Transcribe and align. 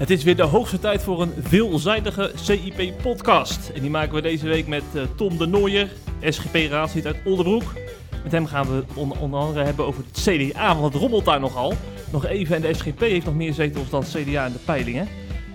Het 0.00 0.10
is 0.10 0.24
weer 0.24 0.36
de 0.36 0.42
hoogste 0.42 0.78
tijd 0.78 1.02
voor 1.02 1.22
een 1.22 1.32
veelzijdige 1.38 2.32
CIP-podcast. 2.34 3.68
En 3.74 3.80
die 3.80 3.90
maken 3.90 4.14
we 4.14 4.20
deze 4.20 4.46
week 4.46 4.66
met 4.66 4.82
uh, 4.94 5.02
Tom 5.16 5.38
de 5.38 5.46
Nooier, 5.46 5.88
SGP-raadslid 6.22 7.06
uit 7.06 7.16
Oldenbroek. 7.24 7.74
Met 8.22 8.32
hem 8.32 8.46
gaan 8.46 8.66
we 8.66 8.84
onder, 8.94 9.38
andere 9.38 9.64
hebben 9.64 9.86
over 9.86 10.04
het 10.06 10.20
CDA, 10.20 10.76
want 10.76 10.92
het 10.92 11.02
rommelt 11.02 11.24
daar 11.24 11.40
nogal. 11.40 11.74
Nog 12.12 12.26
even, 12.26 12.56
en 12.56 12.62
de 12.62 12.74
SGP 12.74 13.00
heeft 13.00 13.24
nog 13.24 13.34
meer 13.34 13.52
zetels 13.52 13.90
dan 13.90 14.02
CDA 14.02 14.46
in 14.46 14.52
de 14.52 14.58
peilingen. 14.64 15.08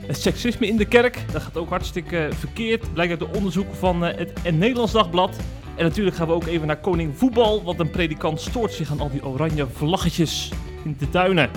Het 0.05 0.21
seksisme 0.21 0.67
in 0.67 0.77
de 0.77 0.85
kerk, 0.85 1.19
dat 1.31 1.41
gaat 1.41 1.57
ook 1.57 1.69
hartstikke 1.69 2.29
verkeerd. 2.33 2.93
Blijkt 2.93 3.11
uit 3.11 3.31
de 3.31 3.37
onderzoeken 3.37 3.75
van 3.75 4.03
uh, 4.03 4.09
het 4.15 4.57
Nederlands 4.57 4.91
Dagblad. 4.91 5.35
En 5.75 5.83
natuurlijk 5.83 6.15
gaan 6.15 6.27
we 6.27 6.33
ook 6.33 6.45
even 6.45 6.67
naar 6.67 6.79
Koning 6.79 7.17
Voetbal, 7.17 7.63
want 7.63 7.79
een 7.79 7.89
predikant 7.89 8.41
stoort 8.41 8.73
zich 8.73 8.91
aan 8.91 8.99
al 8.99 9.11
die 9.11 9.25
oranje 9.25 9.67
vlaggetjes 9.73 10.51
in 10.83 10.95
de 10.99 11.09
tuinen. 11.09 11.49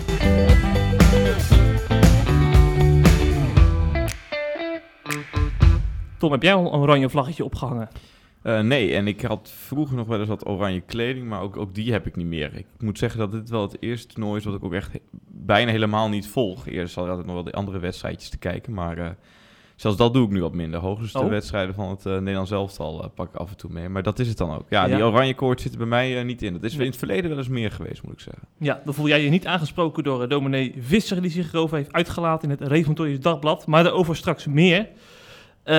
Tom, 6.18 6.32
heb 6.32 6.42
jij 6.42 6.54
al 6.54 6.72
een 6.74 6.80
oranje 6.80 7.08
vlaggetje 7.08 7.44
opgehangen? 7.44 7.88
Uh, 8.42 8.60
nee, 8.60 8.94
en 8.94 9.06
ik 9.06 9.20
had 9.20 9.52
vroeger 9.56 9.96
nog 9.96 10.06
wel 10.06 10.18
eens 10.18 10.28
wat 10.28 10.46
oranje 10.46 10.80
kleding, 10.80 11.28
maar 11.28 11.40
ook, 11.40 11.56
ook 11.56 11.74
die 11.74 11.92
heb 11.92 12.06
ik 12.06 12.16
niet 12.16 12.26
meer. 12.26 12.54
Ik 12.54 12.66
moet 12.78 12.98
zeggen 12.98 13.18
dat 13.20 13.32
dit 13.32 13.50
wel 13.50 13.62
het 13.62 13.76
eerste 13.80 14.06
toernooi 14.06 14.38
is 14.38 14.44
wat 14.44 14.54
ik 14.54 14.64
ook 14.64 14.72
echt 14.72 14.98
bijna 15.28 15.70
helemaal 15.70 16.08
niet 16.08 16.28
volg. 16.28 16.66
Eerst 16.66 16.92
zal 16.92 17.02
ik 17.02 17.08
altijd 17.08 17.26
nog 17.26 17.36
wel 17.36 17.44
de 17.44 17.52
andere 17.52 17.78
wedstrijdjes 17.78 18.28
te 18.28 18.38
kijken, 18.38 18.72
maar 18.72 18.98
uh, 18.98 19.08
zelfs 19.76 19.96
dat 19.96 20.12
doe 20.12 20.24
ik 20.24 20.30
nu 20.30 20.40
wat 20.40 20.54
minder. 20.54 20.80
Hoogstens 20.80 21.12
de 21.12 21.18
oh. 21.18 21.28
wedstrijden 21.28 21.74
van 21.74 21.90
het 21.90 22.06
uh, 22.06 22.12
Nederlands 22.12 22.50
elftal 22.50 23.10
pak 23.14 23.28
ik 23.28 23.40
af 23.40 23.50
en 23.50 23.56
toe 23.56 23.72
mee, 23.72 23.88
maar 23.88 24.02
dat 24.02 24.18
is 24.18 24.28
het 24.28 24.36
dan 24.36 24.54
ook. 24.54 24.66
Ja, 24.68 24.86
die 24.86 25.04
oranje 25.04 25.34
koord 25.34 25.60
zit 25.60 25.72
er 25.72 25.78
bij 25.78 25.86
mij 25.86 26.22
niet 26.22 26.42
in. 26.42 26.52
Dat 26.52 26.62
is 26.62 26.76
in 26.76 26.86
het 26.86 26.96
verleden 26.96 27.28
wel 27.28 27.38
eens 27.38 27.48
meer 27.48 27.70
geweest, 27.70 28.02
moet 28.02 28.12
ik 28.12 28.20
zeggen. 28.20 28.48
Ja, 28.58 28.80
dan 28.84 28.94
voel 28.94 29.08
jij 29.08 29.22
je 29.22 29.30
niet 29.30 29.46
aangesproken 29.46 30.04
door 30.04 30.28
dominee 30.28 30.74
Visser, 30.78 31.22
die 31.22 31.30
zich 31.30 31.52
erover 31.52 31.76
heeft 31.76 31.92
uitgelaten 31.92 32.50
in 32.50 32.56
het 32.58 32.68
Reformatorisch 32.68 33.20
Dagblad, 33.20 33.66
maar 33.66 33.82
daarover 33.82 34.16
straks 34.16 34.46
meer. 34.46 34.88
Uh, 35.68 35.74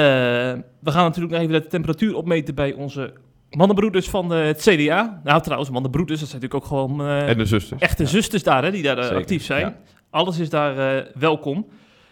we 0.80 0.92
gaan 0.92 1.04
natuurlijk 1.04 1.34
nog 1.34 1.42
even 1.42 1.62
de 1.62 1.68
temperatuur 1.68 2.16
opmeten 2.16 2.56
bij 2.56 2.74
onze 2.74 3.14
mannenbroeders 3.50 4.10
van 4.10 4.34
uh, 4.34 4.46
het 4.46 4.62
CDA. 4.62 5.22
Nou, 5.24 5.42
trouwens, 5.42 5.70
mannenbroeders, 5.70 6.20
dat 6.20 6.30
zijn 6.30 6.42
natuurlijk 6.42 6.72
ook 6.72 6.80
gewoon... 6.80 7.02
Uh, 7.02 7.30
en 7.30 7.38
de 7.38 7.46
zusters. 7.46 7.82
Echte 7.82 8.04
ja. 8.04 8.10
zusters 8.10 8.44
daar, 8.44 8.64
hè, 8.64 8.72
die 8.72 8.84
daar 8.84 9.16
actief 9.16 9.44
zijn. 9.44 9.62
Ja. 9.62 9.78
Alles 10.10 10.40
is 10.40 10.50
daar 10.50 11.06
welkom. 11.14 11.68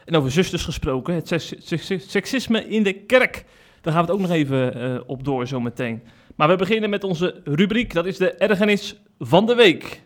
En 0.05 0.15
over 0.15 0.31
zusters 0.31 0.63
gesproken, 0.63 1.13
het 1.13 1.55
seksisme 2.07 2.67
in 2.67 2.83
de 2.83 2.93
kerk. 2.93 3.45
Daar 3.81 3.93
gaan 3.93 4.05
we 4.05 4.11
het 4.11 4.21
ook 4.21 4.27
nog 4.27 4.35
even 4.37 5.07
op 5.07 5.23
door 5.23 5.47
zometeen. 5.47 6.01
Maar 6.35 6.47
we 6.47 6.55
beginnen 6.55 6.89
met 6.89 7.03
onze 7.03 7.41
rubriek, 7.43 7.93
dat 7.93 8.05
is 8.05 8.17
de 8.17 8.31
ergernis 8.31 9.01
van 9.19 9.45
de 9.45 9.55
week. 9.55 10.01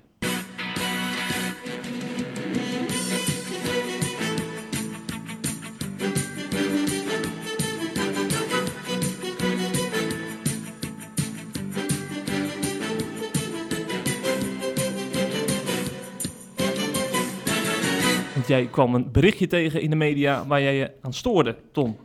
Jij 18.52 18.66
kwam 18.71 18.95
een 18.95 19.11
berichtje 19.11 19.47
tegen 19.47 19.81
in 19.81 19.89
de 19.89 19.95
media 19.95 20.45
waar 20.47 20.61
jij 20.61 20.75
je 20.75 20.91
aan 21.02 21.13
stoorde, 21.13 21.55
Tom. 21.71 21.97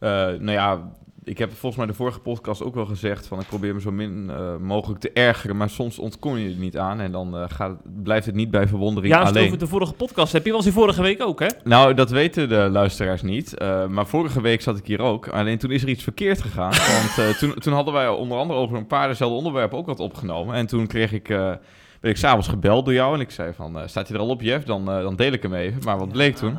Uh, 0.00 0.10
nou 0.10 0.50
ja, 0.50 0.92
ik 1.24 1.38
heb 1.38 1.50
volgens 1.50 1.76
mij 1.76 1.86
de 1.86 1.94
vorige 1.94 2.20
podcast 2.20 2.62
ook 2.62 2.74
wel 2.74 2.86
gezegd 2.86 3.26
van 3.26 3.40
ik 3.40 3.46
probeer 3.46 3.74
me 3.74 3.80
zo 3.80 3.90
min 3.90 4.30
uh, 4.30 4.56
mogelijk 4.56 5.00
te 5.00 5.10
ergeren, 5.12 5.56
maar 5.56 5.70
soms 5.70 5.98
ontkom 5.98 6.36
je 6.36 6.50
er 6.50 6.56
niet 6.56 6.78
aan 6.78 7.00
en 7.00 7.12
dan 7.12 7.36
uh, 7.36 7.44
gaat, 7.48 7.76
blijft 8.02 8.26
het 8.26 8.34
niet 8.34 8.50
bij 8.50 8.68
verwondering 8.68 9.14
ja, 9.14 9.20
alleen. 9.20 9.40
Ja, 9.40 9.46
over 9.46 9.58
de 9.58 9.66
vorige 9.66 9.92
podcast 9.92 10.32
heb 10.32 10.46
je 10.46 10.52
was 10.52 10.64
die 10.64 10.72
vorige 10.72 11.02
week 11.02 11.22
ook, 11.22 11.40
hè? 11.40 11.48
Nou, 11.64 11.94
dat 11.94 12.10
weten 12.10 12.48
de 12.48 12.68
luisteraars 12.70 13.22
niet, 13.22 13.54
uh, 13.58 13.86
maar 13.86 14.06
vorige 14.06 14.40
week 14.40 14.60
zat 14.60 14.78
ik 14.78 14.86
hier 14.86 15.00
ook. 15.00 15.28
Alleen 15.28 15.58
toen 15.58 15.70
is 15.70 15.82
er 15.82 15.88
iets 15.88 16.02
verkeerd 16.02 16.42
gegaan, 16.42 16.72
want 17.16 17.38
toen, 17.38 17.54
toen 17.54 17.72
hadden 17.72 17.94
wij 17.94 18.08
onder 18.08 18.38
andere 18.38 18.58
over 18.58 18.76
een 18.76 18.86
paar 18.86 19.08
dezelfde 19.08 19.36
onderwerpen 19.36 19.78
ook 19.78 19.86
wat 19.86 20.00
opgenomen 20.00 20.54
en 20.54 20.66
toen 20.66 20.86
kreeg 20.86 21.12
ik 21.12 21.28
ben 22.00 22.10
ik 22.10 22.16
s'avonds 22.16 22.48
gebeld 22.48 22.84
door 22.84 22.94
jou 22.94 23.14
en 23.14 23.20
ik 23.20 23.30
zei 23.30 23.52
van, 23.52 23.78
uh, 23.78 23.86
staat 23.86 24.08
hij 24.08 24.16
er 24.16 24.22
al 24.22 24.28
op, 24.28 24.40
Jeff? 24.40 24.64
Dan, 24.64 24.96
uh, 24.96 25.02
dan 25.02 25.16
deel 25.16 25.32
ik 25.32 25.42
hem 25.42 25.54
even. 25.54 25.82
Maar 25.84 25.98
wat 25.98 26.12
bleek 26.12 26.36
toen? 26.36 26.58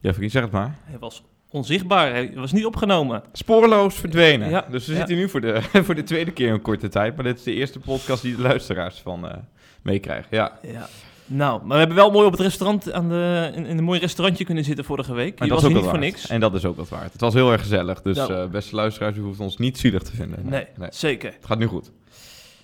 Jeff, 0.00 0.18
zeg 0.20 0.42
het 0.42 0.50
maar. 0.50 0.78
Hij 0.84 0.98
was 0.98 1.22
onzichtbaar, 1.48 2.10
hij 2.10 2.32
was 2.34 2.52
niet 2.52 2.64
opgenomen. 2.64 3.22
Spoorloos 3.32 3.94
verdwenen. 3.94 4.50
Ja. 4.50 4.66
Dus 4.70 4.86
we 4.86 4.94
zitten 4.94 5.16
nu 5.16 5.28
voor 5.28 5.40
de, 5.40 5.62
voor 5.84 5.94
de 5.94 6.02
tweede 6.02 6.30
keer 6.30 6.52
een 6.52 6.62
korte 6.62 6.88
tijd. 6.88 7.14
Maar 7.14 7.24
dit 7.24 7.38
is 7.38 7.42
de 7.42 7.52
eerste 7.52 7.78
podcast 7.78 8.22
die 8.22 8.36
de 8.36 8.42
luisteraars 8.42 9.00
van 9.00 9.24
uh, 9.24 9.32
meekrijgen. 9.82 10.28
Ja. 10.30 10.58
ja. 10.62 10.88
Nou, 11.26 11.60
maar 11.60 11.72
we 11.72 11.78
hebben 11.78 11.96
wel 11.96 12.10
mooi 12.10 12.26
op 12.26 12.32
het 12.32 12.40
restaurant 12.40 12.92
aan 12.92 13.08
de, 13.08 13.50
in, 13.54 13.66
in 13.66 13.78
een 13.78 13.84
mooi 13.84 14.00
restaurantje 14.00 14.44
kunnen 14.44 14.64
zitten 14.64 14.84
vorige 14.84 15.14
week. 15.14 15.40
En 15.40 15.48
dat 15.48 15.62
was 15.62 15.72
niet 15.72 15.82
voor 15.82 15.98
niks. 15.98 16.26
En 16.28 16.40
dat 16.40 16.54
is 16.54 16.64
ook 16.64 16.76
wat 16.76 16.88
waard. 16.88 17.12
Het 17.12 17.20
was 17.20 17.34
heel 17.34 17.52
erg 17.52 17.60
gezellig. 17.60 18.02
Dus 18.02 18.16
nou. 18.16 18.48
beste 18.48 18.74
luisteraars, 18.74 19.16
u 19.16 19.20
hoeft 19.20 19.40
ons 19.40 19.56
niet 19.56 19.78
zielig 19.78 20.02
te 20.02 20.16
vinden. 20.16 20.38
Nee, 20.42 20.66
nee, 20.76 20.88
zeker. 20.92 21.32
Het 21.32 21.46
gaat 21.46 21.58
nu 21.58 21.66
goed. 21.66 21.90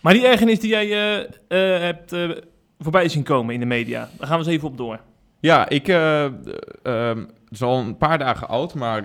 Maar 0.01 0.13
die 0.13 0.27
ergernis 0.27 0.61
die 0.61 0.71
jij 0.71 0.87
uh, 0.87 1.25
uh, 1.49 1.81
hebt 1.81 2.13
uh, 2.13 2.31
voorbij 2.79 3.09
zien 3.09 3.23
komen 3.23 3.55
in 3.55 3.61
de 3.61 3.67
media, 3.67 4.09
daar 4.19 4.27
gaan 4.27 4.39
we 4.39 4.45
eens 4.45 4.55
even 4.55 4.69
op 4.69 4.77
door. 4.77 5.01
Ja, 5.41 5.69
ik, 5.69 5.87
het 5.87 7.51
is 7.51 7.63
al 7.63 7.79
een 7.79 7.97
paar 7.97 8.19
dagen 8.19 8.49
oud, 8.49 8.75
maar 8.75 9.03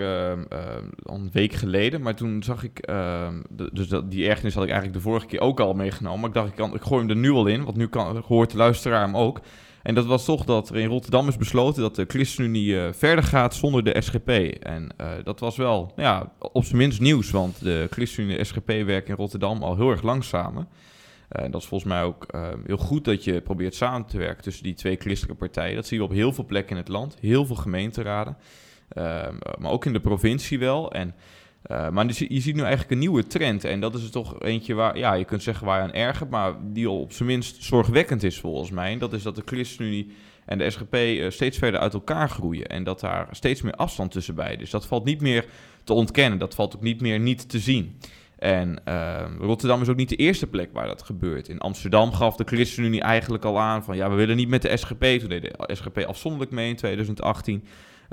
al 1.04 1.16
een 1.16 1.30
week 1.32 1.54
geleden. 1.54 2.02
Maar 2.02 2.16
toen 2.16 2.44
zag 2.44 2.64
ik, 2.64 2.82
de, 2.86 3.70
dus 3.74 3.88
dat, 3.88 4.12
die 4.12 4.28
ergernis 4.28 4.54
had 4.54 4.64
ik 4.64 4.70
eigenlijk 4.70 5.00
de 5.00 5.10
vorige 5.10 5.26
keer 5.26 5.40
ook 5.40 5.60
al 5.60 5.74
meegenomen. 5.74 6.20
Maar 6.20 6.30
ik 6.30 6.36
dacht, 6.36 6.48
ik, 6.48 6.56
kan, 6.56 6.74
ik 6.74 6.82
gooi 6.82 7.00
hem 7.02 7.10
er 7.10 7.16
nu 7.16 7.32
al 7.32 7.46
in, 7.46 7.64
want 7.64 7.78
nu 7.78 7.88
kan, 7.88 8.24
hoort 8.28 8.52
de 8.52 8.58
luisteraar 8.58 9.02
hem 9.02 9.18
ook. 9.18 9.40
En 9.84 9.96
dat 9.96 10.06
was 10.06 10.26
toch 10.26 10.46
dat 10.46 10.70
er 10.70 10.76
in 10.76 10.88
Rotterdam 10.88 11.28
is 11.28 11.38
besloten 11.38 11.82
dat 11.82 11.96
de 11.96 12.06
ChristenUnie 12.08 12.74
uh, 12.74 12.88
verder 12.92 13.24
gaat 13.24 13.56
zonder 13.56 13.84
de 13.84 14.02
SGP. 14.02 14.30
En 14.60 14.90
uh, 15.02 15.12
dat 15.24 15.40
was 15.40 15.56
wel 15.56 15.94
ja, 15.96 16.32
op 16.40 16.64
zijn 16.64 16.78
minst 16.78 17.00
nieuws, 17.00 17.32
want 17.32 17.64
de 17.64 17.88
ChristenUnie 17.90 18.38
en 18.38 18.44
de 18.44 18.48
SGP 18.48 18.68
werken 18.68 19.10
in 19.10 19.16
Rotterdam 19.16 19.64
al 19.64 19.76
heel 19.76 19.90
erg 19.90 20.02
lang 20.02 20.24
samen. 20.24 20.68
En 21.30 21.52
dat 21.52 21.62
is 21.62 21.68
volgens 21.68 21.90
mij 21.90 22.04
ook 22.04 22.26
heel 22.66 22.78
goed 22.78 23.06
dat 23.06 23.24
je 23.24 23.42
probeert 23.42 23.76
samen 23.76 24.08
te 24.08 24.18
werken 24.18 24.44
tussen 24.44 24.64
die 24.64 24.74
twee 24.74 24.96
christelijke 24.96 25.38
partijen. 25.38 25.76
Dat 25.76 25.88
zien 25.88 26.00
we 26.00 26.06
op 26.06 26.12
heel 26.12 26.34
veel 26.34 26.46
plekken 26.46 26.76
in 26.76 26.82
het 26.82 26.92
land, 26.92 27.18
heel 27.20 27.46
veel 27.46 27.56
gemeenteraden, 27.56 28.38
ehm, 28.90 29.36
maar 29.60 29.72
ook 29.72 29.86
in 29.86 29.94
de 29.94 30.00
provincie 30.00 30.60
wel. 30.60 30.92
En 30.92 31.16
uh, 31.72 31.90
maar 31.90 32.06
je, 32.06 32.34
je 32.34 32.40
ziet 32.40 32.56
nu 32.56 32.62
eigenlijk 32.62 32.92
een 32.92 32.98
nieuwe 32.98 33.28
trend. 33.28 33.64
En 33.64 33.80
dat 33.80 33.96
is 33.96 34.04
er 34.04 34.12
toch 34.12 34.42
eentje 34.42 34.74
waar, 34.74 34.98
ja, 34.98 35.14
je 35.14 35.26
kunt 35.26 35.44
zeggen 35.44 35.66
waar 35.66 35.78
je 35.78 35.84
aan 35.84 35.94
ergert, 35.94 36.30
maar 36.30 36.54
die 36.62 36.88
al 36.88 37.00
op 37.00 37.12
zijn 37.12 37.30
minst 37.30 37.64
zorgwekkend 37.64 38.24
is 38.24 38.40
volgens 38.40 38.72
mij. 38.72 38.92
En 38.92 39.00
dat 39.00 39.14
is 39.14 39.24
dat 39.24 39.36
de 39.36 39.42
ChristenUnie 39.46 40.12
en 40.46 40.58
de 40.58 40.70
SGP 40.70 40.94
uh, 40.96 41.30
steeds 41.30 41.58
verder 41.58 41.80
uit 41.80 41.94
elkaar 41.94 42.30
groeien. 42.30 42.68
En 42.68 42.84
dat 42.84 43.00
daar 43.00 43.28
steeds 43.32 43.62
meer 43.62 43.74
afstand 43.74 44.12
tussen 44.12 44.36
beiden 44.36 44.60
is. 44.60 44.70
Dat 44.70 44.88
valt 44.88 45.06
niet 45.06 45.22
meer 45.22 45.46
te 45.84 45.94
ontkennen. 45.94 46.40
Dat 46.40 46.56
valt 46.56 46.76
ook 46.76 46.82
niet 46.82 47.02
meer 47.02 47.20
niet 47.20 47.50
te 47.50 47.60
zien. 47.60 48.00
En 48.44 48.82
uh, 48.88 49.22
Rotterdam 49.40 49.82
is 49.82 49.90
ook 49.90 49.96
niet 49.96 50.10
de 50.10 50.16
eerste 50.16 50.48
plek 50.48 50.70
waar 50.74 50.88
dat 50.88 51.02
gebeurt. 51.02 51.50
In 51.50 51.60
Amsterdam 51.60 52.14
gaf 52.14 52.36
de 52.36 52.44
ChristenUnie 52.44 53.02
eigenlijk 53.02 53.46
al 53.46 53.60
aan 53.60 53.84
van 53.84 53.96
ja, 53.96 54.10
we 54.10 54.16
willen 54.16 54.36
niet 54.36 54.48
met 54.48 54.62
de 54.62 54.78
SGP. 54.78 55.04
Toen 55.04 55.30
deed 55.30 55.42
de 55.42 55.76
SGP 55.76 55.98
afzonderlijk 55.98 56.52
mee 56.52 56.70
in 56.70 56.76
2018. 56.76 57.64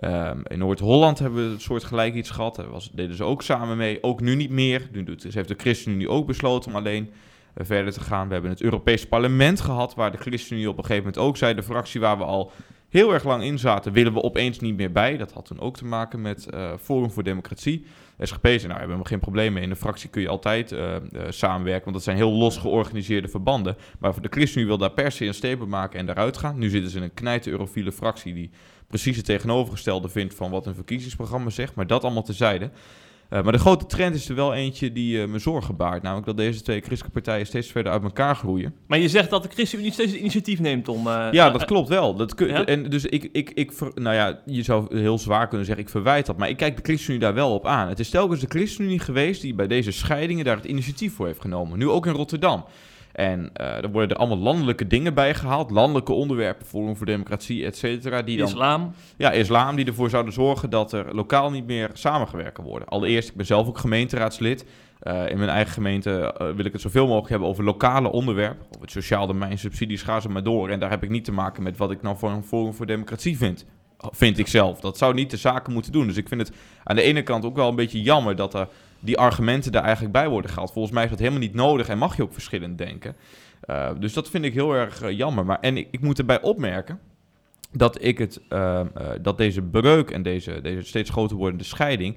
Um, 0.05 0.43
in 0.47 0.59
Noord-Holland 0.59 1.19
hebben 1.19 1.45
we 1.45 1.53
het 1.53 1.63
soort 1.63 1.85
gelijk 1.85 2.15
iets 2.15 2.31
gehad. 2.31 2.57
Daar 2.57 2.67
deden 2.93 3.17
ze 3.17 3.25
ook 3.25 3.43
samen 3.43 3.77
mee. 3.77 4.03
Ook 4.03 4.21
nu 4.21 4.35
niet 4.35 4.51
meer. 4.51 4.89
Nu 4.93 5.05
doet, 5.05 5.23
dus 5.23 5.35
heeft 5.35 5.49
de 5.49 5.55
ChristenUnie 5.57 6.09
ook 6.09 6.27
besloten 6.27 6.71
om 6.71 6.77
alleen 6.77 7.05
uh, 7.05 7.67
verder 7.67 7.93
te 7.93 8.01
gaan. 8.01 8.27
We 8.27 8.33
hebben 8.33 8.51
het 8.51 8.63
Europees 8.63 9.07
Parlement 9.07 9.61
gehad, 9.61 9.95
waar 9.95 10.11
de 10.11 10.19
ChristenUnie 10.19 10.69
op 10.69 10.79
een 10.79 10.85
gegeven 10.85 11.05
moment 11.05 11.23
ook 11.23 11.37
zei... 11.37 11.55
de 11.55 11.63
fractie 11.63 12.01
waar 12.01 12.19
we 12.19 12.25
al 12.25 12.53
heel 12.89 13.13
erg 13.13 13.25
lang 13.25 13.43
in 13.43 13.59
zaten, 13.59 13.93
willen 13.93 14.13
we 14.13 14.23
opeens 14.23 14.59
niet 14.59 14.77
meer 14.77 14.93
bij. 14.93 15.17
Dat 15.17 15.33
had 15.33 15.45
toen 15.45 15.61
ook 15.61 15.77
te 15.77 15.85
maken 15.85 16.21
met 16.21 16.47
uh, 16.55 16.73
Forum 16.81 17.11
voor 17.11 17.23
Democratie. 17.23 17.85
De 18.21 18.27
SGP 18.27 18.47
zei, 18.47 18.67
nou, 18.67 18.79
hebben 18.79 18.99
we 18.99 19.07
geen 19.07 19.19
probleem 19.19 19.53
mee. 19.53 19.63
In 19.63 19.71
een 19.71 19.77
fractie 19.77 20.11
kun 20.11 20.23
je 20.23 20.29
altijd 20.29 20.73
uh, 20.73 20.79
uh, 20.79 21.23
samenwerken, 21.29 21.85
want 21.85 21.97
dat 21.97 22.05
zijn 22.05 22.17
heel 22.17 22.33
los 22.33 22.57
georganiseerde 22.57 23.29
verbanden. 23.29 23.77
Maar 23.99 24.21
de 24.21 24.29
ChristenUnie 24.31 24.69
wil 24.69 24.79
daar 24.79 24.91
per 24.91 25.13
se 25.13 25.27
een 25.27 25.35
stepen 25.35 25.69
maken 25.69 25.99
en 25.99 26.07
daaruit 26.07 26.37
gaan. 26.37 26.59
Nu 26.59 26.69
zitten 26.69 26.91
ze 26.91 26.97
in 26.97 27.03
een 27.03 27.15
knijte 27.15 27.51
eurofiele 27.51 27.93
fractie 27.93 28.35
die 28.35 28.51
precies 28.87 29.17
het 29.17 29.25
tegenovergestelde 29.25 30.09
vindt 30.09 30.35
van 30.35 30.51
wat 30.51 30.67
een 30.67 30.75
verkiezingsprogramma 30.75 31.51
zegt. 31.51 31.75
Maar 31.75 31.87
dat 31.87 32.05
allemaal 32.05 32.23
tezijde. 32.23 32.71
Uh, 33.31 33.43
maar 33.43 33.53
de 33.53 33.59
grote 33.59 33.87
trend 33.87 34.15
is 34.15 34.29
er 34.29 34.35
wel 34.35 34.55
eentje 34.55 34.93
die 34.93 35.17
uh, 35.17 35.27
me 35.27 35.39
zorgen 35.39 35.77
baart. 35.77 36.03
Namelijk 36.03 36.27
dat 36.27 36.37
deze 36.37 36.63
twee 36.63 36.81
christelijke 36.81 37.21
partijen 37.21 37.47
steeds 37.47 37.69
verder 37.69 37.93
uit 37.93 38.03
elkaar 38.03 38.37
groeien. 38.37 38.75
Maar 38.87 38.99
je 38.99 39.09
zegt 39.09 39.31
dat 39.31 39.43
de 39.43 39.49
ChristenUnie 39.49 39.93
steeds 39.93 40.11
het 40.11 40.21
initiatief 40.21 40.61
neemt 40.61 40.89
om... 40.89 41.07
Uh, 41.07 41.29
ja, 41.31 41.51
dat 41.51 41.65
klopt 41.65 41.89
wel. 41.89 42.15
Dat 42.15 42.35
kun, 42.35 42.49
ja? 42.49 42.65
En 42.65 42.91
dus 42.91 43.05
ik, 43.05 43.29
ik, 43.33 43.51
ik 43.51 43.73
ver, 43.73 43.93
nou 43.95 44.15
ja, 44.15 44.41
je 44.47 44.63
zou 44.63 44.99
heel 44.99 45.19
zwaar 45.19 45.49
kunnen 45.49 45.67
zeggen, 45.67 45.85
ik 45.85 45.91
verwijt 45.91 46.27
dat. 46.27 46.37
Maar 46.37 46.49
ik 46.49 46.57
kijk 46.57 46.77
de 46.77 46.83
ChristenUnie 46.83 47.25
daar 47.25 47.35
wel 47.35 47.55
op 47.55 47.67
aan. 47.67 47.89
Het 47.89 48.01
is 48.01 48.11
telkens 48.11 48.41
de 48.41 48.49
ChristenUnie 48.49 48.99
geweest 48.99 49.43
die 49.43 49.55
bij 49.55 49.67
deze 49.67 49.93
scheidingen 49.93 50.45
daar 50.45 50.57
het 50.57 50.65
initiatief 50.65 51.15
voor 51.15 51.27
heeft 51.27 51.41
genomen. 51.41 51.79
Nu 51.79 51.89
ook 51.89 52.07
in 52.07 52.13
Rotterdam. 52.13 52.65
En 53.13 53.51
uh, 53.61 53.67
er 53.67 53.91
worden 53.91 54.11
er 54.11 54.17
allemaal 54.17 54.39
landelijke 54.39 54.87
dingen 54.87 55.15
bij 55.15 55.35
gehaald. 55.35 55.71
Landelijke 55.71 56.13
onderwerpen, 56.13 56.67
Forum 56.67 56.97
voor 56.97 57.07
Democratie, 57.07 57.65
et 57.65 57.77
cetera. 57.77 58.23
Die 58.23 58.39
dan, 58.39 58.47
islam. 58.47 58.95
Ja, 59.17 59.31
islam, 59.31 59.77
die 59.77 59.87
ervoor 59.87 60.11
zouden 60.11 60.33
zorgen 60.33 60.71
dat 60.71 60.93
er 60.93 61.15
lokaal 61.15 61.51
niet 61.51 61.67
meer 61.67 61.91
samengewerkt 61.93 62.53
kan 62.53 62.65
worden. 62.65 62.89
Allereerst, 62.89 63.29
ik 63.29 63.37
ben 63.37 63.47
zelf 63.47 63.69
ook 63.69 63.79
gemeenteraadslid. 63.79 64.65
Uh, 65.03 65.29
in 65.29 65.39
mijn 65.39 65.51
eigen 65.51 65.73
gemeente 65.73 66.35
uh, 66.41 66.51
wil 66.57 66.65
ik 66.65 66.73
het 66.73 66.81
zoveel 66.81 67.07
mogelijk 67.07 67.29
hebben 67.29 67.49
over 67.49 67.65
lokale 67.65 68.13
onderwerpen. 68.13 68.67
Of 68.75 68.81
het 68.81 68.91
sociaal 68.91 69.27
domein, 69.27 69.59
subsidies, 69.59 70.03
ga 70.03 70.21
ze 70.21 70.29
maar 70.29 70.43
door. 70.43 70.69
En 70.69 70.81
daar 70.81 70.91
heb 70.91 71.03
ik 71.03 71.11
niet 71.11 71.25
te 71.25 71.33
maken 71.33 71.63
met 71.63 71.77
wat 71.77 71.91
ik 71.91 72.03
nou 72.03 72.17
voor 72.17 72.31
een 72.31 72.45
Forum 72.45 72.75
voor 72.75 72.87
Democratie 72.87 73.37
vind. 73.37 73.65
vind 74.01 74.39
ik 74.39 74.47
zelf. 74.47 74.81
Dat 74.81 74.99
zou 74.99 75.15
niet 75.15 75.31
de 75.31 75.37
zaken 75.37 75.73
moeten 75.73 75.93
doen. 75.93 76.07
Dus 76.07 76.17
ik 76.17 76.29
vind 76.29 76.41
het 76.41 76.57
aan 76.85 76.97
de 76.97 77.03
ene 77.03 77.23
kant 77.23 77.45
ook 77.45 77.57
wel 77.57 77.69
een 77.69 77.77
beetje 77.77 78.03
jammer 78.03 78.37
dat 78.37 78.55
er 78.55 78.69
die 79.01 79.19
argumenten 79.19 79.73
daar 79.73 79.83
eigenlijk 79.83 80.13
bij 80.13 80.29
worden 80.29 80.51
gehaald. 80.51 80.73
Volgens 80.73 80.95
mij 80.95 81.05
is 81.05 81.11
dat 81.11 81.19
helemaal 81.19 81.41
niet 81.41 81.55
nodig 81.55 81.89
en 81.89 81.99
mag 81.99 82.17
je 82.17 82.23
ook 82.23 82.33
verschillend 82.33 82.79
denken. 82.79 83.17
Uh, 83.71 83.91
dus 83.99 84.13
dat 84.13 84.31
vind 84.31 84.45
ik 84.45 84.55
heel 84.55 84.73
erg 84.73 85.03
uh, 85.03 85.11
jammer. 85.11 85.47
Maar, 85.47 85.61
en 85.61 85.77
ik, 85.77 86.01
moet 86.01 86.19
erbij 86.19 86.43
opmerken 86.43 87.01
dat, 87.73 88.05
ik 88.05 88.19
het, 88.19 88.41
uh, 88.49 88.81
dat 89.23 89.39
deze 89.39 89.63
breuk 89.63 90.11
en 90.11 90.23
deze, 90.23 90.61
deze 90.61 90.87
steeds 90.87 91.11
groter 91.11 91.37
wordende 91.37 91.65
scheiding... 91.65 92.17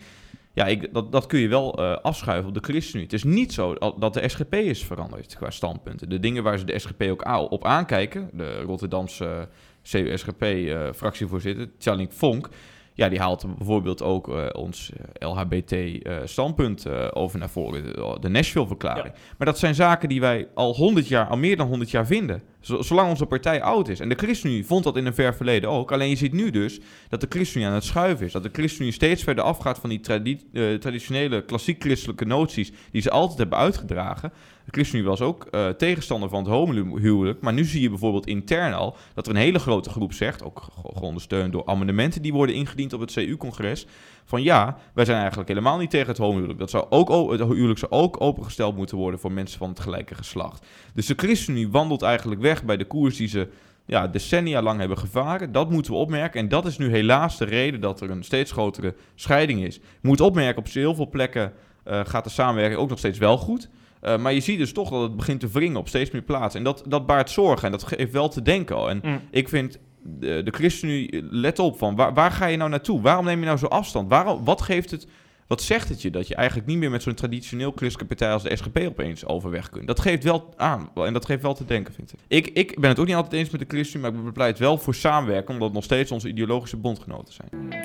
Ja, 0.56 0.65
ik, 0.65 0.94
dat, 0.94 1.12
dat 1.12 1.25
kun 1.25 1.39
je 1.39 1.47
wel 1.47 1.81
afschuiven 1.81 2.47
op 2.47 2.53
de 2.53 2.63
ChristenUnie. 2.71 3.03
Het 3.03 3.13
is 3.13 3.24
niet 3.24 3.53
zo 3.53 3.74
dat 4.00 4.13
de 4.13 4.30
SGP 4.30 4.53
is 4.53 4.85
veranderd 4.85 5.35
qua 5.35 5.50
standpunten. 5.50 6.09
De 6.09 6.19
dingen 6.19 6.44
waar 6.44 6.57
ze 6.57 6.65
de 6.65 6.80
SGP 6.80 7.01
ook 7.01 7.51
op 7.51 7.65
aankijken... 7.65 8.30
de 8.33 8.62
Rotterdamse 8.62 9.47
CU-SGP-fractievoorzitter, 9.83 11.69
Tjalling 11.77 12.13
Vonk 12.13 12.50
ja, 12.94 13.10
die 13.10 13.19
haalt 13.19 13.57
bijvoorbeeld 13.57 14.01
ook 14.01 14.28
uh, 14.28 14.45
ons 14.51 14.92
uh, 15.22 15.30
LHBT-standpunt 15.30 16.88
uh, 16.88 17.07
over 17.13 17.40
naar 17.40 17.50
voren, 17.50 17.84
de 18.22 18.30
Nashville-verklaring. 18.30 19.13
Maar 19.38 19.48
dat 19.48 19.60
zijn 19.60 19.75
zaken 19.75 20.10
die 20.10 20.19
wij 20.19 20.48
al 20.54 20.75
100 20.75 21.07
jaar, 21.07 21.28
al 21.28 21.38
meer 21.38 21.57
dan 21.57 21.68
100 21.68 21.92
jaar 21.92 22.06
vinden. 22.06 22.44
Zolang 22.63 23.10
onze 23.10 23.25
partij 23.25 23.62
oud 23.62 23.88
is. 23.88 24.00
En 24.00 24.10
de 24.10 24.15
ChristenUnie 24.15 24.65
vond 24.65 24.83
dat 24.83 24.98
in 24.98 25.06
een 25.06 25.13
ver 25.13 25.36
verleden 25.36 25.69
ook. 25.69 25.92
Alleen 25.92 26.10
je 26.10 26.15
ziet 26.15 26.33
nu 26.33 26.50
dus 26.50 26.80
dat 27.10 27.21
de 27.21 27.27
ChristenUnie 27.30 27.69
aan 27.69 27.75
het 27.75 27.83
schuiven 27.83 28.25
is. 28.25 28.31
Dat 28.31 28.44
de 28.44 28.50
ChristenUnie 28.51 28.94
steeds 28.94 29.24
verder 29.24 29.44
afgaat 29.44 29.80
van 29.80 29.89
die 29.89 30.00
tradi 30.00 30.39
traditionele 30.80 31.45
klassiek-christelijke 31.45 32.25
noties 32.25 32.71
die 32.92 33.01
ze 33.01 33.10
altijd 33.10 33.39
hebben 33.39 33.57
uitgedragen. 33.57 34.31
De 34.65 34.71
ChristenUnie 34.71 35.10
was 35.10 35.21
ook 35.21 35.48
uh, 35.51 35.69
tegenstander 35.69 36.30
van 36.30 36.39
het 36.39 36.48
homohuwelijk. 36.48 37.42
Maar 37.42 37.54
nu 37.54 37.63
zie 37.65 37.81
je 37.81 37.89
bijvoorbeeld 37.89 38.27
intern 38.27 38.74
al 38.74 38.95
dat 39.13 39.27
er 39.27 39.31
een 39.31 39.42
hele 39.42 39.59
grote 39.59 39.89
groep 39.89 40.13
zegt, 40.13 40.44
ook 40.44 40.68
geondersteund 40.83 41.51
door 41.51 41.66
amendementen 41.66 42.21
die 42.21 42.33
worden 42.33 42.56
ingediend 42.56 42.94
op 42.94 43.00
het 43.00 43.13
CU-congres, 43.13 43.86
van 44.25 44.43
ja, 44.43 44.77
wij 44.93 45.05
zijn 45.05 45.17
eigenlijk 45.17 45.49
helemaal 45.49 45.77
niet 45.77 45.89
tegen 45.89 46.07
het 46.07 46.17
homohuwelijk. 46.17 46.59
Dat 46.59 46.69
zou 46.69 46.85
ook, 46.89 47.31
het 47.31 47.39
huwelijk 47.39 47.79
zou 47.79 47.91
ook 47.91 48.21
opengesteld 48.21 48.75
moeten 48.75 48.97
worden 48.97 49.19
voor 49.19 49.31
mensen 49.31 49.57
van 49.57 49.69
het 49.69 49.79
gelijke 49.79 50.15
geslacht. 50.15 50.65
Dus 50.93 51.05
de 51.05 51.13
ChristenUnie 51.17 51.69
wandelt 51.69 52.01
eigenlijk 52.01 52.41
weg 52.41 52.63
bij 52.63 52.77
de 52.77 52.85
koers 52.85 53.17
die 53.17 53.27
ze 53.27 53.47
ja, 53.85 54.07
decennia 54.07 54.61
lang 54.61 54.79
hebben 54.79 54.97
gevaren. 54.97 55.51
Dat 55.51 55.69
moeten 55.69 55.91
we 55.91 55.97
opmerken. 55.97 56.39
En 56.39 56.47
dat 56.47 56.65
is 56.65 56.77
nu 56.77 56.89
helaas 56.89 57.37
de 57.37 57.45
reden 57.45 57.81
dat 57.81 58.01
er 58.01 58.09
een 58.09 58.23
steeds 58.23 58.51
grotere 58.51 58.95
scheiding 59.15 59.63
is. 59.63 59.75
Je 59.75 59.81
moet 60.07 60.21
opmerken, 60.21 60.57
op 60.57 60.67
heel 60.67 60.95
veel 60.95 61.09
plekken 61.09 61.53
uh, 61.87 61.99
gaat 62.03 62.23
de 62.23 62.29
samenwerking 62.29 62.79
ook 62.79 62.89
nog 62.89 62.97
steeds 62.97 63.19
wel 63.19 63.37
goed. 63.37 63.69
Uh, 64.01 64.17
maar 64.17 64.33
je 64.33 64.39
ziet 64.39 64.57
dus 64.57 64.73
toch 64.73 64.89
dat 64.89 65.01
het 65.01 65.15
begint 65.15 65.39
te 65.39 65.47
wringen 65.47 65.77
op 65.77 65.87
steeds 65.87 66.11
meer 66.11 66.21
plaatsen. 66.21 66.59
En 66.59 66.65
dat, 66.65 66.83
dat 66.87 67.05
baart 67.05 67.29
zorgen 67.29 67.65
en 67.65 67.71
dat 67.71 67.83
geeft 67.83 68.11
wel 68.11 68.29
te 68.29 68.41
denken 68.41 68.75
al. 68.75 68.89
En 68.89 68.99
mm. 69.03 69.19
ik 69.31 69.49
vind 69.49 69.79
de, 70.03 70.41
de 70.44 70.51
ChristenUnie, 70.51 71.23
let 71.29 71.59
op, 71.59 71.77
van 71.77 71.95
waar, 71.95 72.13
waar 72.13 72.31
ga 72.31 72.45
je 72.45 72.57
nou 72.57 72.69
naartoe? 72.69 73.01
Waarom 73.01 73.25
neem 73.25 73.39
je 73.39 73.45
nou 73.45 73.57
zo 73.57 73.65
afstand? 73.65 74.09
Waarom, 74.09 74.44
wat 74.44 74.61
geeft 74.61 74.91
het... 74.91 75.07
Wat 75.47 75.61
zegt 75.61 75.89
het 75.89 76.01
je 76.01 76.09
dat 76.09 76.27
je 76.27 76.35
eigenlijk 76.35 76.67
niet 76.67 76.77
meer 76.77 76.89
met 76.89 77.03
zo'n 77.03 77.13
traditioneel 77.13 77.71
christelijke 77.75 78.15
partij 78.15 78.33
als 78.33 78.44
de 78.44 78.55
SGP 78.55 78.77
opeens 78.77 79.25
overweg 79.25 79.69
kunt? 79.69 79.88
Dat 79.88 80.00
geeft 80.00 80.23
wel 80.23 80.53
aan 80.57 80.89
en 80.95 81.13
dat 81.13 81.25
geeft 81.25 81.41
wel 81.41 81.53
te 81.53 81.65
denken, 81.65 81.94
vind 81.94 82.13
ik. 82.13 82.19
Ik, 82.27 82.47
ik 82.47 82.79
ben 82.79 82.89
het 82.89 83.00
ook 83.00 83.05
niet 83.05 83.15
altijd 83.15 83.33
eens 83.33 83.50
met 83.50 83.59
de 83.59 83.65
ChristenUnie, 83.67 84.11
maar 84.11 84.19
ik 84.19 84.25
bepleit 84.25 84.59
wel 84.59 84.77
voor 84.77 84.95
samenwerken, 84.95 85.53
omdat 85.53 85.67
het 85.67 85.75
nog 85.75 85.83
steeds 85.83 86.11
onze 86.11 86.27
ideologische 86.27 86.77
bondgenoten 86.77 87.33
zijn. 87.33 87.83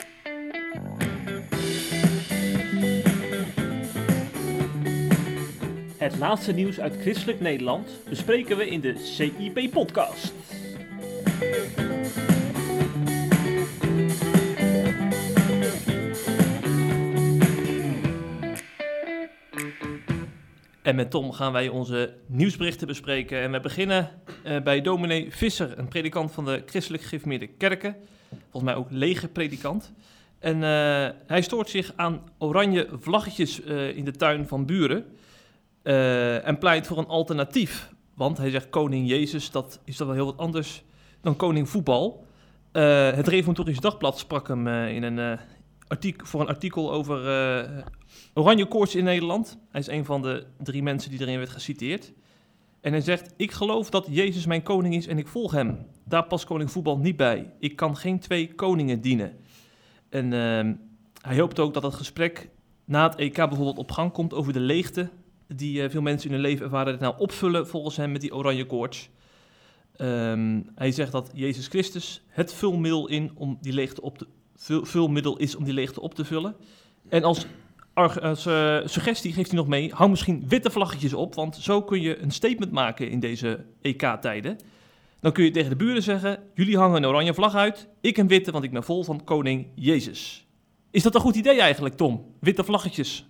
Het 5.97 6.19
laatste 6.19 6.53
nieuws 6.53 6.81
uit 6.81 6.97
christelijk 7.01 7.41
Nederland 7.41 7.91
bespreken 8.09 8.57
we 8.57 8.69
in 8.69 8.81
de 8.81 8.95
CIP-podcast. 8.99 10.33
En 20.83 20.97
met 20.97 21.11
Tom 21.11 21.33
gaan 21.33 21.53
wij 21.53 21.69
onze 21.69 22.15
nieuwsberichten 22.27 22.87
bespreken. 22.87 23.41
En 23.41 23.53
we 23.53 23.61
beginnen 23.61 24.11
uh, 24.47 24.61
bij 24.61 24.81
dominee 24.81 25.33
Visser, 25.33 25.79
een 25.79 25.89
predikant 25.89 26.33
van 26.33 26.45
de 26.45 26.63
christelijk 26.67 27.03
gereformeerde 27.03 27.47
kerken. 27.47 27.97
Volgens 28.29 28.63
mij 28.63 28.75
ook 28.75 28.91
lege 28.91 29.29
predikant. 29.29 29.93
En 30.39 30.57
uh, 30.57 30.63
hij 31.27 31.43
stoort 31.43 31.69
zich 31.69 31.93
aan 31.97 32.23
oranje 32.39 32.89
vlaggetjes 32.93 33.65
uh, 33.65 33.97
in 33.97 34.05
de 34.05 34.11
tuin 34.11 34.49
van 34.49 34.67
buren. 34.67 35.05
En 36.45 36.59
pleit 36.59 36.87
voor 36.87 36.99
een 36.99 37.07
alternatief. 37.07 37.93
Want 38.15 38.39
hij 38.39 38.51
zegt 38.51 38.69
koning 38.69 39.09
Jezus, 39.09 39.51
dat 39.51 39.81
is 39.85 39.97
dan 39.97 40.07
wel 40.07 40.17
heel 40.17 40.25
wat 40.25 40.39
anders 40.39 40.83
dan 41.21 41.37
koning 41.37 41.69
voetbal. 41.69 42.27
Uh, 42.73 43.11
het 43.11 43.29
Reformatorisch 43.29 43.81
Dagblad 43.81 44.19
sprak 44.19 44.49
hem 44.49 44.67
uh, 44.67 44.95
in 44.95 45.03
een, 45.03 45.39
artikel, 45.87 46.27
voor 46.27 46.41
een 46.41 46.49
artikel 46.49 46.93
over 46.93 47.19
oranje 48.35 48.67
koorts 48.67 48.95
in 48.95 49.05
Nederland. 49.05 49.59
Hij 49.71 49.81
is 49.81 49.87
een 49.87 50.05
van 50.05 50.23
de 50.23 50.47
drie 50.63 50.83
mensen 50.83 51.11
die 51.11 51.21
erin 51.21 51.39
werd 51.39 51.51
geciteerd. 51.51 52.13
En 52.81 52.93
hij 52.93 53.01
zegt, 53.01 53.35
ik 53.37 53.53
geloof 53.53 53.91
dat 53.91 54.07
Jezus 54.11 54.47
mijn 54.47 54.63
koning 54.63 54.95
is 54.95 55.07
en 55.07 55.19
ik 55.19 55.29
volg 55.29 55.53
hem. 55.53 55.87
Daar 56.05 56.25
past 56.25 56.45
koning 56.45 56.71
voetbal 56.71 56.99
niet 56.99 57.17
bij. 57.17 57.53
Ik 57.59 57.77
kan 57.77 57.97
geen 57.97 58.19
twee 58.19 58.55
koningen 58.55 59.01
dienen. 59.01 59.37
En 60.09 60.33
ehm, 60.33 60.75
hij 61.23 61.39
hoopt 61.39 61.59
ook 61.59 61.75
dat 61.75 61.83
het 61.83 61.95
gesprek 61.95 62.49
na 62.85 63.09
het 63.09 63.17
EK 63.17 63.37
bijvoorbeeld 63.37 63.79
op 63.79 63.91
gang 63.91 64.13
komt 64.13 64.35
over 64.35 64.53
de 64.53 64.61
leegte 64.61 65.11
die 65.47 65.89
veel 65.89 66.03
mensen 66.03 66.29
in 66.29 66.35
hun 66.35 66.45
leven 66.45 66.65
ervaren, 66.65 66.99
nou 66.99 67.15
opvullen 67.19 67.67
volgens 67.67 67.97
hem 67.97 68.13
met 68.13 68.21
die 68.21 68.35
oranje 68.35 68.67
koorts. 68.67 69.11
Um, 70.01 70.71
hij 70.75 70.91
zegt 70.91 71.13
dat 71.13 71.31
Jezus 71.35 71.67
Christus 71.67 72.25
het 72.29 72.55
vulmiddel, 72.55 73.09
in 73.09 73.31
om 73.35 73.59
die 73.61 73.73
leegte 73.73 74.03
op 74.03 74.27
vul, 74.57 74.85
vulmiddel 74.85 75.37
is 75.37 75.57
om 75.57 75.65
die 75.65 75.75
leegte 75.75 76.01
op 76.01 76.15
te 76.15 76.25
vullen. 76.25 76.57
En 77.09 77.25
als, 77.25 77.47
uh, 78.47 78.79
suggestie 78.85 79.33
geeft 79.33 79.51
hij 79.51 79.59
nog 79.59 79.69
mee, 79.69 79.93
hou 79.93 80.11
misschien 80.11 80.45
witte 80.49 80.71
vlaggetjes 80.71 81.15
op, 81.15 81.35
want 81.35 81.57
zo 81.57 81.83
kun 81.83 82.01
je 82.01 82.23
een 82.23 82.31
statement 82.31 82.73
maken 82.73 83.11
in 83.11 83.21
deze 83.21 83.65
EK-tijden. 83.81 84.57
Dan 85.21 85.33
kun 85.33 85.45
je 85.45 85.51
tegen 85.51 85.71
de 85.71 85.77
buren 85.77 86.03
zeggen, 86.03 86.43
jullie 86.55 86.77
hangen 86.77 86.97
een 86.97 87.09
oranje 87.09 87.35
vlag 87.35 87.55
uit, 87.55 87.89
ik 88.01 88.17
een 88.17 88.29
witte, 88.29 88.51
want 88.51 88.65
ik 88.65 88.73
ben 88.73 88.85
vol 88.85 89.05
van 89.05 89.25
koning 89.25 89.67
Jezus. 89.75 90.47
Is 90.91 91.03
dat 91.03 91.15
een 91.15 91.21
goed 91.21 91.37
idee 91.37 91.61
eigenlijk, 91.61 91.97
Tom? 91.97 92.35
Witte 92.41 92.65
vlaggetjes. 92.65 93.27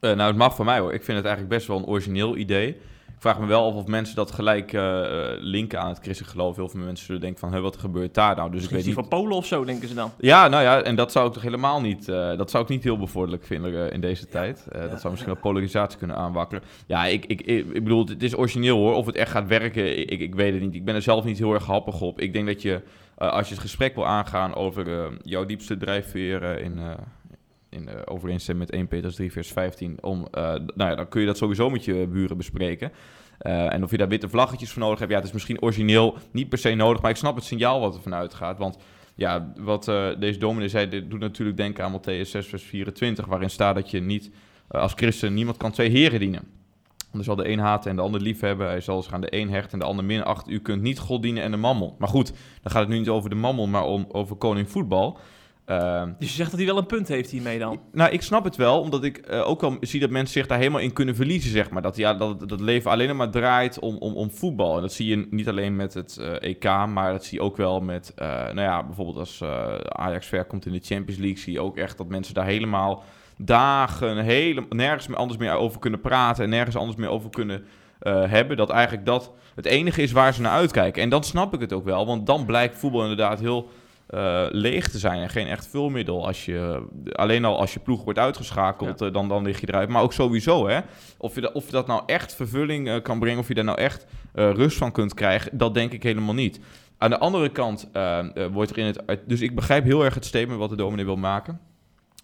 Uh, 0.00 0.12
nou, 0.12 0.28
het 0.28 0.36
mag 0.36 0.56
van 0.56 0.64
mij 0.64 0.78
hoor. 0.78 0.92
Ik 0.92 1.04
vind 1.04 1.16
het 1.16 1.26
eigenlijk 1.26 1.56
best 1.56 1.66
wel 1.66 1.76
een 1.76 1.86
origineel 1.86 2.36
idee. 2.36 2.76
Ik 3.18 3.24
vraag 3.24 3.38
me 3.38 3.46
wel 3.46 3.66
af 3.66 3.74
of 3.74 3.86
mensen 3.86 4.16
dat 4.16 4.30
gelijk 4.30 4.72
uh, 4.72 5.00
linken 5.38 5.80
aan 5.80 5.88
het 5.88 5.98
christelijk 5.98 6.32
geloof. 6.32 6.56
Heel 6.56 6.68
veel 6.68 6.80
mensen 6.80 7.06
zullen 7.06 7.20
denken 7.20 7.40
van, 7.40 7.52
hey, 7.52 7.60
wat 7.60 7.76
gebeurt 7.76 8.14
daar 8.14 8.36
nou? 8.36 8.50
Dus 8.50 8.64
ik 8.64 8.70
weet 8.70 8.84
niet... 8.84 8.94
van 8.94 9.08
Polen 9.08 9.36
of 9.36 9.46
zo, 9.46 9.64
denken 9.64 9.88
ze 9.88 9.94
dan? 9.94 10.10
Ja, 10.18 10.48
nou 10.48 10.62
ja, 10.62 10.82
en 10.82 10.96
dat 10.96 11.12
zou 11.12 11.26
ik 11.26 11.32
toch 11.32 11.42
helemaal 11.42 11.80
niet... 11.80 12.08
Uh, 12.08 12.36
dat 12.36 12.50
zou 12.50 12.62
ik 12.62 12.68
niet 12.68 12.84
heel 12.84 12.98
bevorderlijk 12.98 13.44
vinden 13.44 13.92
in 13.92 14.00
deze 14.00 14.28
tijd. 14.28 14.66
Ja, 14.72 14.86
dat 14.86 15.00
zou 15.00 15.12
misschien 15.12 15.32
wel 15.32 15.42
polarisatie 15.42 15.98
kunnen 15.98 16.16
aanwakkeren. 16.16 16.64
Ja, 16.86 17.06
ik, 17.06 17.24
ik, 17.26 17.40
ik, 17.40 17.72
bedoel, 17.72 18.06
het 18.06 18.22
is 18.22 18.36
origineel 18.36 18.76
hoor. 18.76 18.94
Of 18.94 19.06
het 19.06 19.16
echt 19.16 19.30
gaat 19.30 19.46
werken, 19.46 20.10
ik, 20.10 20.20
ik 20.20 20.34
weet 20.34 20.52
het 20.52 20.62
niet. 20.62 20.74
Ik 20.74 20.84
ben 20.84 20.94
er 20.94 21.02
zelf 21.02 21.24
niet 21.24 21.38
heel 21.38 21.54
erg 21.54 21.66
happig 21.66 22.00
op. 22.00 22.20
Ik 22.20 22.32
denk 22.32 22.46
dat 22.46 22.62
je, 22.62 22.82
als 23.14 23.48
je 23.48 23.54
het 23.54 23.62
gesprek 23.62 23.94
wil 23.94 24.06
aangaan 24.06 24.54
over 24.54 25.10
jouw 25.22 25.44
diepste 25.44 25.76
drijfveer 25.76 26.58
in 26.58 26.80
in 27.70 28.06
overeenstemming 28.06 28.70
met 28.70 28.78
1 28.78 28.88
Petrus 28.88 29.14
3 29.14 29.32
vers 29.32 29.52
15, 29.52 29.98
om, 30.00 30.18
uh, 30.20 30.42
nou 30.42 30.64
ja, 30.76 30.94
dan 30.94 31.08
kun 31.08 31.20
je 31.20 31.26
dat 31.26 31.36
sowieso 31.36 31.70
met 31.70 31.84
je 31.84 32.06
buren 32.06 32.36
bespreken. 32.36 32.92
Uh, 33.42 33.72
en 33.72 33.82
of 33.82 33.90
je 33.90 33.96
daar 33.96 34.08
witte 34.08 34.28
vlaggetjes 34.28 34.70
voor 34.70 34.82
nodig 34.82 34.98
hebt, 34.98 35.10
ja, 35.10 35.16
het 35.16 35.26
is 35.26 35.32
misschien 35.32 35.62
origineel 35.62 36.16
niet 36.32 36.48
per 36.48 36.58
se 36.58 36.74
nodig, 36.74 37.02
maar 37.02 37.10
ik 37.10 37.16
snap 37.16 37.34
het 37.34 37.44
signaal 37.44 37.80
wat 37.80 37.94
er 37.94 38.02
vanuit 38.02 38.34
gaat. 38.34 38.58
Want 38.58 38.78
ja, 39.14 39.52
wat 39.56 39.88
uh, 39.88 40.08
deze 40.18 40.38
dominee 40.38 40.68
zei, 40.68 40.88
dit 40.88 41.10
doet 41.10 41.20
natuurlijk 41.20 41.56
denken 41.56 41.84
aan 41.84 42.00
Matthäus 42.00 42.28
6 42.28 42.46
vers 42.46 42.62
24, 42.62 43.26
waarin 43.26 43.50
staat 43.50 43.74
dat 43.74 43.90
je 43.90 44.00
niet 44.00 44.30
als 44.68 44.92
christen, 44.92 45.34
niemand 45.34 45.56
kan 45.56 45.72
twee 45.72 45.90
heren 45.90 46.20
dienen. 46.20 46.56
Er 47.12 47.24
zal 47.24 47.36
de 47.36 47.48
een 47.48 47.58
haten 47.58 47.90
en 47.90 47.96
de 47.96 48.02
ander 48.02 48.20
lief 48.20 48.40
hebben. 48.40 48.66
Hij 48.66 48.80
zal 48.80 49.02
zich 49.02 49.12
aan 49.12 49.20
de 49.20 49.34
een 49.36 49.50
hechten 49.50 49.72
en 49.72 49.78
de 49.78 49.84
ander 49.84 50.04
minachten. 50.04 50.52
U 50.52 50.60
kunt 50.60 50.82
niet 50.82 50.98
God 50.98 51.22
dienen 51.22 51.42
en 51.42 51.50
de 51.50 51.56
mammel. 51.56 51.96
Maar 51.98 52.08
goed, 52.08 52.32
dan 52.62 52.72
gaat 52.72 52.80
het 52.80 52.88
nu 52.88 52.98
niet 52.98 53.08
over 53.08 53.30
de 53.30 53.36
mammel, 53.36 53.66
maar 53.66 53.84
om, 53.84 54.06
over 54.08 54.36
koning 54.36 54.70
voetbal. 54.70 55.18
Uh, 55.70 56.02
dus 56.18 56.28
je 56.28 56.34
zegt 56.34 56.50
dat 56.50 56.58
hij 56.58 56.68
wel 56.68 56.78
een 56.78 56.86
punt 56.86 57.08
heeft 57.08 57.30
hiermee 57.30 57.58
dan? 57.58 57.80
Nou, 57.92 58.10
ik 58.10 58.22
snap 58.22 58.44
het 58.44 58.56
wel, 58.56 58.80
omdat 58.80 59.04
ik 59.04 59.30
uh, 59.30 59.48
ook 59.48 59.60
wel 59.60 59.76
zie 59.80 60.00
dat 60.00 60.10
mensen 60.10 60.32
zich 60.32 60.46
daar 60.46 60.58
helemaal 60.58 60.80
in 60.80 60.92
kunnen 60.92 61.14
verliezen, 61.14 61.50
zeg 61.50 61.70
maar. 61.70 61.82
Dat, 61.82 61.96
ja, 61.96 62.14
dat, 62.14 62.48
dat 62.48 62.60
leven 62.60 62.90
alleen 62.90 63.16
maar 63.16 63.30
draait 63.30 63.78
om, 63.78 63.96
om, 63.96 64.14
om 64.14 64.30
voetbal. 64.30 64.76
En 64.76 64.80
dat 64.80 64.92
zie 64.92 65.06
je 65.06 65.26
niet 65.30 65.48
alleen 65.48 65.76
met 65.76 65.94
het 65.94 66.18
uh, 66.20 66.42
EK, 66.42 66.64
maar 66.64 67.12
dat 67.12 67.24
zie 67.24 67.38
je 67.38 67.44
ook 67.44 67.56
wel 67.56 67.80
met, 67.80 68.12
eh, 68.16 68.26
nou 68.28 68.60
ja, 68.60 68.84
bijvoorbeeld 68.84 69.16
als 69.16 69.42
Ajax 69.88 70.26
ver 70.26 70.44
komt 70.44 70.66
in 70.66 70.72
de 70.72 70.80
Champions 70.82 71.20
League, 71.20 71.38
zie 71.38 71.52
je 71.52 71.60
ook 71.60 71.76
echt 71.76 71.98
dat 71.98 72.08
mensen 72.08 72.34
daar 72.34 72.44
helemaal 72.44 73.02
dagen, 73.36 74.16
hele, 74.16 74.66
nergens 74.68 75.06
meer 75.06 75.16
anders 75.16 75.38
meer 75.38 75.52
over 75.52 75.80
kunnen 75.80 76.00
praten 76.00 76.44
en 76.44 76.50
nergens 76.50 76.76
anders 76.76 76.96
meer 76.96 77.10
over 77.10 77.30
kunnen 77.30 77.64
hebben. 78.28 78.56
Dat 78.56 78.70
eigenlijk 78.70 79.06
dat 79.06 79.32
het 79.54 79.66
enige 79.66 80.02
is 80.02 80.12
waar 80.12 80.34
ze 80.34 80.40
naar 80.40 80.52
uitkijken. 80.52 81.02
En 81.02 81.08
dan 81.08 81.24
snap 81.24 81.54
ik 81.54 81.60
het 81.60 81.72
ook 81.72 81.84
wel, 81.84 82.06
want 82.06 82.26
dan 82.26 82.46
blijkt 82.46 82.78
voetbal 82.78 83.02
inderdaad 83.02 83.40
heel 83.40 83.68
uh, 84.14 84.46
leeg 84.50 84.88
te 84.88 84.98
zijn 84.98 85.22
en 85.22 85.28
geen 85.28 85.46
echt 85.46 85.68
vulmiddel. 85.68 86.26
Als 86.26 86.44
je, 86.44 86.86
alleen 87.12 87.44
al 87.44 87.58
als 87.58 87.72
je 87.72 87.80
ploeg 87.80 88.04
wordt 88.04 88.18
uitgeschakeld, 88.18 89.02
uh, 89.02 89.12
dan, 89.12 89.28
dan 89.28 89.42
lig 89.42 89.60
je 89.60 89.68
eruit. 89.68 89.88
Maar 89.88 90.02
ook 90.02 90.12
sowieso, 90.12 90.68
hè. 90.68 90.80
Of 91.18 91.34
je, 91.34 91.40
dat, 91.40 91.52
of 91.52 91.66
je 91.66 91.72
dat 91.72 91.86
nou 91.86 92.02
echt 92.06 92.34
vervulling 92.34 92.88
uh, 92.88 93.02
kan 93.02 93.18
brengen, 93.18 93.38
of 93.38 93.48
je 93.48 93.54
daar 93.54 93.64
nou 93.64 93.78
echt 93.78 94.06
rust 94.32 94.76
van 94.76 94.92
kunt 94.92 95.14
krijgen, 95.14 95.58
dat 95.58 95.74
denk 95.74 95.92
ik 95.92 96.02
helemaal 96.02 96.34
niet. 96.34 96.60
Aan 96.98 97.10
de 97.10 97.18
andere 97.18 97.48
kant 97.48 97.90
wordt 98.52 98.70
er 98.70 98.78
in 98.78 98.84
het... 98.84 99.20
Dus 99.26 99.40
ik 99.40 99.54
begrijp 99.54 99.84
heel 99.84 100.04
erg 100.04 100.14
het 100.14 100.24
statement 100.24 100.58
wat 100.58 100.70
de 100.70 100.76
dominee 100.76 101.04
wil 101.04 101.16
maken. 101.16 101.60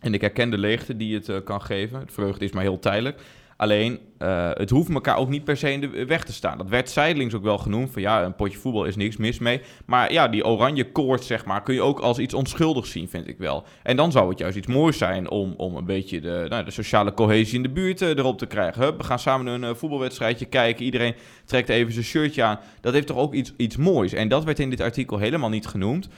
En 0.00 0.14
ik 0.14 0.20
herken 0.20 0.50
de 0.50 0.58
leegte 0.58 0.96
die 0.96 1.14
het 1.14 1.44
kan 1.44 1.62
geven. 1.62 2.00
Het 2.00 2.12
vreugde 2.12 2.44
is 2.44 2.52
maar 2.52 2.62
heel 2.62 2.78
tijdelijk. 2.78 3.20
Alleen, 3.56 3.98
uh, 4.18 4.50
het 4.52 4.70
hoeft 4.70 4.90
elkaar 4.90 5.16
ook 5.16 5.28
niet 5.28 5.44
per 5.44 5.56
se 5.56 5.72
in 5.72 5.80
de 5.80 6.04
weg 6.04 6.24
te 6.24 6.32
staan. 6.32 6.58
Dat 6.58 6.68
werd 6.68 6.90
zijdelings 6.90 7.34
ook 7.34 7.42
wel 7.42 7.58
genoemd. 7.58 7.90
Van 7.90 8.02
ja, 8.02 8.24
een 8.24 8.34
potje 8.34 8.58
voetbal 8.58 8.84
is 8.84 8.96
niks 8.96 9.16
mis 9.16 9.38
mee. 9.38 9.60
Maar 9.86 10.12
ja, 10.12 10.28
die 10.28 10.44
oranje 10.44 10.92
koord, 10.92 11.24
zeg 11.24 11.44
maar, 11.44 11.62
kun 11.62 11.74
je 11.74 11.82
ook 11.82 12.00
als 12.00 12.18
iets 12.18 12.34
onschuldigs 12.34 12.90
zien, 12.90 13.08
vind 13.08 13.28
ik 13.28 13.38
wel. 13.38 13.64
En 13.82 13.96
dan 13.96 14.12
zou 14.12 14.28
het 14.28 14.38
juist 14.38 14.56
iets 14.56 14.66
moois 14.66 14.98
zijn 14.98 15.30
om, 15.30 15.54
om 15.56 15.76
een 15.76 15.84
beetje 15.84 16.20
de, 16.20 16.46
nou, 16.48 16.64
de 16.64 16.70
sociale 16.70 17.14
cohesie 17.14 17.56
in 17.56 17.62
de 17.62 17.70
buurt 17.70 18.02
uh, 18.02 18.08
erop 18.08 18.38
te 18.38 18.46
krijgen. 18.46 18.82
Hup, 18.82 18.96
we 18.96 19.04
gaan 19.04 19.18
samen 19.18 19.46
een 19.46 19.62
uh, 19.62 19.74
voetbalwedstrijdje 19.74 20.44
kijken. 20.44 20.84
Iedereen 20.84 21.14
trekt 21.44 21.68
even 21.68 21.92
zijn 21.92 22.04
shirtje 22.04 22.42
aan. 22.42 22.58
Dat 22.80 22.92
heeft 22.92 23.06
toch 23.06 23.16
ook 23.16 23.34
iets, 23.34 23.52
iets 23.56 23.76
moois. 23.76 24.12
En 24.12 24.28
dat 24.28 24.44
werd 24.44 24.58
in 24.58 24.70
dit 24.70 24.80
artikel 24.80 25.18
helemaal 25.18 25.48
niet 25.48 25.66
genoemd. 25.66 26.08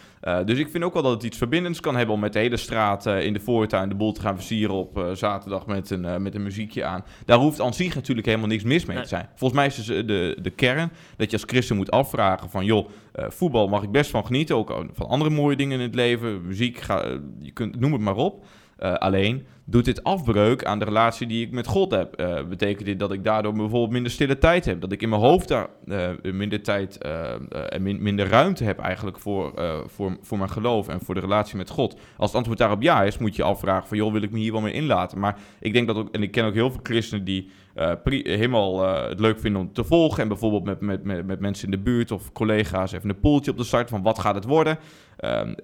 dus 0.44 0.58
ik 0.58 0.68
vind 0.68 0.84
ook 0.84 0.92
wel 0.92 1.02
dat 1.02 1.12
het 1.12 1.22
iets 1.22 1.38
verbindends 1.38 1.80
kan 1.80 1.96
hebben 1.96 2.14
om 2.14 2.20
met 2.20 2.32
de 2.32 2.38
hele 2.38 2.56
straat 2.56 3.06
in 3.06 3.32
de 3.32 3.40
voortuin 3.40 3.88
de 3.88 3.94
boel 3.94 4.12
te 4.12 4.20
gaan 4.20 4.34
versieren 4.34 4.74
op 4.74 5.10
zaterdag 5.12 5.66
met 5.66 5.90
een, 5.90 6.22
met 6.22 6.34
een 6.34 6.42
muziekje 6.42 6.84
aan. 6.84 7.04
Daar 7.24 7.38
hoeft 7.38 7.60
aan 7.60 7.72
zich 7.86 7.94
natuurlijk 7.94 8.26
helemaal 8.26 8.48
niks 8.48 8.62
mis 8.62 8.84
mee 8.84 9.00
te 9.00 9.08
zijn. 9.08 9.28
Volgens 9.34 9.60
mij 9.60 9.66
is 9.66 9.74
dus 9.74 9.88
eh, 9.88 10.06
de, 10.06 10.38
de 10.42 10.50
kern 10.50 10.90
dat 11.16 11.30
je 11.30 11.36
als 11.36 11.46
christen 11.46 11.76
moet 11.76 11.90
afvragen 11.90 12.50
van... 12.50 12.64
joh, 12.64 12.88
uh, 13.16 13.24
voetbal 13.28 13.68
mag 13.68 13.82
ik 13.82 13.90
best 13.90 14.10
van 14.10 14.26
genieten, 14.26 14.56
ook 14.56 14.86
van 14.92 15.06
andere 15.06 15.30
mooie 15.30 15.56
dingen 15.56 15.78
in 15.78 15.84
het 15.86 15.94
leven. 15.94 16.46
Muziek, 16.46 16.78
ga, 16.78 17.02
eh, 17.02 17.16
je 17.40 17.50
kunt, 17.50 17.80
noem 17.80 17.92
het 17.92 18.00
maar 18.00 18.16
op. 18.16 18.44
Uh, 18.78 18.94
alleen, 18.94 19.46
doet 19.68 19.84
dit 19.84 20.04
afbreuk 20.04 20.64
aan 20.64 20.78
de 20.78 20.84
relatie 20.84 21.26
die 21.26 21.46
ik 21.46 21.52
met 21.52 21.66
God 21.66 21.90
heb? 21.90 22.20
Uh, 22.20 22.44
betekent 22.44 22.86
dit 22.86 22.98
dat 22.98 23.12
ik 23.12 23.24
daardoor 23.24 23.52
bijvoorbeeld 23.52 23.90
minder 23.90 24.12
stille 24.12 24.38
tijd 24.38 24.64
heb? 24.64 24.80
Dat 24.80 24.92
ik 24.92 25.02
in 25.02 25.08
mijn 25.08 25.20
hoofd 25.20 25.48
daar 25.48 25.68
uh, 25.84 26.08
minder 26.22 26.62
tijd 26.62 26.98
en 26.98 27.82
min, 27.82 28.02
minder 28.02 28.28
ruimte 28.28 28.64
heb 28.64 28.78
eigenlijk 28.78 29.18
voor, 29.18 29.52
voor, 29.86 30.16
voor 30.20 30.38
mijn 30.38 30.50
geloof 30.50 30.88
en 30.88 31.00
voor 31.00 31.14
de 31.14 31.20
relatie 31.20 31.56
met 31.56 31.70
God? 31.70 31.98
Als 32.16 32.28
het 32.28 32.36
antwoord 32.36 32.58
daarop 32.58 32.82
ja 32.82 33.02
is, 33.02 33.18
moet 33.18 33.36
je 33.36 33.42
afvragen 33.42 33.88
van, 33.88 33.96
joh, 33.96 34.12
wil 34.12 34.22
ik 34.22 34.30
me 34.30 34.38
hier 34.38 34.52
wel 34.52 34.60
mee 34.60 34.72
inlaten? 34.72 35.18
Maar 35.18 35.38
ik 35.60 35.72
denk 35.72 35.86
dat 35.86 35.96
ook, 35.96 36.14
en 36.14 36.22
ik 36.22 36.30
ken 36.30 36.44
ook 36.44 36.54
heel 36.54 36.70
veel 36.70 36.80
christenen 36.82 37.24
die 37.24 37.50
helemaal 37.74 38.88
het 38.88 39.20
leuk 39.20 39.40
vinden 39.40 39.60
om 39.60 39.72
te 39.72 39.84
volgen 39.84 40.22
en 40.22 40.28
bijvoorbeeld 40.28 40.64
met, 40.64 40.80
met, 40.80 41.04
met, 41.04 41.26
met 41.26 41.40
mensen 41.40 41.64
in 41.64 41.70
de 41.70 41.82
buurt 41.82 42.10
of 42.10 42.32
collega's 42.32 42.92
even 42.92 43.08
een 43.08 43.20
poeltje 43.20 43.50
op 43.50 43.56
de 43.56 43.64
start 43.64 43.88
van 43.88 44.02
wat 44.02 44.18
gaat 44.18 44.34
het 44.34 44.44
worden? 44.44 44.78
Ehm, 45.16 45.54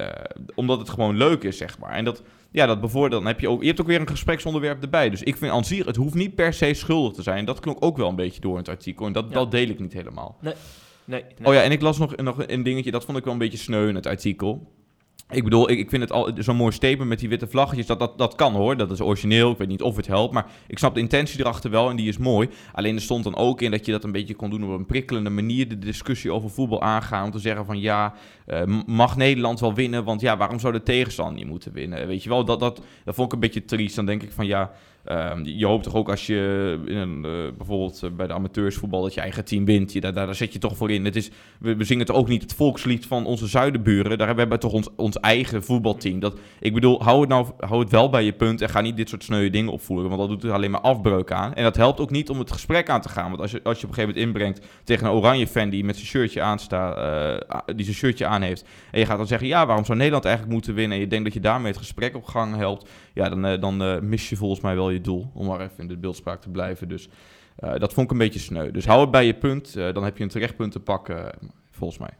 omdat 0.55 0.79
het 0.79 0.91
gewoon 0.91 1.17
leuk 1.17 1.43
is, 1.43 1.57
zeg 1.57 1.79
maar. 1.79 1.91
En 1.91 2.05
dat 2.05 2.23
ja, 2.53 2.67
dat 2.67 2.81
bijvoorbeeld, 2.81 3.23
dan 3.23 3.27
heb 3.27 3.41
je 3.41 3.49
ook, 3.49 3.61
je 3.61 3.67
hebt 3.67 3.81
ook 3.81 3.87
weer 3.93 4.01
een 4.01 4.09
gespreksonderwerp 4.09 4.83
erbij. 4.83 5.11
Dus 5.11 5.23
ik 5.23 5.37
vind 5.37 5.53
aan 5.53 5.65
zich, 5.65 5.85
het 5.85 5.97
hoeft 5.97 6.15
niet 6.15 6.35
per 6.35 6.53
se 6.53 6.75
schuldig 6.75 7.13
te 7.13 7.23
zijn. 7.23 7.45
Dat 7.45 7.61
klonk 7.61 7.85
ook 7.85 7.97
wel 7.97 8.09
een 8.09 8.17
beetje 8.17 8.41
door 8.41 8.53
in 8.53 8.59
het 8.59 8.69
artikel. 8.69 9.07
En 9.07 9.13
dat, 9.13 9.33
dat 9.33 9.51
deel 9.51 9.69
ik 9.69 9.81
niet 9.81 9.93
helemaal. 9.93 10.37
Nee. 10.41 10.55
Nee, 11.05 11.25
nee. 11.39 11.49
Oh 11.49 11.55
ja, 11.55 11.63
en 11.63 11.71
ik 11.71 11.81
las 11.81 11.99
nog, 11.99 12.17
nog 12.17 12.45
een 12.47 12.63
dingetje, 12.63 12.91
dat 12.91 13.05
vond 13.05 13.19
ik 13.19 13.25
wel 13.25 13.33
een 13.33 13.39
beetje 13.39 13.59
sneu 13.59 13.89
in 13.89 13.95
het 13.95 14.07
artikel. 14.07 14.73
Ik 15.33 15.45
bedoel, 15.45 15.71
ik, 15.71 15.91
vind 15.91 16.03
het 16.03 16.13
al 16.13 16.31
zo'n 16.37 16.57
mooi 16.57 16.73
statement 16.73 17.09
met 17.09 17.19
die 17.19 17.29
witte 17.29 17.47
vlaggetjes. 17.47 17.87
Dat, 17.87 17.99
dat, 17.99 18.19
dat 18.19 18.35
kan 18.35 18.53
hoor, 18.53 18.77
dat 18.77 18.91
is 18.91 19.01
origineel. 19.01 19.51
Ik 19.51 19.59
weet 19.59 19.69
niet 19.69 19.83
of 19.83 19.97
het 19.97 20.07
helpt, 20.07 20.35
maar 20.35 20.47
ik 20.67 20.79
snap 20.79 20.95
de 20.95 21.01
intentie 21.01 21.41
erachter 21.41 21.71
wel 21.71 21.91
en 21.91 21.97
die 21.97 22.09
is 22.09 22.19
mooi. 22.19 22.49
Alleen 22.73 22.95
er 22.95 23.01
stond 23.01 23.25
dan 23.25 23.37
ook 23.37 23.61
in 23.61 23.71
dat 23.71 23.87
je 23.87 23.93
dat 23.93 24.05
een 24.05 24.13
beetje 24.13 24.35
kon 24.35 24.51
doen 24.51 24.65
op 24.65 24.79
een 24.79 24.87
prikkelende 24.87 25.31
manier. 25.31 25.69
De 25.69 25.79
discussie 25.79 26.33
over 26.33 26.51
voetbal 26.51 26.83
aangaan. 26.83 27.25
Om 27.25 27.31
te 27.31 27.39
zeggen 27.39 27.67
van 27.67 27.81
ja, 27.81 28.15
uh, 28.47 28.63
mag 28.87 29.17
Nederland 29.17 29.61
wel 29.61 29.75
winnen? 29.75 30.05
Want 30.05 30.21
ja, 30.21 30.37
waarom 30.37 30.59
zou 30.59 30.73
de 30.73 30.83
tegenstander 30.83 31.35
niet 31.35 31.47
moeten 31.47 31.73
winnen? 31.73 32.07
Weet 32.07 32.23
je 32.23 32.29
wel, 32.29 32.45
dat, 32.45 32.61
dat, 32.61 32.81
dat 33.05 33.15
vond 33.15 33.27
ik 33.27 33.33
een 33.33 33.41
beetje 33.41 33.65
triest. 33.65 33.97
Dan 33.97 34.07
denk 34.07 34.23
ik 34.23 34.33
van 34.33 34.47
ja, 34.47 34.71
Um, 35.11 35.45
je 35.45 35.67
hoopt 35.67 35.85
toch 35.85 35.95
ook 35.95 36.09
als 36.09 36.27
je 36.27 36.79
in 36.85 36.97
een, 36.97 37.25
uh, 37.27 37.57
bijvoorbeeld 37.57 38.01
uh, 38.05 38.11
bij 38.11 38.27
de 38.27 38.33
amateursvoetbal 38.33 39.03
dat 39.03 39.15
je 39.15 39.21
eigen 39.21 39.45
team 39.45 39.65
wint. 39.65 39.93
Je, 39.93 40.01
daar, 40.01 40.13
daar 40.13 40.35
zet 40.35 40.53
je 40.53 40.59
toch 40.59 40.77
voor 40.77 40.91
in. 40.91 41.05
Het 41.05 41.17
is, 41.17 41.31
we, 41.59 41.85
zingen 41.85 42.07
toch 42.07 42.17
ook 42.17 42.29
niet 42.29 42.43
het 42.43 42.55
volkslied 42.55 43.07
van 43.07 43.27
onze 43.27 43.47
zuidenburen. 43.47 44.19
Daar 44.19 44.27
hebben 44.27 44.49
we 44.49 44.59
toch 44.59 44.91
ons, 44.97 45.21
eigen 45.21 45.65
voetbalteam. 45.65 46.21
Dat, 46.21 46.39
ik 46.61 46.75
bedoel, 46.75 47.03
hou 47.03 47.21
het, 47.21 47.29
nou, 47.29 47.47
hou 47.59 47.81
het 47.81 47.91
wel 47.91 48.11
bij 48.11 48.25
je 48.25 48.33
punt 48.33 48.61
en 48.61 48.69
ga 48.69 48.81
niet 48.81 48.97
dit 48.97 49.09
soort 49.09 49.25
sneuwe 49.25 49.51
dingen 49.51 49.73
opvoeren. 49.73 50.09
Want 50.09 50.21
dat 50.21 50.29
doet 50.31 50.51
er 50.51 50.57
alleen 50.57 50.71
maar 50.71 50.81
afbreuk 50.81 51.33
aan. 51.33 51.55
En 51.55 51.63
dat 51.63 51.77
helpt 51.77 52.01
ook 52.01 52.11
niet 52.11 52.31
om 52.31 52.39
het 52.39 52.53
gesprek 52.53 52.89
aan 52.89 53.01
te 53.01 53.09
gaan. 53.09 53.29
Want 53.29 53.41
als 53.41 53.51
je, 53.51 53.61
als 53.63 53.81
je 53.81 53.87
op 53.87 53.89
een 53.89 53.95
gegeven 53.95 54.21
moment 54.21 54.37
inbrengt 54.37 54.67
tegen 54.85 55.07
een 55.07 55.13
oranje 55.13 55.47
fan 55.47 55.71
die 55.71 55.85
met 55.85 55.97
zijn 55.97 56.09
shirtje 56.09 56.43
aanstaat, 56.43 56.97
uh, 57.53 57.59
die 57.77 57.85
zijn 57.85 57.97
shirtje 57.97 58.27
aan 58.27 58.43
heeft. 58.43 58.65
En 58.91 58.99
je 58.99 59.07
gaat 59.07 59.17
dan 59.17 59.27
zeggen, 59.27 59.49
ja, 59.49 59.67
waarom 59.67 59.85
zou 59.85 59.99
Nederland 59.99 60.25
eigenlijk 60.25 60.55
moeten 60.55 60.75
winnen? 60.75 60.97
En 60.97 61.03
je 61.03 61.09
denkt 61.09 61.25
dat 61.25 61.35
je 61.35 61.41
daarmee 61.41 61.71
het 61.71 61.81
gesprek 61.81 62.17
op 62.17 62.25
gang 62.25 62.57
helpt. 62.57 62.89
Ja, 63.15 63.29
dan, 63.29 63.61
dan 63.61 64.09
mis 64.09 64.29
je 64.29 64.37
volgens 64.37 64.61
mij 64.61 64.75
wel 64.75 64.91
je 64.91 65.01
doel. 65.01 65.31
Om 65.35 65.47
maar 65.47 65.61
even 65.61 65.79
in 65.79 65.89
de 65.89 65.97
beeldspraak 65.97 66.41
te 66.41 66.49
blijven. 66.49 66.89
Dus 66.89 67.09
uh, 67.59 67.79
dat 67.79 67.93
vond 67.93 68.07
ik 68.07 68.13
een 68.13 68.19
beetje 68.19 68.41
sneu. 68.41 68.71
Dus 68.71 68.87
hou 68.87 69.01
het 69.01 69.11
bij 69.11 69.27
je 69.27 69.35
punt. 69.35 69.75
Dan 69.75 70.05
heb 70.05 70.17
je 70.17 70.23
een 70.23 70.31
terecht 70.31 70.57
punt 70.57 70.73
te 70.73 70.81
pakken, 70.81 71.33
volgens 71.71 71.99
mij. 71.99 72.11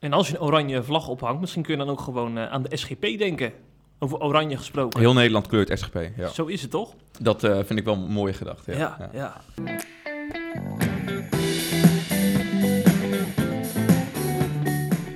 En 0.00 0.12
als 0.12 0.28
je 0.28 0.34
een 0.34 0.42
oranje 0.42 0.82
vlag 0.82 1.08
ophangt, 1.08 1.40
misschien 1.40 1.62
kun 1.62 1.72
je 1.72 1.84
dan 1.84 1.90
ook 1.90 2.00
gewoon 2.00 2.38
aan 2.38 2.62
de 2.62 2.76
SGP 2.76 3.00
denken. 3.00 3.52
Over 3.98 4.20
oranje 4.20 4.56
gesproken. 4.56 5.00
Heel 5.00 5.12
Nederland 5.12 5.46
kleurt 5.46 5.78
SGP, 5.78 5.98
ja. 6.16 6.28
Zo 6.28 6.46
is 6.46 6.62
het 6.62 6.70
toch? 6.70 6.94
Dat 7.20 7.40
vind 7.40 7.78
ik 7.78 7.84
wel 7.84 7.94
een 7.94 8.10
mooie 8.10 8.32
gedachte, 8.32 8.72
ja. 8.72 8.78
ja, 8.78 9.10
ja. 9.12 9.42
ja. 9.64 9.76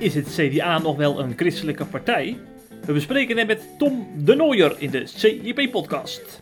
Is 0.02 0.14
het 0.14 0.34
CDA 0.36 0.78
nog 0.78 0.96
wel 0.96 1.20
een 1.20 1.32
christelijke 1.36 1.84
partij? 1.84 2.38
We 2.86 2.92
bespreken 2.92 3.38
het 3.38 3.46
met 3.46 3.78
Tom 3.78 4.06
de 4.16 4.34
Nooier 4.34 4.74
in 4.78 4.90
de 4.90 5.06
CIP-podcast. 5.06 6.40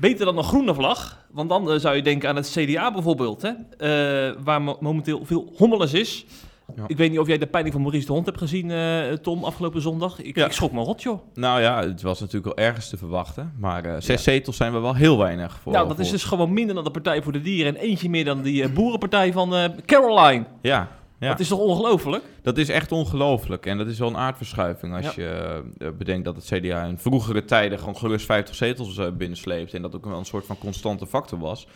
Beter 0.00 0.24
dan 0.24 0.38
een 0.38 0.44
groene 0.44 0.74
vlag, 0.74 1.26
want 1.30 1.48
dan 1.48 1.72
uh, 1.72 1.78
zou 1.78 1.96
je 1.96 2.02
denken 2.02 2.28
aan 2.28 2.36
het 2.36 2.50
CDA 2.50 2.92
bijvoorbeeld, 2.92 3.42
hè? 3.42 3.50
Uh, 3.50 4.36
waar 4.44 4.62
mo 4.62 4.76
momenteel 4.80 5.24
veel 5.24 5.52
hommeles 5.56 5.92
is. 5.92 6.26
Ja. 6.76 6.84
Ik 6.86 6.96
weet 6.96 7.10
niet 7.10 7.18
of 7.18 7.26
jij 7.26 7.38
de 7.38 7.46
peiling 7.46 7.74
van 7.74 7.82
Maurice 7.82 8.06
de 8.06 8.12
Hond 8.12 8.26
hebt 8.26 8.38
gezien, 8.38 8.70
uh, 8.70 9.12
Tom, 9.12 9.44
afgelopen 9.44 9.80
zondag. 9.80 10.22
Ik, 10.22 10.36
ja. 10.36 10.46
ik 10.46 10.52
schrok 10.52 10.72
me 10.72 10.80
rot, 10.80 11.02
joh. 11.02 11.20
Nou 11.34 11.60
ja, 11.60 11.82
het 11.82 12.02
was 12.02 12.20
natuurlijk 12.20 12.56
wel 12.56 12.66
ergens 12.66 12.88
te 12.88 12.96
verwachten. 12.96 13.52
Maar 13.58 13.86
uh, 13.86 13.92
zes 13.92 14.06
ja. 14.06 14.16
zetels 14.16 14.56
zijn 14.56 14.72
we 14.72 14.78
wel 14.78 14.94
heel 14.94 15.18
weinig 15.18 15.58
voor. 15.62 15.72
Nou, 15.72 15.86
dat 15.86 15.96
voor... 15.96 16.04
is 16.04 16.10
dus 16.10 16.24
gewoon 16.24 16.52
minder 16.52 16.74
dan 16.74 16.84
de 16.84 16.90
Partij 16.90 17.22
voor 17.22 17.32
de 17.32 17.40
Dieren. 17.40 17.76
En 17.76 17.82
eentje 17.82 18.10
meer 18.10 18.24
dan 18.24 18.42
die 18.42 18.62
uh, 18.62 18.72
boerenpartij 18.72 19.32
van 19.32 19.72
Caroline. 19.86 20.44
Ja, 20.60 20.88
ja. 21.18 21.28
Dat 21.28 21.40
is 21.40 21.48
toch 21.48 21.58
ongelooflijk? 21.58 22.24
Dat 22.42 22.58
is 22.58 22.68
echt 22.68 22.92
ongelooflijk. 22.92 23.66
En 23.66 23.78
dat 23.78 23.86
is 23.86 23.98
wel 23.98 24.08
een 24.08 24.16
aardverschuiving 24.16 24.94
als 24.96 25.14
je 25.14 25.62
bedenkt 25.98 26.24
dat 26.24 26.36
het 26.36 26.44
CDA 26.44 26.84
in 26.84 26.98
vroegere 26.98 27.44
tijden 27.44 27.78
gewoon 27.78 27.96
gerust 27.96 28.26
50 28.26 28.54
zetels 28.54 29.00
binnensleept. 29.16 29.74
En 29.74 29.82
dat 29.82 29.96
ook 29.96 30.04
wel 30.04 30.18
een 30.18 30.24
soort 30.24 30.46
van 30.46 30.58
constante 30.58 31.06
factor 31.06 31.38
was. 31.38 31.66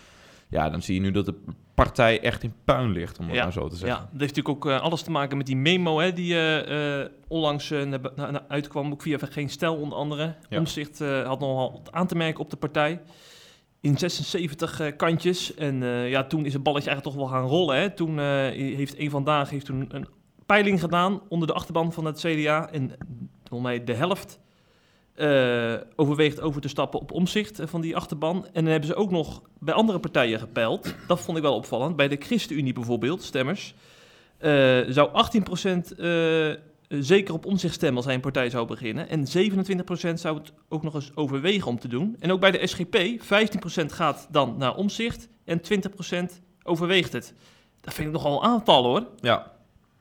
Ja, 0.48 0.70
dan 0.70 0.82
zie 0.82 0.94
je 0.94 1.00
nu 1.00 1.10
dat 1.10 1.26
de 1.26 1.34
partij 1.74 2.20
echt 2.20 2.42
in 2.42 2.54
puin 2.64 2.90
ligt, 2.90 3.18
om 3.18 3.26
het 3.26 3.34
ja. 3.34 3.50
zo 3.50 3.68
te 3.68 3.76
zeggen. 3.76 3.98
Ja, 3.98 4.08
dat 4.12 4.20
heeft 4.20 4.36
natuurlijk 4.36 4.64
ook 4.64 4.72
uh, 4.72 4.80
alles 4.80 5.02
te 5.02 5.10
maken 5.10 5.36
met 5.36 5.46
die 5.46 5.56
memo 5.56 5.98
hè, 5.98 6.12
die 6.12 6.36
onlangs 7.28 7.72
uitkwam, 8.48 8.92
ook 8.92 9.02
via 9.02 9.18
Geen 9.20 9.48
Stel 9.48 9.76
onder 9.76 9.98
andere. 9.98 10.34
Ja. 10.48 10.58
Omzicht 10.58 10.98
had 10.98 11.40
nogal 11.40 11.72
wat 11.72 11.92
aan 11.92 12.06
te 12.06 12.16
merken 12.16 12.40
op 12.40 12.50
de 12.50 12.56
partij 12.56 13.00
in 13.80 13.98
76 13.98 14.80
uh, 14.80 14.96
kantjes. 14.96 15.54
En 15.54 15.82
ja, 15.84 16.24
toen 16.24 16.44
is 16.44 16.52
het 16.52 16.62
balletje 16.62 16.90
eigenlijk 16.90 17.16
toch 17.16 17.28
wel 17.28 17.38
gaan 17.38 17.48
rollen. 17.48 17.76
Hè. 17.76 17.90
Toen 17.90 18.18
heeft 18.52 18.98
een 18.98 19.10
vandaag 19.10 19.50
heeft 19.50 19.66
toen 19.66 19.86
een 19.88 20.06
peiling 20.46 20.80
gedaan 20.80 21.20
onder 21.28 21.48
de 21.48 21.54
achterban 21.54 21.92
van 21.92 22.04
het 22.04 22.18
CDA. 22.18 22.70
En 22.70 22.92
volgens 23.44 23.70
mij 23.70 23.84
de 23.84 23.94
helft 23.94 24.40
overweegt 25.96 26.40
over 26.40 26.60
te 26.60 26.68
stappen 26.68 27.00
op 27.00 27.12
omzicht 27.12 27.60
van 27.64 27.80
die 27.80 27.96
achterban. 27.96 28.46
En 28.52 28.62
dan 28.62 28.70
hebben 28.70 28.88
ze 28.88 28.94
ook 28.94 29.10
nog 29.10 29.42
bij 29.58 29.74
andere 29.74 29.98
partijen 29.98 30.38
gepeild. 30.38 30.94
Dat 31.06 31.20
vond 31.20 31.36
ik 31.36 31.42
wel 31.42 31.54
opvallend. 31.54 31.96
Bij 31.96 32.08
de 32.08 32.16
ChristenUnie 32.18 32.72
bijvoorbeeld, 32.72 33.22
stemmers, 33.22 33.74
zou 34.88 35.08
18% 35.08 36.58
zeker 36.88 37.34
op 37.34 37.46
omzicht 37.46 37.74
stemmen 37.74 37.96
als 37.96 38.04
hij 38.04 38.14
een 38.14 38.20
partij 38.20 38.50
zou 38.50 38.66
beginnen. 38.66 39.08
En 39.08 39.24
27% 39.26 40.14
zou 40.14 40.38
het 40.38 40.52
ook 40.68 40.82
nog 40.82 40.94
eens 40.94 41.10
overwegen 41.14 41.68
om 41.68 41.78
te 41.78 41.88
doen. 41.88 42.16
En 42.18 42.32
ook 42.32 42.40
bij 42.40 42.50
de 42.50 42.66
SGP, 42.66 42.96
15% 43.82 43.86
gaat 43.86 44.28
dan 44.30 44.54
naar 44.58 44.74
omzicht 44.74 45.28
en 45.44 45.60
20% 45.60 46.40
overweegt 46.62 47.12
het. 47.12 47.34
Dat 47.80 47.94
vind 47.94 48.06
ik 48.06 48.12
nogal 48.12 48.42
een 48.42 48.48
aantal 48.48 48.84
hoor. 48.84 49.06
Ja. 49.20 49.54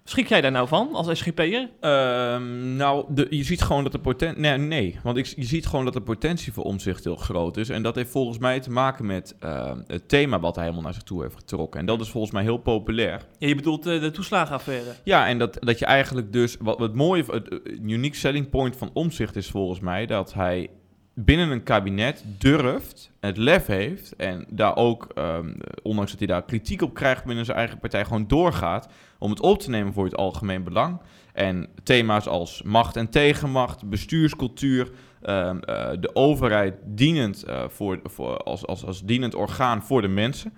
Schrik 0.07 0.27
jij 0.27 0.41
daar 0.41 0.51
nou 0.51 0.67
van 0.67 0.93
als 0.93 1.19
SGP'er? 1.19 1.69
Um, 1.81 2.75
nou, 2.75 3.05
de, 3.09 3.27
je 3.29 3.43
ziet 3.43 3.61
gewoon 3.61 3.83
dat 3.83 3.91
de 3.91 3.99
potentie... 3.99 4.41
Nee, 4.41 4.57
nee, 4.57 4.99
want 5.03 5.17
ik, 5.17 5.25
je 5.25 5.43
ziet 5.43 5.65
gewoon 5.65 5.85
dat 5.85 5.93
de 5.93 6.01
potentie 6.01 6.53
voor 6.53 6.63
omzicht 6.63 7.03
heel 7.03 7.15
groot 7.15 7.57
is. 7.57 7.69
En 7.69 7.83
dat 7.83 7.95
heeft 7.95 8.11
volgens 8.11 8.37
mij 8.37 8.59
te 8.59 8.71
maken 8.71 9.05
met 9.05 9.35
uh, 9.43 9.71
het 9.87 10.09
thema 10.09 10.39
wat 10.39 10.55
hij 10.55 10.63
helemaal 10.63 10.85
naar 10.85 10.93
zich 10.93 11.03
toe 11.03 11.21
heeft 11.21 11.35
getrokken. 11.35 11.79
En 11.79 11.85
dat 11.85 12.01
is 12.01 12.09
volgens 12.09 12.33
mij 12.33 12.43
heel 12.43 12.57
populair. 12.57 13.25
Ja, 13.37 13.47
je 13.47 13.55
bedoelt 13.55 13.87
uh, 13.87 14.01
de 14.01 14.11
toeslagenaffaire? 14.11 14.91
Ja, 15.03 15.27
en 15.27 15.37
dat, 15.37 15.57
dat 15.59 15.79
je 15.79 15.85
eigenlijk 15.85 16.33
dus... 16.33 16.57
Wat, 16.59 16.79
wat 16.79 16.95
mooie, 16.95 17.23
het 17.27 17.61
unique 17.81 18.17
selling 18.17 18.49
point 18.49 18.75
van 18.75 18.89
omzicht 18.93 19.35
is 19.35 19.49
volgens 19.49 19.79
mij 19.79 20.05
dat 20.05 20.33
hij 20.33 20.69
binnen 21.15 21.51
een 21.51 21.63
kabinet 21.63 22.23
durft, 22.37 23.11
het 23.19 23.37
lef 23.37 23.65
heeft 23.65 24.15
en 24.15 24.45
daar 24.49 24.75
ook, 24.75 25.07
um, 25.17 25.57
ondanks 25.81 26.11
dat 26.11 26.19
hij 26.19 26.27
daar 26.27 26.43
kritiek 26.43 26.81
op 26.81 26.93
krijgt 26.93 27.25
binnen 27.25 27.45
zijn 27.45 27.57
eigen 27.57 27.79
partij, 27.79 28.03
gewoon 28.03 28.27
doorgaat 28.27 28.87
om 29.19 29.29
het 29.29 29.39
op 29.39 29.59
te 29.59 29.69
nemen 29.69 29.93
voor 29.93 30.05
het 30.05 30.15
algemeen 30.15 30.63
belang. 30.63 30.99
En 31.33 31.67
thema's 31.83 32.27
als 32.27 32.61
macht 32.61 32.95
en 32.95 33.09
tegenmacht, 33.09 33.89
bestuurscultuur, 33.89 34.91
ehm, 35.21 35.57
eh, 35.59 35.91
de 35.99 36.15
overheid 36.15 36.75
dienend 36.83 37.43
eh, 37.43 37.63
voor, 37.67 37.99
voor, 38.03 38.37
als, 38.37 38.65
als, 38.65 38.85
als 38.85 39.03
dienend 39.03 39.35
orgaan 39.35 39.83
voor 39.83 40.01
de 40.01 40.07
mensen. 40.07 40.53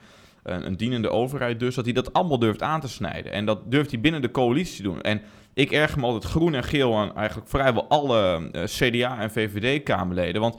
Een, 0.48 0.78
dienende 0.78 1.10
overheid 1.10 1.60
dus, 1.60 1.76
dat 1.76 1.86
hij 1.86 1.94
dat 1.94 2.14
allemaal 2.14 2.40
durft 2.40 2.62
aan 2.62 2.82
te 2.82 2.88
snijden. 2.88 3.32
En 3.32 3.46
dat 3.46 3.72
durft 3.72 3.92
hij 3.92 4.00
binnen 4.00 4.22
de 4.22 4.32
coalitie 4.32 4.84
doen. 4.84 5.02
En 5.02 5.22
ik 5.54 5.72
erger 5.72 6.00
me 6.00 6.06
altijd 6.06 6.32
groen 6.32 6.54
en 6.54 6.64
geel 6.64 6.98
aan 6.98 7.16
eigenlijk 7.16 7.50
vrijwel 7.50 7.88
alle 7.88 8.50
eh, 8.52 8.64
CDA- 8.64 9.20
en 9.20 9.32
VVD-Kamerleden. 9.32 10.42
Want 10.42 10.58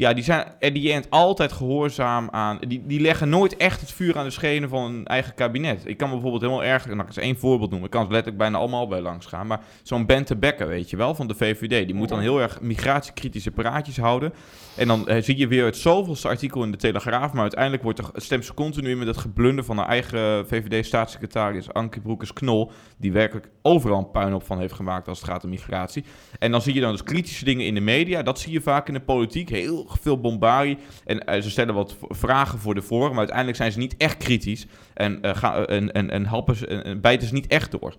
ja, 0.00 0.12
die 0.12 0.24
zijn 0.24 0.44
at 0.60 0.74
the 0.74 0.92
end 0.92 1.10
altijd 1.10 1.52
gehoorzaam 1.52 2.28
aan. 2.30 2.58
Die, 2.68 2.82
die 2.86 3.00
leggen 3.00 3.28
nooit 3.28 3.56
echt 3.56 3.80
het 3.80 3.92
vuur 3.92 4.18
aan 4.18 4.24
de 4.24 4.30
schenen 4.30 4.68
van 4.68 4.84
een 4.84 5.06
eigen 5.06 5.34
kabinet. 5.34 5.82
Ik 5.86 5.96
kan 5.96 6.10
bijvoorbeeld 6.10 6.42
helemaal 6.42 6.64
erg. 6.64 6.86
Nou, 6.86 7.00
ik 7.00 7.06
eens 7.06 7.16
één 7.16 7.38
voorbeeld 7.38 7.70
noemen. 7.70 7.86
Ik 7.86 7.92
kan 7.92 8.00
het 8.02 8.10
letterlijk 8.10 8.42
bijna 8.42 8.58
allemaal 8.58 8.88
bij 8.88 9.00
langs 9.00 9.26
gaan. 9.26 9.46
Maar 9.46 9.60
zo'n 9.82 10.06
Bente 10.06 10.36
Becker, 10.36 10.66
weet 10.68 10.90
je 10.90 10.96
wel, 10.96 11.14
van 11.14 11.26
de 11.26 11.34
VVD. 11.34 11.86
Die 11.86 11.94
moet 11.94 12.08
dan 12.08 12.20
heel 12.20 12.40
erg 12.40 12.60
migratiekritische 12.60 13.50
praatjes 13.50 13.96
houden. 13.96 14.32
En 14.76 14.86
dan 14.86 15.08
eh, 15.08 15.22
zie 15.22 15.36
je 15.36 15.48
weer 15.48 15.64
het 15.64 15.76
zoveelste 15.76 16.28
artikel 16.28 16.62
in 16.62 16.70
de 16.70 16.76
Telegraaf. 16.76 17.32
Maar 17.32 17.42
uiteindelijk 17.42 17.82
wordt 17.82 17.98
er, 17.98 18.10
stemt 18.14 18.44
ze 18.44 18.54
continu 18.54 18.90
in 18.90 18.98
met 18.98 19.06
het 19.06 19.18
geblunder 19.18 19.64
van 19.64 19.76
haar 19.76 19.88
eigen 19.88 20.46
VVD-staatssecretaris 20.46 21.72
Anke 21.72 22.00
Broekers-Knol. 22.00 22.70
Die 22.98 23.12
werkelijk 23.12 23.48
overal 23.62 23.98
een 23.98 24.10
puin 24.10 24.34
op 24.34 24.46
van 24.46 24.58
heeft 24.58 24.74
gemaakt 24.74 25.08
als 25.08 25.20
het 25.20 25.28
gaat 25.28 25.44
om 25.44 25.50
migratie. 25.50 26.04
En 26.38 26.50
dan 26.50 26.62
zie 26.62 26.74
je 26.74 26.80
dan 26.80 26.92
dus 26.92 27.02
kritische 27.02 27.44
dingen 27.44 27.66
in 27.66 27.74
de 27.74 27.80
media. 27.80 28.22
Dat 28.22 28.38
zie 28.38 28.52
je 28.52 28.60
vaak 28.60 28.88
in 28.88 28.94
de 28.94 29.00
politiek. 29.00 29.48
Heel 29.48 29.88
veel 29.98 30.20
bombardie. 30.20 30.78
En 31.04 31.24
eh, 31.24 31.42
ze 31.42 31.50
stellen 31.50 31.74
wat 31.74 31.96
vragen 32.00 32.58
voor 32.58 32.74
de 32.74 32.82
vorm. 32.82 33.08
Maar 33.08 33.18
uiteindelijk 33.18 33.56
zijn 33.56 33.72
ze 33.72 33.78
niet 33.78 33.96
echt 33.96 34.16
kritisch. 34.16 34.66
En, 34.94 35.22
eh, 35.22 35.36
gaan, 35.36 35.64
en, 35.64 35.92
en, 35.92 36.10
en, 36.10 36.26
helpen 36.26 36.56
ze, 36.56 36.66
en, 36.66 36.84
en 36.84 37.00
bijten 37.00 37.28
ze 37.28 37.34
niet 37.34 37.46
echt 37.46 37.70
door. 37.70 37.94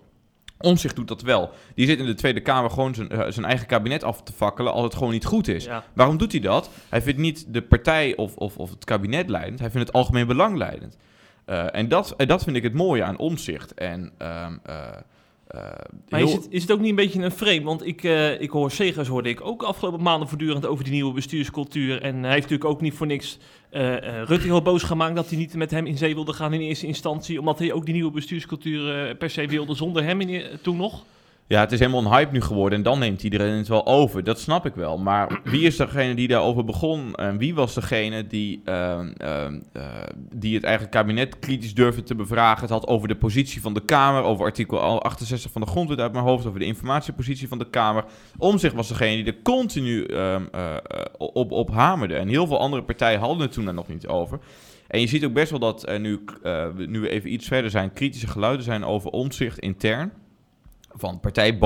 Omzicht 0.62 0.96
doet 0.96 1.08
dat 1.08 1.22
wel. 1.22 1.50
Die 1.74 1.86
zit 1.86 1.98
in 1.98 2.06
de 2.06 2.14
Tweede 2.14 2.40
Kamer 2.40 2.70
gewoon 2.70 2.94
zijn, 2.94 3.08
eh, 3.08 3.30
zijn 3.30 3.46
eigen 3.46 3.66
kabinet 3.66 4.04
af 4.04 4.22
te 4.22 4.32
fakkelen 4.32 4.72
als 4.72 4.84
het 4.84 4.94
gewoon 4.94 5.12
niet 5.12 5.24
goed 5.24 5.48
is. 5.48 5.64
Ja. 5.64 5.84
Waarom 5.92 6.16
doet 6.16 6.32
hij 6.32 6.40
dat? 6.40 6.70
Hij 6.88 7.02
vindt 7.02 7.20
niet 7.20 7.44
de 7.48 7.62
partij 7.62 8.16
of, 8.16 8.36
of, 8.36 8.56
of 8.56 8.70
het 8.70 8.84
kabinet 8.84 9.28
leidend. 9.28 9.58
Hij 9.58 9.70
vindt 9.70 9.86
het 9.86 9.96
algemeen 9.96 10.26
belang 10.26 10.56
leidend. 10.56 10.96
Eh, 11.44 11.74
en 11.74 11.88
dat, 11.88 12.14
en 12.16 12.28
dat 12.28 12.44
vind 12.44 12.56
ik 12.56 12.62
het 12.62 12.74
mooie 12.74 13.04
aan 13.04 13.18
omzicht. 13.18 13.74
En 13.74 14.12
ehm, 14.18 14.56
eh, 14.62 14.76
eh, 15.52 15.60
Maar 16.08 16.20
heel- 16.20 16.28
is 16.28 16.34
het, 16.34 16.46
is 16.50 16.62
het 16.62 16.72
ook 16.72 16.80
niet 16.80 16.88
een 16.90 16.94
beetje 16.96 17.22
een 17.22 17.30
frame? 17.30 17.62
Want 17.62 17.86
ik, 17.86 18.04
eh, 18.04 18.40
ik 18.40 18.50
hoor 18.50 18.70
Segers 18.70 19.08
hoorde 19.08 19.28
ik 19.28 19.40
ook 19.46 19.62
afgelopen 19.62 20.02
maanden 20.02 20.28
voortdurend 20.28 20.66
over 20.66 20.84
die 20.84 20.92
nieuwe 20.92 21.12
bestuurscultuur. 21.12 22.02
En 22.02 22.14
hij 22.22 22.30
heeft 22.32 22.42
natuurlijk 22.50 22.70
ook 22.70 22.80
niet 22.80 22.94
voor 22.94 23.06
niks 23.06 23.38
eh, 23.70 23.96
Rutte 24.24 24.46
heel 24.46 24.62
boos 24.62 24.82
gemaakt 24.82 25.16
dat 25.16 25.28
hij 25.28 25.38
niet 25.38 25.54
met 25.54 25.70
hem 25.70 25.86
in 25.86 25.96
zee 25.98 26.14
wilde 26.14 26.32
gaan 26.32 26.52
in 26.52 26.60
eerste 26.60 26.86
instantie. 26.86 27.38
Omdat 27.38 27.58
hij 27.58 27.72
ook 27.72 27.84
die 27.84 27.94
nieuwe 27.94 28.10
bestuurscultuur 28.12 29.14
per 29.16 29.30
se 29.30 29.46
wilde 29.46 29.74
zonder 29.74 30.04
hem 30.04 30.20
in, 30.20 30.28
eh, 30.28 30.54
toen 30.62 30.76
nog. 30.76 31.04
Ja, 31.52 31.60
het 31.60 31.72
is 31.72 31.78
helemaal 31.78 32.00
een 32.00 32.18
hype 32.18 32.32
nu 32.32 32.40
geworden 32.40 32.78
en 32.78 32.84
dan 32.84 32.98
neemt 32.98 33.22
iedereen 33.22 33.56
het 33.56 33.68
wel 33.68 33.86
over. 33.86 34.24
Dat 34.24 34.40
snap 34.40 34.66
ik 34.66 34.74
wel. 34.74 34.98
Maar 34.98 35.40
wie 35.44 35.66
is 35.66 35.76
degene 35.76 36.14
die 36.14 36.28
daarover 36.28 36.64
begon? 36.64 37.14
En 37.14 37.38
wie 37.38 37.54
was 37.54 37.74
degene 37.74 38.26
die, 38.26 38.60
ehm, 38.64 39.12
ehm, 39.16 39.60
eh, 39.72 39.82
die 40.34 40.54
het 40.54 40.64
eigen 40.64 40.88
kabinet 40.88 41.38
kritisch 41.38 41.74
durfde 41.74 42.02
te 42.02 42.14
bevragen? 42.14 42.60
Het 42.60 42.70
had 42.70 42.86
over 42.86 43.08
de 43.08 43.16
positie 43.16 43.60
van 43.60 43.74
de 43.74 43.84
Kamer, 43.84 44.22
over 44.22 44.44
artikel 44.44 45.02
68 45.02 45.50
van 45.50 45.60
de 45.60 45.66
grondwet 45.66 45.98
uit 45.98 46.12
mijn 46.12 46.24
hoofd, 46.24 46.46
over 46.46 46.58
de 46.58 46.64
informatiepositie 46.64 47.48
van 47.48 47.58
de 47.58 47.70
Kamer. 47.70 48.04
Omzicht 48.38 48.74
was 48.74 48.88
degene 48.88 49.22
die 49.22 49.32
er 49.32 49.42
continu 49.42 50.04
ehm, 50.04 50.42
eh, 50.52 50.74
eh, 50.74 50.80
op, 51.18 51.50
op 51.50 51.70
hamerde. 51.70 52.14
En 52.14 52.28
heel 52.28 52.46
veel 52.46 52.60
andere 52.60 52.82
partijen 52.82 53.20
hadden 53.20 53.40
het 53.40 53.52
toen 53.52 53.64
daar 53.64 53.74
nog 53.74 53.88
niet 53.88 54.06
over. 54.06 54.38
En 54.86 55.00
je 55.00 55.06
ziet 55.06 55.24
ook 55.24 55.32
best 55.32 55.50
wel 55.50 55.58
dat 55.60 55.88
er 55.88 56.00
nu, 56.00 56.24
nu 56.86 57.00
we 57.00 57.08
even 57.08 57.32
iets 57.32 57.46
verder 57.46 57.70
zijn, 57.70 57.92
kritische 57.92 58.26
geluiden 58.26 58.64
zijn 58.64 58.84
over 58.84 59.10
omzicht 59.10 59.58
intern 59.58 60.12
van 60.94 61.20
partij 61.20 61.58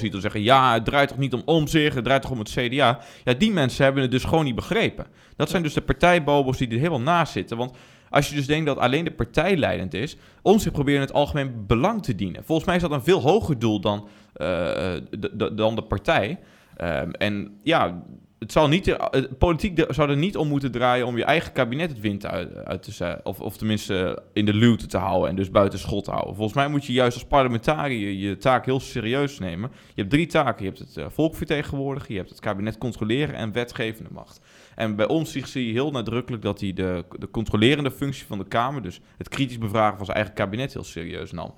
die 0.00 0.10
dan 0.10 0.20
zeggen... 0.20 0.42
ja, 0.42 0.72
het 0.72 0.84
draait 0.84 1.08
toch 1.08 1.18
niet 1.18 1.32
om 1.34 1.42
omzicht, 1.44 1.94
het 1.94 2.04
draait 2.04 2.22
toch 2.22 2.30
om 2.30 2.38
het 2.38 2.50
CDA. 2.50 2.98
Ja, 3.24 3.34
die 3.38 3.52
mensen 3.52 3.84
hebben 3.84 4.02
het 4.02 4.10
dus 4.10 4.24
gewoon 4.24 4.44
niet 4.44 4.54
begrepen. 4.54 5.06
Dat 5.36 5.50
zijn 5.50 5.62
dus 5.62 5.74
de 5.74 5.80
partijbobo's 5.80 6.58
die 6.58 6.68
er 6.68 6.76
helemaal 6.76 7.00
naast 7.00 7.32
zitten. 7.32 7.56
Want 7.56 7.76
als 8.10 8.28
je 8.28 8.34
dus 8.34 8.46
denkt 8.46 8.66
dat 8.66 8.78
alleen 8.78 9.04
de 9.04 9.10
partij 9.12 9.56
leidend 9.56 9.94
is... 9.94 10.16
omzicht 10.42 10.72
proberen 10.74 11.00
het 11.00 11.12
algemeen 11.12 11.66
belang 11.66 12.02
te 12.02 12.14
dienen. 12.14 12.44
Volgens 12.44 12.66
mij 12.66 12.76
is 12.76 12.82
dat 12.82 12.90
een 12.90 13.02
veel 13.04 13.20
hoger 13.20 13.58
doel 13.58 13.80
dan, 13.80 14.08
eh, 14.34 14.92
d- 15.20 15.56
dan 15.56 15.74
de 15.74 15.82
partij. 15.82 16.38
Ehm, 16.76 17.10
en 17.10 17.58
ja... 17.62 18.02
Het 18.44 18.52
zal 18.52 18.68
niet, 18.68 18.88
eh, 18.88 19.22
politiek 19.38 19.76
de- 19.76 19.86
zou 19.90 20.10
er 20.10 20.16
niet 20.16 20.36
om 20.36 20.48
moeten 20.48 20.70
draaien 20.72 21.06
om 21.06 21.16
je 21.16 21.24
eigen 21.24 21.52
kabinet 21.52 21.90
het 21.90 22.00
wind 22.00 22.26
uit, 22.26 22.54
uit 22.54 22.82
te 22.82 22.92
zetten. 22.92 23.26
Of, 23.26 23.40
of 23.40 23.56
tenminste 23.56 24.22
in 24.32 24.44
de 24.44 24.54
luwte 24.54 24.86
te 24.86 24.96
houden 24.96 25.28
en 25.28 25.36
dus 25.36 25.50
buiten 25.50 25.78
schot 25.78 26.04
te 26.04 26.10
houden. 26.10 26.34
Volgens 26.34 26.56
mij 26.56 26.68
moet 26.68 26.84
je 26.84 26.92
juist 26.92 27.14
als 27.16 27.26
parlementariër 27.26 28.10
je 28.12 28.36
taak 28.36 28.64
heel 28.64 28.80
serieus 28.80 29.38
nemen. 29.38 29.70
Je 29.86 30.00
hebt 30.00 30.10
drie 30.10 30.26
taken. 30.26 30.64
Je 30.64 30.70
hebt 30.70 30.78
het 30.78 30.96
eh, 30.96 31.06
volk 31.08 31.34
vertegenwoordigen, 31.34 32.12
je 32.12 32.18
hebt 32.18 32.30
het 32.30 32.40
kabinet 32.40 32.78
controleren 32.78 33.34
en 33.34 33.52
wetgevende 33.52 34.10
macht. 34.12 34.40
En 34.74 34.96
bij 34.96 35.06
ons 35.06 35.32
zie 35.32 35.66
je 35.66 35.72
heel 35.72 35.90
nadrukkelijk 35.90 36.42
dat 36.42 36.60
hij 36.60 36.72
de, 36.72 37.04
de 37.18 37.30
controlerende 37.30 37.90
functie 37.90 38.26
van 38.26 38.38
de 38.38 38.46
Kamer, 38.48 38.82
dus 38.82 39.00
het 39.18 39.28
kritisch 39.28 39.58
bevragen 39.58 39.96
van 39.96 40.04
zijn 40.04 40.16
eigen 40.16 40.34
kabinet, 40.34 40.72
heel 40.72 40.84
serieus 40.84 41.32
nam. 41.32 41.54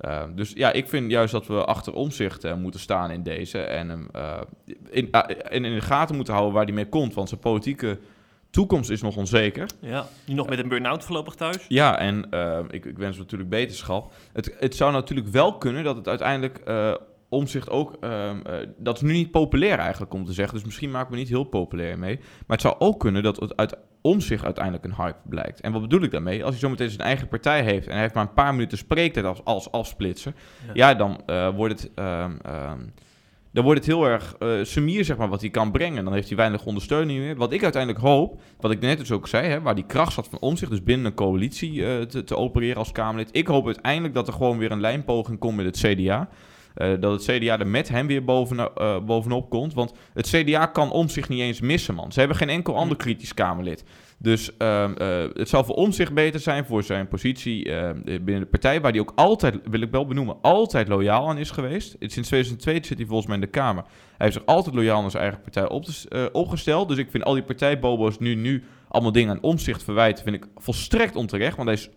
Uh, 0.00 0.22
dus 0.34 0.52
ja, 0.54 0.72
ik 0.72 0.88
vind 0.88 1.10
juist 1.10 1.32
dat 1.32 1.46
we 1.46 1.64
achter 1.64 1.94
omzicht 1.94 2.44
uh, 2.44 2.54
moeten 2.54 2.80
staan 2.80 3.10
in 3.10 3.22
deze. 3.22 3.58
En 3.58 3.88
hem 3.88 4.08
uh, 4.16 4.40
in, 4.90 5.10
in, 5.48 5.64
in 5.64 5.74
de 5.74 5.80
gaten 5.80 6.16
moeten 6.16 6.34
houden 6.34 6.54
waar 6.54 6.64
hij 6.64 6.74
mee 6.74 6.88
komt. 6.88 7.14
Want 7.14 7.28
zijn 7.28 7.40
politieke 7.40 7.98
toekomst 8.50 8.90
is 8.90 9.02
nog 9.02 9.16
onzeker. 9.16 9.68
Ja, 9.80 10.06
nu 10.24 10.34
nog 10.34 10.48
met 10.48 10.58
een 10.58 10.68
burn-out 10.68 11.04
voorlopig 11.04 11.34
thuis. 11.34 11.64
Ja, 11.68 11.98
en 11.98 12.26
ik, 12.70 12.84
ik, 12.84 12.98
wens 12.98 13.18
natuurlijk 13.18 13.50
beterschap. 13.50 14.12
Het, 14.32 14.56
het, 14.58 14.76
zou 14.76 14.92
natuurlijk 14.92 15.28
wel 15.28 15.58
kunnen 15.58 15.84
dat 15.84 15.96
het 15.96 16.08
uiteindelijk 16.08 16.60
omzicht 17.30 17.70
ook... 17.70 17.96
Uh, 18.00 18.30
dat 18.76 18.96
is 18.96 19.02
nu 19.02 19.12
niet 19.12 19.30
populair 19.30 19.78
eigenlijk 19.78 20.14
om 20.14 20.24
te 20.24 20.32
zeggen. 20.32 20.54
Dus 20.54 20.64
misschien 20.64 20.90
maken 20.90 21.12
we 21.12 21.18
niet 21.18 21.28
heel 21.28 21.44
populair 21.44 21.98
mee. 21.98 22.16
Maar 22.16 22.56
het 22.56 22.60
zou 22.60 22.74
ook 22.78 23.00
kunnen 23.00 23.22
dat 23.22 23.40
het 23.40 23.56
uit 23.56 23.76
omzicht 24.02 24.44
uiteindelijk 24.44 24.84
een 24.84 24.94
hype 24.94 25.28
blijkt. 25.28 25.60
En 25.60 25.72
wat 25.72 25.80
bedoel 25.80 26.02
ik 26.02 26.10
daarmee? 26.10 26.42
Als 26.42 26.50
hij 26.50 26.60
zometeen 26.60 26.90
zijn 26.90 27.00
eigen 27.00 27.28
partij 27.28 27.62
heeft... 27.62 27.86
en 27.86 27.92
hij 27.92 28.00
heeft 28.00 28.14
maar 28.14 28.26
een 28.26 28.34
paar 28.34 28.54
minuten 28.54 28.78
spreektijd 28.78 29.26
als, 29.26 29.44
als 29.44 29.72
afsplitser... 29.72 30.34
Ja, 30.66 30.72
ja 30.74 30.94
dan 30.94 31.20
uh, 31.26 31.56
wordt 31.56 31.82
het... 31.82 31.90
Um, 31.94 32.38
um, 32.46 32.92
dan 33.52 33.64
wordt 33.64 33.78
het 33.78 33.88
heel 33.88 34.06
erg 34.06 34.36
uh, 34.38 35.02
zeg 35.02 35.16
maar, 35.16 35.28
wat 35.28 35.40
hij 35.40 35.50
kan 35.50 35.70
brengen. 35.72 36.04
Dan 36.04 36.12
heeft 36.12 36.28
hij 36.28 36.36
weinig 36.36 36.64
ondersteuning 36.64 37.18
meer. 37.18 37.36
Wat 37.36 37.52
ik 37.52 37.62
uiteindelijk 37.62 38.04
hoop, 38.04 38.40
wat 38.60 38.70
ik 38.70 38.80
net 38.80 38.98
dus 38.98 39.12
ook 39.12 39.28
zei, 39.28 39.46
hè, 39.46 39.60
waar 39.60 39.74
die 39.74 39.86
kracht 39.86 40.12
zat 40.12 40.28
van 40.28 40.38
omzicht, 40.38 40.70
dus 40.70 40.82
binnen 40.82 41.06
een 41.06 41.14
coalitie 41.14 41.72
uh, 41.72 42.00
te, 42.00 42.24
te, 42.24 42.36
opereren 42.36 42.76
als 42.76 42.92
Kamerlid. 42.92 43.28
Ik 43.32 43.46
hoop 43.46 43.66
uiteindelijk 43.66 44.14
dat 44.14 44.26
er 44.26 44.32
gewoon 44.32 44.58
weer 44.58 44.70
een 44.70 44.80
lijnpoging 44.80 45.38
komt 45.38 45.56
met 45.56 45.64
het 45.66 45.78
CDA. 45.78 46.28
Uh, 46.76 46.92
dat 47.00 47.12
het 47.12 47.22
CDA 47.22 47.58
er 47.58 47.66
met 47.66 47.88
hem 47.88 48.06
weer 48.06 48.24
boven, 48.24 48.58
uh, 48.58 48.98
bovenop 49.00 49.50
komt. 49.50 49.74
Want 49.74 49.92
het 50.14 50.28
CDA 50.28 50.66
kan 50.66 50.90
om 50.90 51.08
zich 51.08 51.28
niet 51.28 51.40
eens 51.40 51.60
missen, 51.60 51.94
man. 51.94 52.12
Ze 52.12 52.18
hebben 52.18 52.36
geen 52.36 52.48
enkel 52.48 52.76
ander 52.76 52.96
kritisch 52.96 53.34
Kamerlid. 53.34 53.84
Dus 54.18 54.50
uh, 54.58 54.90
het 55.32 55.48
zal 55.48 55.64
voor 55.64 55.74
om 55.74 55.92
zich 55.92 56.12
beter 56.12 56.40
zijn 56.40 56.64
voor 56.64 56.82
zijn 56.82 57.08
positie 57.08 57.64
binnen 58.04 58.40
de 58.40 58.46
partij, 58.46 58.80
waar 58.80 58.90
hij 58.90 59.00
ook 59.00 59.12
altijd, 59.14 59.58
wil 59.70 59.80
ik 59.80 59.90
wel 59.90 60.06
benoemen, 60.06 60.36
altijd 60.42 60.88
loyaal 60.88 61.28
aan 61.28 61.38
is 61.38 61.50
geweest. 61.50 61.96
Sinds 61.98 62.28
2002 62.28 62.74
zit 62.74 62.98
hij 62.98 63.06
volgens 63.06 63.26
mij 63.26 63.36
in 63.36 63.42
de 63.42 63.50
Kamer. 63.50 63.82
Hij 63.82 63.92
heeft 64.16 64.32
zich 64.32 64.46
altijd 64.46 64.74
loyaal 64.74 65.02
aan 65.02 65.10
zijn 65.10 65.22
eigen 65.22 65.40
partij 65.42 65.68
op 65.68 65.84
te, 65.84 66.28
opgesteld. 66.32 66.88
Dus 66.88 66.98
ik 66.98 67.10
vind 67.10 67.24
al 67.24 67.34
die 67.34 67.42
partijbobo's 67.42 68.18
nu, 68.18 68.34
nu 68.34 68.64
allemaal 68.88 69.12
dingen 69.12 69.30
aan 69.30 69.42
omzicht 69.42 69.82
verwijten, 69.82 70.24
vind 70.24 70.36
ik 70.36 70.46
volstrekt 70.56 71.16
onterecht. 71.16 71.56
Want 71.56 71.68
hij 71.68 71.76
is 71.78 71.90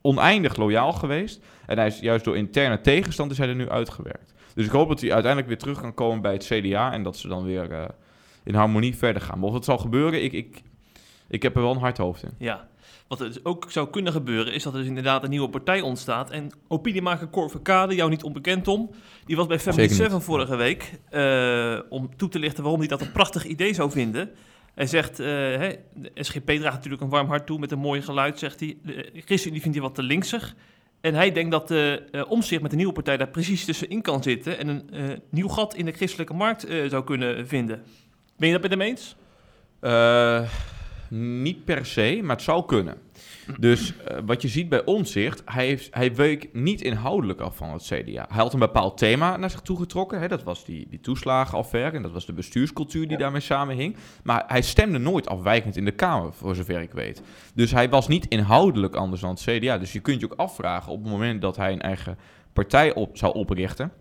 oneindig 0.00 0.56
loyaal 0.56 0.92
geweest. 0.92 1.40
En 1.66 1.78
hij 1.78 1.86
is 1.86 1.98
juist 1.98 2.24
door 2.24 2.36
interne 2.36 2.80
tegenstanders 2.80 3.38
hij 3.38 3.48
er 3.48 3.54
nu 3.54 3.68
uitgewerkt. 3.68 4.34
Dus 4.54 4.66
ik 4.66 4.70
hoop 4.70 4.88
dat 4.88 5.00
hij 5.00 5.12
uiteindelijk 5.12 5.52
weer 5.52 5.58
terug 5.60 5.80
kan 5.80 5.94
komen 5.94 6.22
bij 6.22 6.32
het 6.32 6.44
CDA. 6.44 6.92
En 6.92 7.02
dat 7.02 7.16
ze 7.16 7.28
dan 7.28 7.44
weer 7.44 7.70
uh, 7.70 7.84
in 8.44 8.54
harmonie 8.54 8.96
verder 8.96 9.22
gaan. 9.22 9.38
Maar 9.38 9.48
of 9.48 9.54
het 9.54 9.64
zal 9.64 9.78
gebeuren, 9.78 10.22
ik, 10.22 10.32
ik, 10.32 10.62
ik 11.28 11.42
heb 11.42 11.56
er 11.56 11.62
wel 11.62 11.70
een 11.70 11.78
hard 11.78 11.98
hoofd 11.98 12.22
in. 12.22 12.34
Ja. 12.38 12.68
Wat 13.08 13.20
er 13.20 13.26
dus 13.26 13.44
ook 13.44 13.66
zou 13.68 13.90
kunnen 13.90 14.12
gebeuren, 14.12 14.52
is 14.52 14.62
dat 14.62 14.72
er 14.72 14.78
dus 14.78 14.88
inderdaad 14.88 15.22
een 15.22 15.30
nieuwe 15.30 15.48
partij 15.48 15.80
ontstaat. 15.80 16.30
En 16.30 16.50
opiniemaker 16.68 17.30
Cor 17.30 17.50
Verkade, 17.50 17.94
jou 17.94 18.10
niet 18.10 18.22
onbekend 18.22 18.68
om, 18.68 18.90
die 19.24 19.36
was 19.36 19.46
bij 19.46 19.58
Family 19.58 19.88
7 19.88 20.22
vorige 20.22 20.56
week. 20.56 20.98
Uh, 21.10 21.78
om 21.88 22.16
toe 22.16 22.28
te 22.28 22.38
lichten 22.38 22.62
waarom 22.62 22.80
hij 22.80 22.88
dat 22.88 23.00
een 23.00 23.12
prachtig 23.12 23.44
idee 23.44 23.74
zou 23.74 23.90
vinden. 23.90 24.30
Hij 24.74 24.86
zegt, 24.86 25.18
hè, 25.18 25.74
de 25.94 26.10
SGP 26.14 26.46
draagt 26.46 26.74
natuurlijk 26.74 27.02
een 27.02 27.08
warm 27.08 27.28
hart 27.28 27.46
toe 27.46 27.58
met 27.58 27.72
een 27.72 27.78
mooi 27.78 28.02
geluid, 28.02 28.38
zegt 28.38 28.60
hij. 28.60 28.76
De 28.82 29.22
ChristenUnie 29.24 29.62
vindt 29.62 29.76
hij 29.76 29.86
wat 29.86 29.94
te 29.94 30.02
linksig. 30.02 30.54
En 31.00 31.14
hij 31.14 31.32
denkt 31.32 31.50
dat 31.50 31.68
de 31.68 32.08
uh, 32.12 32.30
omzicht 32.30 32.62
met 32.62 32.70
de 32.70 32.76
nieuwe 32.76 32.92
partij 32.92 33.16
daar 33.16 33.28
precies 33.28 33.64
tussenin 33.64 34.02
kan 34.02 34.22
zitten... 34.22 34.58
en 34.58 34.68
een 34.68 35.22
nieuw 35.30 35.48
gat 35.48 35.74
in 35.74 35.84
de 35.84 35.92
christelijke 35.92 36.34
markt 36.34 36.66
zou 36.88 37.04
kunnen 37.04 37.48
vinden. 37.48 37.82
Ben 38.36 38.48
je 38.48 38.58
dat 38.58 38.62
met 38.62 38.70
hem 38.70 38.80
eens? 38.80 39.16
niet 41.10 41.64
per 41.64 41.86
se, 41.86 42.20
maar 42.22 42.36
het 42.36 42.44
zou 42.44 42.66
kunnen. 42.66 42.96
Dus 43.58 43.92
uh, 43.92 44.18
wat 44.26 44.42
je 44.42 44.48
ziet 44.48 44.68
bij 44.68 44.84
Omzicht, 44.84 45.42
hij, 45.44 45.66
heeft, 45.66 45.94
hij 45.94 46.14
week 46.14 46.48
niet 46.52 46.82
inhoudelijk 46.82 47.40
af 47.40 47.56
van 47.56 47.72
het 47.72 47.82
CDA. 47.82 48.26
Hij 48.28 48.42
had 48.42 48.52
een 48.52 48.58
bepaald 48.58 48.98
thema 48.98 49.36
naar 49.36 49.50
zich 49.50 49.60
toe 49.60 49.78
getrokken. 49.78 50.20
Hè? 50.20 50.28
Dat 50.28 50.42
was 50.42 50.64
die, 50.64 50.86
die 50.88 51.00
toeslagenaffaire 51.00 51.96
en 51.96 52.02
dat 52.02 52.12
was 52.12 52.26
de 52.26 52.32
bestuurscultuur 52.32 53.02
die 53.02 53.10
ja. 53.10 53.18
daarmee 53.18 53.40
samenhing. 53.40 53.96
Maar 54.22 54.44
hij 54.46 54.62
stemde 54.62 54.98
nooit 54.98 55.28
afwijkend 55.28 55.76
in 55.76 55.84
de 55.84 55.90
Kamer, 55.90 56.32
voor 56.32 56.54
zover 56.54 56.80
ik 56.80 56.92
weet. 56.92 57.22
Dus 57.54 57.70
hij 57.70 57.88
was 57.88 58.08
niet 58.08 58.26
inhoudelijk 58.26 58.94
anders 58.94 59.20
dan 59.20 59.30
het 59.30 59.40
CDA. 59.40 59.78
Dus 59.78 59.92
je 59.92 60.00
kunt 60.00 60.20
je 60.20 60.26
ook 60.26 60.38
afvragen 60.38 60.92
op 60.92 61.02
het 61.02 61.12
moment 61.12 61.40
dat 61.40 61.56
hij 61.56 61.72
een 61.72 61.82
eigen 61.82 62.18
partij 62.52 62.94
op, 62.94 63.16
zou 63.16 63.34
oprichten... 63.34 63.92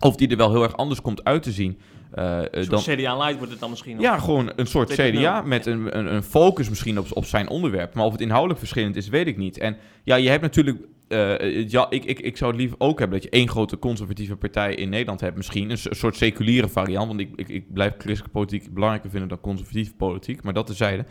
Of 0.00 0.16
die 0.16 0.28
er 0.28 0.36
wel 0.36 0.50
heel 0.50 0.62
erg 0.62 0.76
anders 0.76 1.00
komt 1.00 1.24
uit 1.24 1.42
te 1.42 1.52
zien. 1.52 1.78
Uh, 2.14 2.40
dan, 2.68 2.80
CDA 2.80 3.16
Light 3.16 3.36
wordt 3.36 3.50
het 3.50 3.60
dan 3.60 3.70
misschien? 3.70 4.00
Ja, 4.00 4.18
gewoon 4.18 4.52
een 4.56 4.66
soort 4.66 4.92
CDA 4.92 5.42
met 5.42 5.66
een, 5.66 5.98
een, 5.98 6.14
een, 6.14 6.22
focus 6.22 6.68
misschien 6.68 6.98
op, 6.98 7.06
op 7.10 7.24
zijn 7.24 7.48
onderwerp. 7.48 7.94
Maar 7.94 8.04
of 8.04 8.12
het 8.12 8.20
inhoudelijk 8.20 8.58
verschillend 8.58 8.96
is, 8.96 9.08
weet 9.08 9.26
ik 9.26 9.36
niet. 9.36 9.58
En 9.58 9.76
ja, 10.04 10.16
je 10.16 10.28
hebt 10.28 10.42
natuurlijk... 10.42 10.78
Uh, 11.08 11.68
ja, 11.68 11.86
ik, 11.90 12.04
ik, 12.04 12.20
ik 12.20 12.36
zou 12.36 12.50
het 12.50 12.60
liever 12.60 12.76
ook 12.80 12.98
hebben 12.98 13.20
dat 13.20 13.30
je 13.30 13.38
één 13.38 13.48
grote 13.48 13.78
conservatieve 13.78 14.36
partij 14.36 14.74
in 14.74 14.88
Nederland 14.88 15.20
hebt. 15.20 15.36
Misschien 15.36 15.70
een, 15.70 15.78
soort 15.78 16.16
seculiere 16.16 16.68
variant. 16.68 17.06
Want 17.06 17.20
ik, 17.20 17.30
ik, 17.36 17.48
ik 17.48 17.72
blijf 17.72 17.92
christelijke 17.98 18.38
politiek 18.38 18.74
belangrijker 18.74 19.10
vinden 19.10 19.28
dan 19.28 19.40
conservatieve 19.40 19.94
politiek. 19.94 20.42
Maar 20.42 20.52
dat 20.52 20.66
tezijde. 20.66 21.04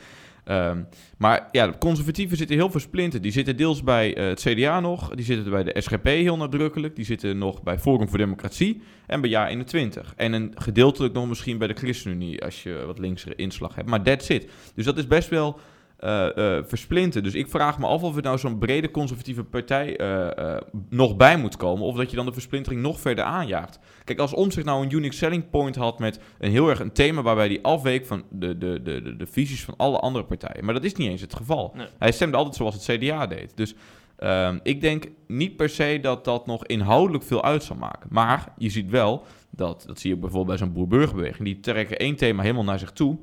Um, 0.51 0.87
maar 1.17 1.47
ja, 1.51 1.67
de 1.67 1.77
conservatieven 1.77 2.37
zitten 2.37 2.55
heel 2.55 2.69
versplinterd. 2.71 3.23
Die 3.23 3.31
zitten 3.31 3.57
deels 3.57 3.83
bij 3.83 4.17
uh, 4.17 4.27
het 4.27 4.41
CDA 4.41 4.79
nog, 4.79 5.09
die 5.09 5.25
zitten 5.25 5.51
bij 5.51 5.63
de 5.63 5.81
SGP 5.81 6.05
heel 6.05 6.37
nadrukkelijk, 6.37 6.95
die 6.95 7.05
zitten 7.05 7.37
nog 7.37 7.63
bij 7.63 7.79
Forum 7.79 8.09
voor 8.09 8.17
Democratie 8.17 8.81
en 9.07 9.21
bij 9.21 9.29
Ja 9.29 9.47
21. 9.47 10.13
En 10.15 10.33
een 10.33 10.51
gedeeltelijk 10.55 11.13
nog 11.13 11.27
misschien 11.27 11.57
bij 11.57 11.67
de 11.67 11.73
ChristenUnie 11.73 12.43
als 12.43 12.63
je 12.63 12.83
wat 12.85 12.99
linkse 12.99 13.35
inslag 13.35 13.75
hebt. 13.75 13.89
Maar 13.89 14.01
that's 14.01 14.29
it. 14.29 14.49
Dus 14.75 14.85
dat 14.85 14.97
is 14.97 15.07
best 15.07 15.29
wel 15.29 15.59
uh, 15.99 16.27
versplinten. 16.63 17.23
Dus 17.23 17.33
ik 17.33 17.49
vraag 17.49 17.79
me 17.79 17.87
af 17.87 18.03
of 18.03 18.15
er 18.15 18.21
nou 18.21 18.37
zo'n 18.37 18.57
brede 18.57 18.91
conservatieve 18.91 19.43
partij 19.43 19.99
uh, 20.01 20.57
nog 20.89 21.15
bij 21.15 21.37
moet 21.37 21.57
komen. 21.57 21.85
Of 21.85 21.95
dat 21.95 22.09
je 22.09 22.15
dan 22.15 22.25
de 22.25 22.33
versplintering 22.33 22.81
nog 22.81 22.99
verder 22.99 23.23
aanjaagt. 23.23 23.79
Kijk, 24.03 24.19
als 24.19 24.33
Omtzigt 24.33 24.65
nou 24.65 24.83
een 24.83 24.95
unique 24.95 25.15
selling 25.15 25.49
point 25.49 25.75
had 25.75 25.99
met 25.99 26.19
een 26.39 26.51
heel 26.51 26.69
erg 26.69 26.79
een 26.79 26.91
thema 26.91 27.21
waarbij 27.21 27.47
hij 27.47 27.59
afweek 27.61 28.05
van 28.05 28.23
de, 28.29 28.57
de, 28.57 28.81
de, 28.83 29.01
de, 29.01 29.15
de, 29.15 29.25
visies 29.25 29.63
van 29.63 29.73
alle 29.77 29.99
andere 29.99 30.25
partijen. 30.25 30.65
Maar 30.65 30.73
dat 30.73 30.83
is 30.83 30.93
niet 30.93 31.09
eens 31.09 31.21
het 31.21 31.35
geval. 31.35 31.75
Hij 31.97 32.11
stemde 32.11 32.37
altijd 32.37 32.55
zoals 32.55 32.73
het 32.73 32.97
CDA 32.97 33.27
deed. 33.27 33.51
Dus 33.55 33.75
uh, 34.19 34.53
ik 34.63 34.81
denk 34.81 35.07
niet 35.27 35.55
per 35.55 35.69
se 35.69 35.99
dat 36.01 36.25
dat 36.25 36.45
nog 36.45 36.65
inhoudelijk 36.65 37.23
veel 37.23 37.43
uit 37.43 37.63
zal 37.63 37.75
maken. 37.75 38.09
Maar 38.11 38.53
je 38.57 38.69
ziet 38.69 38.89
wel 38.89 39.23
dat, 39.49 39.83
dat 39.87 39.99
zie 39.99 40.09
je 40.09 40.17
bijvoorbeeld 40.17 40.57
bij 40.57 40.67
zo'n 40.67 40.73
boer-burgerbeweging, 40.73 41.43
die 41.43 41.59
trekken 41.59 41.99
één 41.99 42.15
thema 42.15 42.41
helemaal 42.41 42.63
naar 42.63 42.79
zich 42.79 42.91
toe. 42.91 43.17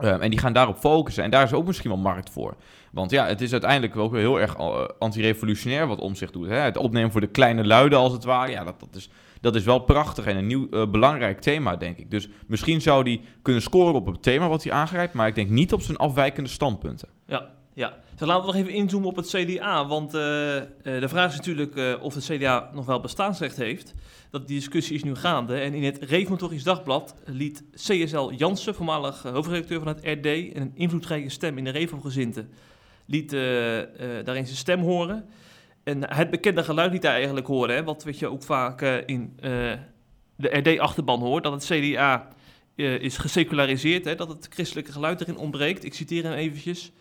Ehm, 0.00 0.20
en 0.20 0.30
die 0.30 0.38
gaan 0.38 0.52
daarop 0.52 0.78
focussen. 0.78 1.24
En 1.24 1.30
daar 1.30 1.44
is 1.44 1.52
ook 1.52 1.66
misschien 1.66 1.90
wel 1.90 1.98
markt 1.98 2.30
voor. 2.30 2.56
Want 2.92 3.10
ja, 3.10 3.26
het 3.26 3.40
is 3.40 3.52
uiteindelijk 3.52 3.96
ook 3.96 4.14
heel 4.14 4.40
erg 4.40 4.58
uh, 4.58 4.84
anti-revolutionair 4.98 5.86
wat 5.86 6.00
om 6.00 6.14
zich 6.14 6.30
doet. 6.30 6.48
Hè? 6.48 6.56
Het 6.56 6.76
opnemen 6.76 7.10
voor 7.10 7.20
de 7.20 7.26
kleine 7.26 7.66
luiden 7.66 7.98
als 7.98 8.12
het 8.12 8.24
ware. 8.24 8.50
Ja, 8.50 8.64
dat, 8.64 8.80
dat, 8.80 8.94
is, 8.94 9.10
dat 9.40 9.54
is 9.54 9.64
wel 9.64 9.78
prachtig 9.78 10.26
en 10.26 10.36
een 10.36 10.46
nieuw 10.46 10.66
uh, 10.70 10.90
belangrijk 10.90 11.40
thema, 11.40 11.76
denk 11.76 11.98
ik. 11.98 12.10
Dus 12.10 12.28
misschien 12.46 12.80
zou 12.80 13.04
die 13.04 13.20
kunnen 13.42 13.62
scoren 13.62 13.94
op 13.94 14.06
het 14.06 14.22
thema 14.22 14.48
wat 14.48 14.62
hij 14.62 14.72
aangrijpt. 14.72 15.14
Maar 15.14 15.26
ik 15.26 15.34
denk 15.34 15.50
niet 15.50 15.72
op 15.72 15.82
zijn 15.82 15.96
afwijkende 15.96 16.50
standpunten. 16.50 17.08
Ja, 17.26 17.50
ja. 17.74 17.96
Dus 18.18 18.26
laten 18.26 18.46
we 18.46 18.52
nog 18.52 18.60
even 18.62 18.72
inzoomen 18.72 19.08
op 19.08 19.16
het 19.16 19.28
CDA. 19.28 19.86
Want 19.86 20.14
uh, 20.14 20.20
de 20.82 21.08
vraag 21.08 21.30
is 21.30 21.36
natuurlijk 21.36 22.02
of 22.02 22.14
het 22.14 22.24
CDA 22.24 22.70
nog 22.72 22.86
wel 22.86 23.00
bestaansrecht 23.00 23.56
heeft 23.56 23.94
dat 24.30 24.46
die 24.46 24.56
discussie 24.56 24.94
is 24.94 25.02
nu 25.02 25.14
gaande. 25.14 25.58
En 25.58 25.74
in 25.74 25.84
het 25.84 25.98
Reformatorisch 26.02 26.62
Dagblad 26.62 27.14
liet 27.24 27.64
CSL 27.74 28.30
Jansen, 28.30 28.74
voormalig 28.74 29.22
hoofdredacteur 29.22 29.78
van 29.78 29.88
het 29.88 29.98
RD... 30.02 30.26
en 30.26 30.60
een 30.60 30.72
invloedrijke 30.74 31.28
stem 31.28 31.58
in 31.58 31.64
de 31.64 31.70
Reformgezinte, 31.70 32.46
liet 33.06 33.30
daarin 33.30 34.46
zijn 34.46 34.56
stem 34.56 34.80
horen. 34.80 35.28
En 35.84 36.14
het 36.14 36.30
bekende 36.30 36.64
geluid 36.64 36.92
liet 36.92 37.02
hij 37.02 37.14
eigenlijk 37.14 37.46
horen, 37.46 37.74
hè, 37.74 37.84
wat 37.84 38.04
weet 38.04 38.18
je 38.18 38.28
ook 38.28 38.42
vaak 38.42 38.80
in 39.06 39.32
de 40.36 40.58
RD-achterban 40.58 41.20
hoort... 41.20 41.44
dat 41.44 41.52
het 41.52 41.64
CDA 41.64 42.28
is 42.76 43.16
geseculariseerd, 43.16 44.04
hè, 44.04 44.14
dat 44.14 44.28
het 44.28 44.48
christelijke 44.50 44.92
geluid 44.92 45.20
erin 45.20 45.38
ontbreekt. 45.38 45.84
Ik 45.84 45.94
citeer 45.94 46.22
hem 46.22 46.32
eventjes. 46.32 46.92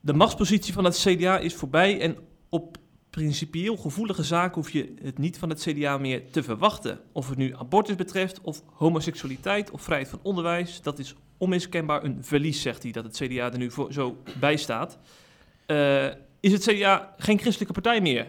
De 0.00 0.12
machtspositie 0.12 0.72
van 0.72 0.84
het 0.84 0.98
CDA 1.06 1.38
is 1.38 1.54
voorbij 1.54 2.00
en 2.00 2.16
op 2.48 2.76
principieel 3.10 3.76
gevoelige 3.76 4.22
zaken 4.22 4.54
hoef 4.54 4.70
je 4.70 4.94
het 5.02 5.18
niet 5.18 5.38
van 5.38 5.48
het 5.48 5.60
CDA 5.60 5.98
meer 5.98 6.30
te 6.30 6.42
verwachten. 6.42 7.00
Of 7.12 7.28
het 7.28 7.38
nu 7.38 7.56
abortus 7.56 7.96
betreft, 7.96 8.40
of 8.40 8.62
homoseksualiteit, 8.72 9.70
of 9.70 9.82
vrijheid 9.82 10.10
van 10.10 10.18
onderwijs. 10.22 10.82
Dat 10.82 10.98
is 10.98 11.14
onmiskenbaar 11.38 12.04
een 12.04 12.18
verlies, 12.20 12.62
zegt 12.62 12.82
hij, 12.82 12.92
dat 12.92 13.04
het 13.04 13.16
CDA 13.16 13.52
er 13.52 13.58
nu 13.58 13.70
voor, 13.70 13.92
zo 13.92 14.22
bij 14.40 14.56
staat. 14.56 14.98
Uh, 15.66 16.06
is 16.40 16.52
het 16.52 16.62
CDA 16.62 17.14
geen 17.16 17.38
christelijke 17.38 17.72
partij 17.72 18.00
meer? 18.00 18.26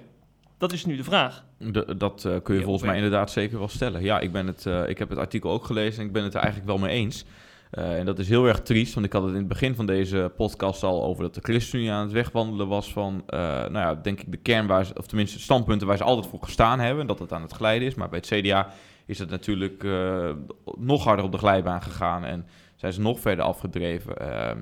Dat 0.58 0.72
is 0.72 0.86
nu 0.86 0.96
de 0.96 1.04
vraag. 1.04 1.46
De, 1.58 1.96
dat 1.98 2.24
uh, 2.28 2.36
kun 2.44 2.56
je 2.56 2.62
volgens 2.62 2.86
mij 2.86 2.96
inderdaad 2.96 3.32
zeker 3.32 3.58
wel 3.58 3.68
stellen. 3.68 4.04
Ja, 4.04 4.20
ik, 4.20 4.32
ben 4.32 4.48
het, 4.48 4.66
uh, 4.66 4.90
ik 4.90 4.98
heb 4.98 5.10
het 5.10 5.18
artikel 5.18 5.52
ook 5.52 5.66
gelezen 5.66 6.02
en 6.02 6.08
ik 6.08 6.14
ben 6.14 6.24
het 6.24 6.34
er 6.34 6.40
eigenlijk 6.40 6.70
wel 6.70 6.78
mee 6.78 6.96
eens. 6.96 7.26
Uh, 7.72 7.98
en 7.98 8.06
dat 8.06 8.20
is 8.20 8.30
heel 8.30 8.46
erg 8.46 8.62
triest, 8.62 8.94
want 8.94 9.06
ik 9.06 9.14
had 9.14 9.22
het 9.22 9.32
in 9.32 9.38
het 9.38 9.48
begin 9.48 9.76
van 9.76 9.86
deze 9.86 10.32
podcast 10.36 10.84
al 10.84 11.04
over 11.04 11.24
dat 11.24 11.36
de 11.36 11.42
ChristenUnie 11.44 11.92
aan 11.92 12.04
het 12.04 12.12
wegwandelen 12.12 12.68
was 12.68 12.94
van, 12.94 13.24
uh, 13.30 13.40
nou 13.40 13.74
ja, 13.74 13.96
denk 13.96 14.22
ik 14.22 14.32
de 14.32 14.38
kern 14.38 14.68
waar 14.68 14.86
ze, 14.86 14.94
of 14.98 15.08
tenminste 15.08 15.40
standpunten 15.40 15.88
waar 15.88 15.98
ze 15.98 16.04
altijd 16.04 16.28
voor 16.28 16.44
gestaan 16.44 16.80
hebben, 16.80 17.08
dat 17.08 17.20
het 17.20 17.34
aan 17.34 17.42
het 17.42 17.52
glijden 17.52 17.88
is. 17.88 17.96
Maar 17.96 18.10
bij 18.10 18.22
het 18.24 18.42
CDA 18.42 18.70
is 19.06 19.20
het 19.20 19.30
natuurlijk 19.30 19.84
uh, 19.84 20.30
nog 20.78 21.04
harder 21.04 21.26
op 21.26 21.32
de 21.32 21.38
glijbaan 21.38 21.82
gegaan 21.82 22.26
en 22.26 22.46
zijn 22.76 22.94
ze 22.94 23.02
nog 23.02 23.20
verder 23.20 23.46
afgedreven. 23.46 24.14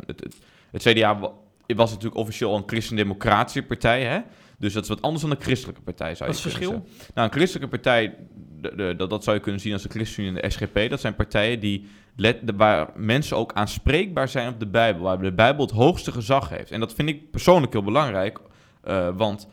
Het, 0.05 0.19
het, 0.19 0.37
het, 0.71 0.81
CDA 0.81 1.19
was 1.65 1.89
natuurlijk 1.89 2.19
officieel 2.19 2.55
een 2.55 2.63
christendemocratische 2.65 3.63
partij, 3.63 4.03
hè? 4.03 4.19
Dus 4.57 4.73
dat 4.73 4.83
is 4.83 4.89
wat 4.89 5.01
anders 5.01 5.21
dan 5.21 5.31
een 5.31 5.41
christelijke 5.41 5.81
partij, 5.81 6.15
zou 6.15 6.29
je 6.29 6.35
Wat 6.35 6.45
is 6.45 6.51
het 6.51 6.53
verschil? 6.53 6.85
Nou, 7.13 7.27
een 7.27 7.33
christelijke 7.33 7.69
partij, 7.69 8.15
dat, 8.97 9.09
dat 9.09 9.23
zou 9.23 9.35
je 9.35 9.41
kunnen 9.41 9.61
zien 9.61 9.73
als 9.73 9.81
de 9.81 9.89
ChristenUnie 9.89 10.35
en 10.35 10.41
de 10.41 10.49
SGP. 10.49 10.89
Dat 10.89 10.99
zijn 10.99 11.15
partijen 11.15 11.59
die 11.59 11.87
waar 12.55 12.89
mensen 12.95 13.37
ook 13.37 13.53
aanspreekbaar 13.53 14.27
zijn 14.27 14.53
op 14.53 14.59
de 14.59 14.67
Bijbel. 14.67 15.03
Waar 15.03 15.21
de 15.21 15.33
Bijbel 15.33 15.65
het 15.65 15.75
hoogste 15.75 16.11
gezag 16.11 16.49
heeft. 16.49 16.71
En 16.71 16.79
dat 16.79 16.93
vind 16.93 17.09
ik 17.09 17.31
persoonlijk 17.31 17.73
heel 17.73 17.83
belangrijk. 17.83 18.39
Uh, 18.87 19.09
want 19.15 19.47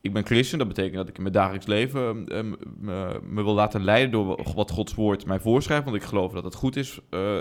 ik 0.00 0.12
ben 0.12 0.26
christen, 0.26 0.58
dat 0.58 0.68
betekent 0.68 0.94
dat 0.94 1.08
ik 1.08 1.16
in 1.16 1.22
mijn 1.22 1.34
dagelijks 1.34 1.66
leven 1.66 2.26
uh, 2.32 2.40
me, 2.78 3.20
me, 3.22 3.42
wil 3.42 3.54
laten 3.54 3.84
leiden 3.84 4.10
door 4.10 4.42
wat 4.54 4.70
Gods 4.70 4.94
woord 4.94 5.26
mij 5.26 5.40
voorschrijft. 5.40 5.84
Want 5.84 5.96
ik 5.96 6.02
geloof 6.02 6.32
dat 6.32 6.44
het 6.44 6.54
goed 6.54 6.76
is 6.76 7.00
uh, 7.10 7.40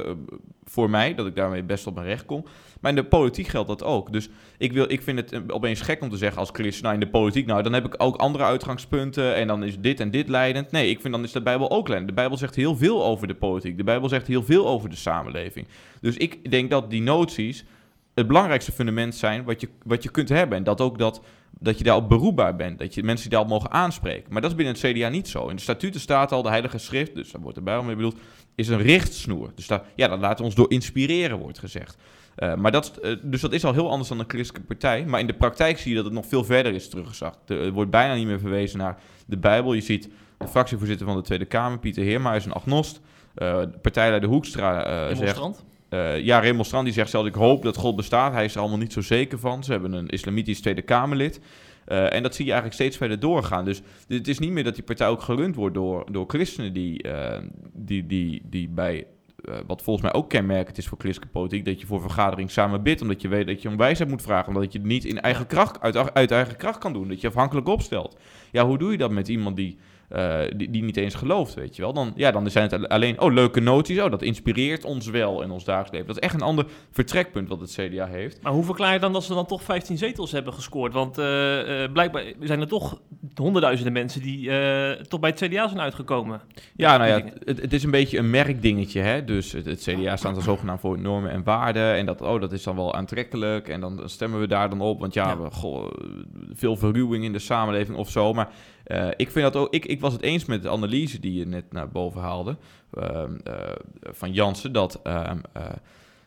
voor 0.64 0.90
mij, 0.90 1.16
dat 1.16 1.26
ik 1.26 1.36
daarmee 1.36 1.64
best 1.64 1.88
op 1.88 1.96
mijn 1.96 2.08
recht 2.08 2.26
kom. 2.26 2.46
Maar 2.82 2.92
in 2.92 2.98
de 2.98 3.04
politiek 3.04 3.48
geldt 3.48 3.68
dat 3.68 3.84
ook. 3.84 4.12
Dus 4.12 4.30
ik, 4.58 4.72
wil, 4.72 4.92
ik 4.92 5.02
vind 5.02 5.20
het 5.20 5.52
opeens 5.52 5.82
gek 5.82 6.02
om 6.02 6.10
te 6.10 6.18
zeggen 6.18 6.40
als 6.40 6.50
christen, 6.54 6.84
nou 6.84 6.94
in 6.94 7.00
de 7.00 7.10
politiek, 7.10 7.46
nou 7.46 7.64
dan 7.64 7.74
heb 7.74 7.86
ik 7.86 7.96
ook 7.98 8.16
andere 8.16 8.44
uitgangspunten 8.44 9.36
en 9.36 9.48
dan 9.48 9.64
is 9.64 9.80
dit 9.80 10.00
en 10.00 10.12
dit 10.12 10.30
leidend. 10.30 10.72
Nee, 10.72 10.90
ik 10.90 11.02
vind 11.02 11.14
dan 11.14 11.24
is 11.24 11.32
de 11.32 11.42
Bijbel 11.42 11.72
ook 11.72 11.88
leidend. 11.88 12.10
De 12.10 12.16
Bijbel 12.16 12.38
zegt 12.38 12.56
heel 12.56 12.76
veel 12.76 13.04
over 13.04 13.28
de 13.28 13.36
politiek. 13.36 13.78
De 13.78 13.84
Bijbel 13.84 14.10
zegt 14.10 14.28
heel 14.28 14.44
veel 14.44 14.68
over 14.68 14.90
de 14.90 14.96
samenleving. 14.96 15.68
Dus 16.02 16.18
ik 16.18 16.52
denk 16.52 16.70
dat 16.70 16.90
die 16.90 17.02
noties 17.02 17.66
het 18.14 18.28
belangrijkste 18.28 18.72
fundament 18.72 19.16
zijn 19.16 19.44
wat 19.44 19.62
je, 19.62 19.70
wat 19.84 20.04
je 20.04 20.12
kunt 20.12 20.30
hebben. 20.30 20.58
En 20.58 20.64
dat 20.64 20.82
ook 20.82 20.98
dat, 20.98 21.22
dat 21.60 21.78
je 21.78 21.84
daarop 21.84 22.10
beroepbaar 22.10 22.56
bent. 22.56 22.80
Dat 22.80 22.94
je 22.94 23.04
mensen 23.04 23.30
daarop 23.30 23.50
mogen 23.50 23.72
aanspreken. 23.72 24.34
Maar 24.34 24.42
dat 24.42 24.52
is 24.52 24.58
binnen 24.58 24.76
het 24.76 24.84
CDA 24.84 25.10
niet 25.10 25.28
zo. 25.28 25.48
In 25.48 25.56
de 25.56 25.62
statuten 25.62 26.00
staat 26.00 26.32
al 26.32 26.42
de 26.42 26.50
Heilige 26.50 26.78
Schrift, 26.78 27.16
dus 27.16 27.32
daar 27.32 27.42
wordt 27.42 27.58
erbij 27.58 27.76
al 27.76 27.84
mee 27.84 27.96
bedoeld, 27.96 28.18
is 28.56 28.68
een 28.68 28.82
richtsnoer. 28.82 29.52
Dus 29.56 29.68
ja, 29.96 30.08
dat 30.08 30.20
laten 30.20 30.38
we 30.38 30.44
ons 30.44 30.56
door 30.56 30.72
inspireren, 30.72 31.38
wordt 31.38 31.60
gezegd. 31.60 31.98
Uh, 32.44 32.56
maar 32.56 32.72
dat, 32.72 33.00
uh, 33.04 33.16
dus 33.22 33.42
dat 33.42 33.54
is 33.54 33.66
al 33.66 33.74
heel 33.74 33.90
anders 33.90 34.10
dan 34.10 34.20
een 34.20 34.26
christelijke 34.30 34.68
partij. 34.68 35.06
Maar 35.06 35.20
in 35.20 35.28
de 35.28 35.34
praktijk 35.34 35.78
zie 35.78 35.90
je 35.90 35.96
dat 35.96 36.06
het 36.06 36.14
nog 36.14 36.26
veel 36.26 36.44
verder 36.44 36.74
is 36.74 36.90
teruggezakt. 36.90 37.50
Er 37.50 37.72
wordt 37.72 37.92
bijna 37.92 38.14
niet 38.14 38.28
meer 38.28 38.40
verwezen 38.40 38.78
naar 38.78 38.98
de 39.28 39.38
Bijbel. 39.38 39.74
Je 39.74 39.82
ziet 39.82 40.10
de 40.38 40.48
fractievoorzitter 40.48 41.06
van 41.06 41.16
de 41.16 41.22
Tweede 41.22 41.46
Kamer, 41.46 41.80
Pieter 41.80 42.04
Heerma, 42.04 42.36
is 42.36 42.46
een 42.46 42.54
agnost. 42.54 43.02
Uh, 43.36 43.62
partijleider 43.82 44.30
Hoekstra 44.30 45.16
zegt... 45.16 45.64
Uh, 45.90 46.20
ja, 46.20 46.40
Raymond 46.40 46.66
Strand 46.66 46.86
die 46.86 46.94
zegt 46.94 47.10
zelf, 47.10 47.26
ik 47.26 47.34
hoop 47.34 47.64
dat 47.64 47.78
God 47.78 47.96
bestaat. 47.96 48.34
Hij 48.34 48.46
is 48.46 48.54
er 48.54 48.60
allemaal 48.60 48.78
niet 48.78 48.94
zo 48.94 49.02
zeker 49.02 49.40
van. 49.40 49.64
Ze 49.64 49.72
hebben 49.72 49.94
een 49.94 50.08
islamitisch 50.08 50.62
Tweede 50.62 50.82
Kamerlid. 50.82 51.40
Uh, 51.88 52.14
en 52.14 52.24
dat 52.24 52.36
zie 52.36 52.46
je 52.46 52.52
eigenlijk 52.52 52.82
steeds 52.82 52.98
verder 52.98 53.20
doorgaan. 53.20 53.66
Dus 53.66 53.82
het 54.08 54.28
is 54.28 54.40
niet 54.40 54.52
meer 54.52 54.64
dat 54.64 54.76
die 54.76 54.84
partij 54.84 55.08
ook 55.08 55.22
gerund 55.22 55.56
wordt 55.56 55.76
door, 55.76 56.06
door 56.12 56.26
christenen 56.28 56.74
die, 56.74 57.08
uh, 57.08 57.38
die, 57.74 58.06
die, 58.06 58.42
die 58.46 58.70
bij 58.70 59.08
uh, 59.46 59.56
wat 59.68 59.82
volgens 59.82 60.06
mij 60.06 60.14
ook 60.14 60.30
kenmerkend 60.30 60.78
is 60.78 60.88
voor 60.88 60.98
politiek, 61.32 61.66
dat 61.66 61.82
je 61.82 61.88
voor 61.88 62.02
vergadering 62.02 62.52
samen 62.52 62.84
bidt, 62.84 63.02
omdat 63.02 63.22
je 63.22 63.28
weet 63.28 63.48
dat 63.48 63.62
je 63.62 63.70
om 63.70 63.78
wijsheid 63.78 64.10
moet 64.10 64.22
vragen, 64.22 64.54
omdat 64.54 64.74
je 64.74 64.80
het 64.80 64.88
niet 64.88 65.06
in 65.06 65.22
eigen 65.22 65.48
kracht, 65.48 65.82
uit, 65.82 66.14
uit 66.14 66.32
eigen 66.32 66.58
kracht 66.58 66.78
kan 66.78 66.94
doen, 66.94 67.08
dat 67.08 67.22
je 67.22 67.28
afhankelijk 67.28 67.68
opstelt. 67.68 68.18
Ja, 68.52 68.66
hoe 68.66 68.78
doe 68.78 68.92
je 68.92 68.98
dat 68.98 69.12
met 69.12 69.28
iemand 69.28 69.56
die 69.56 69.78
uh, 70.16 70.40
die, 70.56 70.70
die 70.70 70.84
niet 70.84 70.98
eens 70.98 71.16
gelooft, 71.16 71.54
weet 71.54 71.76
je 71.76 71.82
wel. 71.82 71.94
Dan, 71.94 72.12
ja, 72.16 72.32
dan 72.32 72.50
zijn 72.50 72.70
het 72.70 72.90
alleen, 72.90 73.22
oh, 73.22 73.34
leuke 73.34 73.60
noties, 73.60 74.00
oh, 74.00 74.12
dat 74.12 74.22
inspireert 74.22 74.86
ons 74.86 75.08
wel 75.08 75.42
in 75.42 75.52
ons 75.52 75.64
dagelijks 75.64 75.92
leven. 75.92 76.08
Dat 76.08 76.18
is 76.18 76.24
echt 76.24 76.34
een 76.34 76.48
ander 76.48 76.66
vertrekpunt 76.92 77.50
wat 77.50 77.60
het 77.60 77.72
CDA 77.72 78.06
heeft. 78.06 78.42
Maar 78.42 78.52
hoe 78.52 78.64
verklaar 78.64 78.94
je 78.94 79.00
dan 79.00 79.14
dat 79.14 79.24
ze 79.24 79.34
dan 79.34 79.46
toch 79.46 79.64
15 79.64 79.98
zetels 79.98 80.32
hebben 80.32 80.54
gescoord? 80.54 80.94
Want 80.94 81.20
uh, 81.20 81.82
uh, 81.82 81.92
blijkbaar 81.92 82.24
zijn 82.40 82.62
er 82.62 82.68
toch 82.68 83.00
honderdduizenden 83.36 83.94
mensen 83.94 84.22
die 84.22 84.50
toch 85.08 85.20
bij 85.20 85.30
het 85.30 85.40
CDA 85.40 85.68
zijn 85.68 85.82
uitgekomen. 85.82 86.42
Ja, 86.76 86.98
nou 86.98 87.10
ja, 87.10 87.32
het, 87.44 87.62
het 87.62 87.74
is 87.74 87.84
een 87.84 87.92
beetje 87.92 88.18
een 88.18 88.30
merkdingetje, 88.30 89.02
hè. 89.02 89.24
Dus 89.24 89.52
het, 89.52 89.66
het 89.66 89.82
CDA 89.82 90.16
staat 90.16 90.36
er 90.36 90.42
zogenaamd 90.42 90.80
voor 90.80 91.00
normen 91.00 91.32
en 91.32 91.44
waarden. 91.44 91.96
En 91.96 92.06
dat, 92.06 92.22
oh, 92.22 92.42
dat 92.42 92.52
is 92.52 92.64
dan 92.64 92.76
wel 92.76 92.96
aantrekkelijk. 92.96 93.68
En 93.68 93.82
dan 93.82 94.02
stemmen 94.06 94.40
we 94.40 94.48
daar 94.48 94.70
dan 94.70 94.82
op, 94.82 95.00
want 95.00 95.14
ja, 95.14 95.28
ja. 95.28 95.38
We, 95.38 95.52
goh, 95.52 95.92
veel 96.54 96.76
verruwing 96.76 97.24
in 97.24 97.34
de 97.34 97.40
samenleving 97.40 97.98
of 97.98 98.10
zo. 98.10 98.34
Maar 98.34 98.50
uh, 98.88 99.08
ik, 99.16 99.32
vind 99.32 99.54
dat 99.54 99.56
ook, 99.56 99.74
ik, 99.74 99.86
ik 99.86 100.00
was 100.00 100.14
het 100.14 100.22
eens 100.22 100.46
met 100.46 100.62
de 100.62 100.70
analyse 100.70 101.20
die 101.20 101.34
je 101.34 101.46
net 101.46 101.72
naar 101.72 101.90
boven 101.90 102.22
haalde 102.22 102.58
uh, 102.94 103.24
uh, 103.48 103.54
van 104.02 104.34
Jansen, 104.34 104.72
dat 104.72 105.00
ehm, 105.04 105.38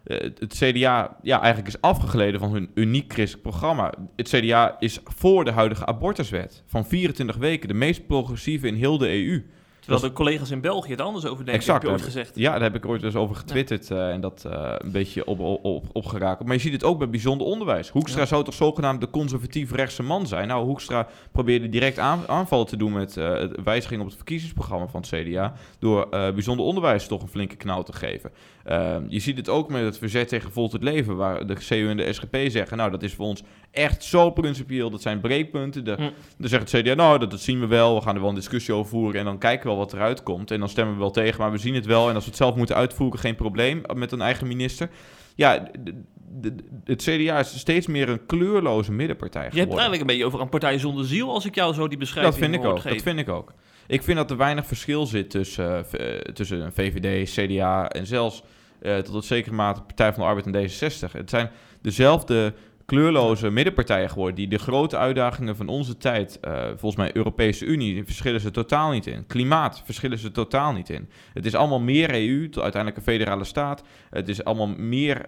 eh, 0.05 0.21
het 0.39 0.55
CDA 0.55 1.17
ja, 1.23 1.41
eigenlijk 1.41 1.75
is 1.75 1.81
afgegleden 1.81 2.41
van 2.41 2.53
hun 2.53 2.71
uniek 2.75 3.13
christelijk 3.13 3.49
programma. 3.49 3.95
Het 4.17 4.29
CDA 4.29 4.77
is 4.79 4.99
voor 5.05 5.45
de 5.45 5.51
huidige 5.51 5.87
abortuswet 5.87 6.63
van 6.67 6.87
24 6.87 7.37
weken 7.37 7.69
de 7.69 7.75
meest 7.75 8.07
progressieve 8.07 8.67
in 8.67 8.75
heel 8.75 8.99
de 8.99 9.09
EU. 9.09 9.45
Terwijl 9.85 10.03
Dat 10.03 10.11
de 10.11 10.17
collega's 10.17 10.51
in 10.51 10.61
België 10.61 10.91
het 10.91 11.01
anders 11.01 11.25
over 11.25 11.37
denken, 11.37 11.55
Exact, 11.55 11.83
heb 11.83 11.91
je 11.91 11.97
ooit 11.97 12.05
gezegd. 12.05 12.31
Ja, 12.35 12.53
daar 12.53 12.63
heb 12.63 12.75
ik 12.75 12.87
ooit 12.87 13.03
eens 13.03 13.15
over 13.15 13.37
getwitterd 13.37 13.91
eh, 13.91 14.11
en 14.11 14.21
dat 14.21 14.45
eh, 14.51 14.75
een 14.79 14.93
beetje 14.93 15.27
op, 15.27 15.41
op, 15.41 15.85
op. 15.93 16.13
Maar 16.45 16.55
je 16.55 16.59
ziet 16.61 16.73
het 16.73 16.85
ook 16.85 16.99
bij 16.99 17.09
bijzonder 17.11 17.47
onderwijs. 17.47 17.89
Hoekstra 17.89 18.21
Ja. 18.21 18.27
zou 18.27 18.45
toch 18.45 18.55
zogenaamd 18.55 19.01
de 19.01 19.11
conservatief 19.11 19.73
rechtse 19.73 20.03
man 20.03 20.27
zijn? 20.27 20.49
Nou, 20.49 20.65
Hoekstra 20.65 21.07
probeerde 21.33 21.69
direct 21.69 21.99
aan, 21.99 22.23
aanvallen 22.27 22.67
te 22.67 22.77
doen 22.77 22.93
met 22.93 23.15
het 23.15 23.63
wijziging 23.65 24.01
op 24.01 24.07
het 24.07 24.17
verkiezingsprogramma 24.17 24.87
van 24.87 25.01
het 25.01 25.11
CDA. 25.11 25.53
Door 25.79 26.09
bijzonder 26.11 26.67
onderwijs 26.67 27.07
toch 27.07 27.23
een 27.23 27.29
flinke 27.29 27.57
knauw 27.57 27.83
te 27.83 27.93
geven. 27.93 28.31
Eh, 28.65 28.97
je 29.09 29.19
ziet 29.19 29.37
het 29.37 29.49
ook 29.49 29.69
met 29.71 29.83
het 29.83 29.99
verzet 29.99 30.29
tegen 30.29 30.53
Volt 30.53 30.73
het 30.73 30.83
Leven, 30.83 31.17
waar 31.17 31.47
de 31.47 31.55
CU 31.55 31.89
en 31.89 31.97
de 31.97 32.13
SGP 32.13 32.37
zeggen, 32.49 32.77
nou 32.77 32.91
dat 32.91 33.03
is 33.03 33.15
voor 33.15 33.27
ons 33.27 33.43
echt 33.71 34.05
zo 34.05 34.31
principieel, 34.31 34.91
dat 34.91 35.03
zijn 35.03 35.21
breekpunten. 35.21 35.85
De, 35.85 35.93
Hm. 35.93 36.11
Dan 36.39 36.49
zegt 36.49 36.71
het 36.73 36.83
CDA, 36.83 36.95
nou 36.95 37.19
dat, 37.19 37.31
dat 37.31 37.41
zien 37.41 37.61
we 37.61 37.67
wel, 37.67 37.95
we 37.95 38.01
gaan 38.01 38.15
er 38.15 38.21
wel 38.21 38.29
een 38.29 38.35
discussie 38.35 38.75
over 38.75 38.91
voeren 38.91 39.19
en 39.21 39.25
dan 39.27 39.39
kijken 39.39 39.63
we 39.63 39.69
wel 39.69 39.79
wat 39.79 39.93
eruit 39.93 40.23
komt. 40.23 40.51
En 40.51 40.59
dan 40.59 40.69
stemmen 40.69 40.95
we 40.95 41.01
wel 41.01 41.11
tegen, 41.11 41.41
maar 41.41 41.51
we 41.51 41.59
zien 41.59 41.75
het 41.75 41.87
wel 41.87 42.09
en 42.09 42.15
als 42.15 42.25
we 42.25 42.29
het 42.31 42.39
zelf 42.39 42.55
moeten 42.57 42.77
uitvoeren, 42.77 43.19
geen 43.19 43.35
probleem 43.37 43.83
met 43.95 44.13
een 44.13 44.21
eigen 44.21 44.47
minister. 44.47 44.89
Ja, 45.35 45.59
de- 45.59 46.03
de- 46.41 46.55
de- 46.55 46.65
het 46.85 47.03
CDA 47.03 47.39
is 47.39 47.59
steeds 47.59 47.87
meer 47.87 48.09
een 48.09 48.27
kleurloze 48.27 48.93
middenpartij 48.93 49.41
Je 49.43 49.47
hebt 49.47 49.59
geworden. 49.61 49.79
eigenlijk 49.81 50.01
een 50.11 50.17
beetje 50.17 50.27
over 50.27 50.41
een 50.41 50.49
partij 50.61 50.79
zonder 50.79 51.05
ziel, 51.07 51.31
als 51.33 51.45
ik 51.47 51.55
jou 51.55 51.75
zo 51.75 51.89
die 51.89 51.99
beschrijving 51.99 52.35
Dat 52.35 52.43
vind 52.45 52.55
ik 52.55 52.63
hoor 52.63 52.77
ook. 52.79 52.83
Dat 52.83 53.03
vind 53.03 53.19
ik 53.19 53.29
ook. 53.29 53.53
Ik 53.87 54.03
vind 54.03 54.17
dat 54.17 54.31
er 54.31 54.37
weinig 54.37 54.67
verschil 54.67 55.07
zit 55.07 55.31
tussen, 55.31 55.85
eh, 55.91 56.17
eh, 56.17 56.21
tussen 56.21 56.73
VVD, 56.73 57.31
CDA 57.31 57.89
en 57.89 58.07
zelfs 58.07 58.43
eh, 58.81 58.97
tot 58.97 59.15
een 59.15 59.23
zekere 59.23 59.55
mate 59.55 59.83
Partij 59.83 60.13
van 60.13 60.23
de 60.23 60.29
Arbeid 60.29 60.47
en 60.47 60.53
D66. 60.53 61.13
Het 61.13 61.31
zijn 61.31 61.51
dezelfde 61.81 62.55
kleurloze 62.87 63.51
middenpartijen 63.51 64.11
geworden 64.11 64.35
die 64.35 64.49
de 64.49 64.59
grote 64.59 64.97
uitdagingen 64.97 65.57
van 65.57 65.69
onze 65.69 65.97
tijd, 65.97 66.39
volgens 66.69 66.97
mij 66.97 67.17
Europese 67.17 67.65
Unie, 67.65 68.05
verschillen 68.05 68.41
ze 68.41 68.51
totaal 68.51 68.91
niet 68.91 69.07
in. 69.07 69.27
Klimaat 69.27 69.83
verschillen 69.85 70.19
ze 70.19 70.31
totaal 70.31 70.73
niet 70.73 70.91
in. 70.91 71.09
Het 71.33 71.47
is 71.47 71.55
allemaal 71.55 71.81
meer 71.81 72.15
EU, 72.15 72.41
uiteindelijk 72.41 72.97
een 72.97 73.13
federale 73.13 73.45
staat. 73.45 73.83
Het 74.11 74.29
is 74.29 74.45
allemaal 74.45 74.75
meer 74.77 75.27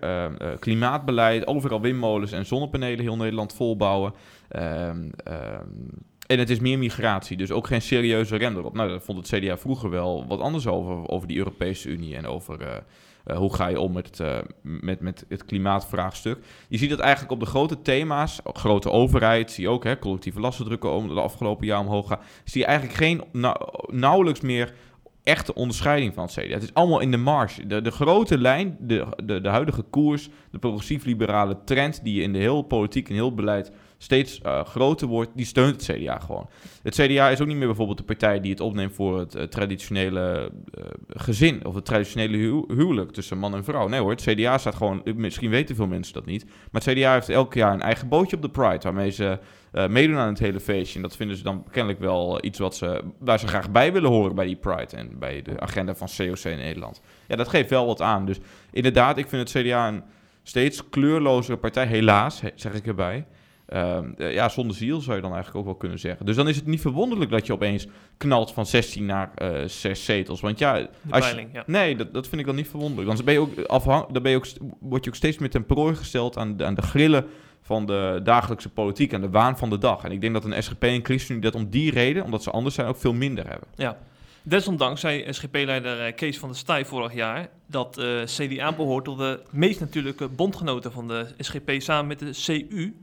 klimaatbeleid, 0.59 1.47
overal 1.47 1.81
windmolens 1.81 2.33
en 2.33 2.47
zonnepanelen, 2.47 3.01
heel 3.01 3.17
Nederland 3.17 3.55
volbouwen. 3.55 4.13
Ehm, 4.49 5.11
ehm, 5.25 5.69
en 6.27 6.39
het 6.39 6.51
is 6.51 6.61
meer 6.61 6.79
migratie, 6.79 7.37
dus 7.37 7.51
ook 7.51 7.67
geen 7.67 7.83
serieuze 7.83 8.37
rem 8.37 8.57
erop. 8.57 8.75
Nou, 8.75 8.89
daar 8.89 9.01
vond 9.01 9.31
het 9.31 9.41
CDA 9.41 9.57
vroeger 9.57 9.91
wel 9.91 10.27
wat 10.27 10.41
anders 10.41 10.67
over, 10.67 11.09
over 11.09 11.29
die 11.29 11.37
Europese 11.37 11.89
Unie 11.89 12.17
en 12.17 12.27
over 12.27 12.61
eh, 12.61 12.77
eh, 13.25 13.37
hoe 13.37 13.55
ga 13.55 13.67
je 13.67 13.81
om 13.81 13.93
met 13.93 14.07
het, 14.07 14.21
eh, 14.21 14.39
met, 14.63 15.01
met 15.01 15.25
het 15.29 15.45
klimaatvraagstuk. 15.45 16.39
Je 16.69 16.79
ziet 16.79 16.91
dat 16.91 16.99
eigenlijk 16.99 17.33
op 17.33 17.41
de 17.41 17.47
grote 17.47 17.83
thema's, 17.83 18.41
grote 18.45 18.91
overheid, 18.91 19.51
zie 19.51 19.65
je 19.65 19.71
ook, 19.71 19.85
hè, 19.85 19.99
collectieve 19.99 20.41
lastendrukken 20.41 20.93
om 20.93 21.09
de 21.09 21.21
afgelopen 21.21 21.67
jaar 21.67 21.81
omhoog 21.81 22.09
gaan, 22.09 22.21
zie 22.45 22.61
je 22.61 22.67
eigenlijk 22.67 22.99
geen, 22.99 23.25
nauwelijks 23.91 24.41
meer 24.41 24.75
echte 25.23 25.55
onderscheiding 25.55 26.15
van 26.15 26.25
het 26.25 26.33
CDA. 26.33 26.55
Het 26.55 26.63
is 26.63 26.75
allemaal 26.75 27.01
in 27.01 27.11
de 27.11 27.17
marge. 27.17 27.67
De, 27.67 27.83
de 27.83 27.91
grote 27.91 28.39
lijn, 28.39 28.77
de, 28.81 29.07
de, 29.25 29.41
de 29.41 29.49
huidige 29.49 29.83
koers, 29.83 30.29
de 30.51 30.59
progressief-liberale 30.59 31.65
trend 31.65 32.05
die 32.05 32.23
in 32.23 32.33
de 32.33 32.39
heel 32.39 32.63
politiek 32.63 33.09
en 33.09 33.15
heel 33.15 33.35
beleid 33.35 33.73
steeds 33.99 34.41
eh, 34.41 34.65
groter 34.65 35.07
wordt, 35.09 35.31
die 35.35 35.47
steunt 35.47 35.87
het 35.87 35.97
CDA 35.99 36.19
gewoon. 36.19 36.49
Het 36.83 36.95
CDA 36.95 37.29
is 37.31 37.41
ook 37.41 37.47
niet 37.47 37.57
meer 37.57 37.67
bijvoorbeeld 37.67 37.99
de 37.99 38.05
partij 38.05 38.41
die 38.41 38.51
het 38.51 38.61
opneemt 38.61 38.95
voor 38.95 39.19
het 39.19 39.35
eh, 39.35 39.43
traditionele 39.45 40.51
eh, 40.75 40.85
gezin 41.09 41.65
of 41.67 41.75
het 41.75 41.85
traditionele 41.85 42.37
hu- 42.37 42.75
huwelijk 42.75 43.11
tussen 43.13 43.39
man 43.39 43.55
en 43.55 43.65
vrouw. 43.65 43.89
Nee 43.89 44.01
hoor, 44.01 44.11
het 44.11 44.23
CDA 44.23 44.59
staat 44.59 44.75
gewoon, 44.75 45.03
misschien 45.15 45.51
weten 45.51 45.77
veel 45.77 45.87
mensen 45.87 46.15
dat 46.15 46.27
niet, 46.27 46.45
maar 46.71 46.83
het 46.85 46.95
CDA 46.95 47.13
heeft 47.13 47.29
elk 47.29 47.55
jaar 47.55 47.73
een 47.73 47.81
eigen 47.83 48.09
bootje 48.09 48.37
op 48.37 48.43
de 48.43 48.49
Pride 48.51 48.79
waarmee 48.83 49.11
ze 49.11 49.39
meedoen 49.89 50.17
aan 50.17 50.29
het 50.29 50.39
hele 50.39 50.61
feestje. 50.61 50.97
En 50.97 51.03
dat 51.03 51.17
vinden 51.17 51.37
ze 51.37 51.43
dan 51.43 51.65
kennelijk 51.71 52.01
wel 52.01 52.45
iets 52.45 52.59
wat 52.59 52.77
ze, 52.77 53.03
waar 53.19 53.39
ze 53.39 53.47
graag 53.47 53.71
bij 53.71 53.93
willen 53.93 54.11
horen 54.11 54.35
bij 54.35 54.47
die 54.47 54.57
Pride 54.57 54.97
en 54.97 55.19
bij 55.19 55.43
de 55.43 55.61
agenda 55.61 55.95
van 55.95 56.09
COC 56.17 56.39
in 56.39 56.57
Nederland. 56.59 57.01
Ja, 57.29 57.37
dat 57.37 57.49
geeft 57.49 57.71
wel 57.71 57.87
wat 57.87 58.01
aan. 58.01 58.27
Dus 58.27 58.39
inderdaad, 58.71 59.19
ik 59.19 59.29
vind 59.29 59.53
het 59.53 59.63
CDA 59.65 59.89
een 59.89 60.03
steeds 60.43 60.89
kleurlozere 60.89 61.57
partij, 61.57 61.87
helaas, 61.87 62.41
he- 62.41 62.51
zeg 62.55 62.73
ik 62.75 62.87
erbij. 62.87 63.27
Ehm, 63.67 64.11
eh, 64.17 64.33
ja, 64.33 64.49
zonder 64.49 64.77
ziel 64.77 65.01
zou 65.01 65.17
je 65.17 65.23
dan 65.23 65.33
eigenlijk 65.33 65.61
ook 65.61 65.71
wel 65.71 65.81
kunnen 65.81 65.99
zeggen. 65.99 66.27
Dus 66.27 66.37
dan 66.37 66.49
is 66.49 66.57
het 66.57 66.67
niet 66.67 66.81
verwonderlijk 66.81 67.31
dat 67.31 67.47
je 67.47 67.53
opeens 67.53 67.87
knalt 68.17 68.53
van 68.53 68.67
16 68.67 69.07
naar 69.07 69.31
eh 69.35 69.69
6 69.69 70.05
zetels. 70.05 70.41
Want 70.41 70.59
ja, 70.59 70.75
De 70.75 70.89
als 71.11 71.31
je, 71.31 71.47
ja. 71.53 71.63
nee, 71.67 71.97
dat, 71.97 72.15
dat 72.15 72.29
vind 72.29 72.41
ik 72.41 72.47
dan 72.47 72.57
niet 72.57 72.69
verwonderlijk. 72.69 73.07
Want 73.07 73.17
dan 73.17 73.27
ben 73.27 73.35
je 73.35 73.41
ook 73.41 73.69
afhang, 73.69 74.07
dan 74.07 74.23
ben 74.23 74.31
je 74.31 74.37
ook, 74.37 74.47
word 74.81 75.05
je 75.05 75.11
ook 75.11 75.17
steeds 75.17 75.39
meer 75.39 75.51
ten 75.51 75.67
prooi 75.67 75.95
gesteld 75.95 76.37
aan 76.37 76.57
de, 76.57 76.65
aan 76.65 76.75
de 76.75 76.83
grillen 76.83 77.27
van 77.63 77.87
de 77.87 78.21
dagelijkse 78.23 78.69
politiek, 78.69 79.15
aan 79.15 79.21
de 79.21 79.31
waan 79.31 79.59
van 79.59 79.71
de 79.71 79.79
dag. 79.79 80.05
En 80.05 80.13
ik 80.13 80.21
denk 80.21 80.33
dat 80.33 80.45
een 80.45 80.63
SGP 80.63 80.83
en 80.83 81.05
ChristenUnie 81.05 81.51
dat 81.51 81.61
om 81.61 81.71
die 81.71 81.91
reden, 81.91 82.25
omdat 82.25 82.43
ze 82.43 82.51
anders 82.51 82.75
zijn, 82.75 82.87
ook 82.87 82.97
veel 82.97 83.13
minder 83.13 83.49
hebben. 83.49 83.69
Ja. 83.75 83.99
Desondanks 84.43 85.01
zei 85.01 85.33
SGP-leider 85.33 86.01
eh, 86.01 86.15
Kees 86.15 86.39
van 86.39 86.49
der 86.49 86.59
Staaij 86.59 86.85
vorig 86.85 87.15
jaar 87.15 87.49
dat 87.67 87.99
eh, 87.99 88.23
CDA 88.25 88.73
behoort 88.73 89.05
tot 89.05 89.19
de 89.19 89.41
meest 89.51 89.81
natuurlijke 89.81 90.29
bondgenoten 90.29 90.93
van 90.93 91.09
de 91.09 91.27
SGP 91.39 91.71
samen 91.79 92.07
met 92.07 92.19
de 92.19 92.65
CU. 92.69 92.95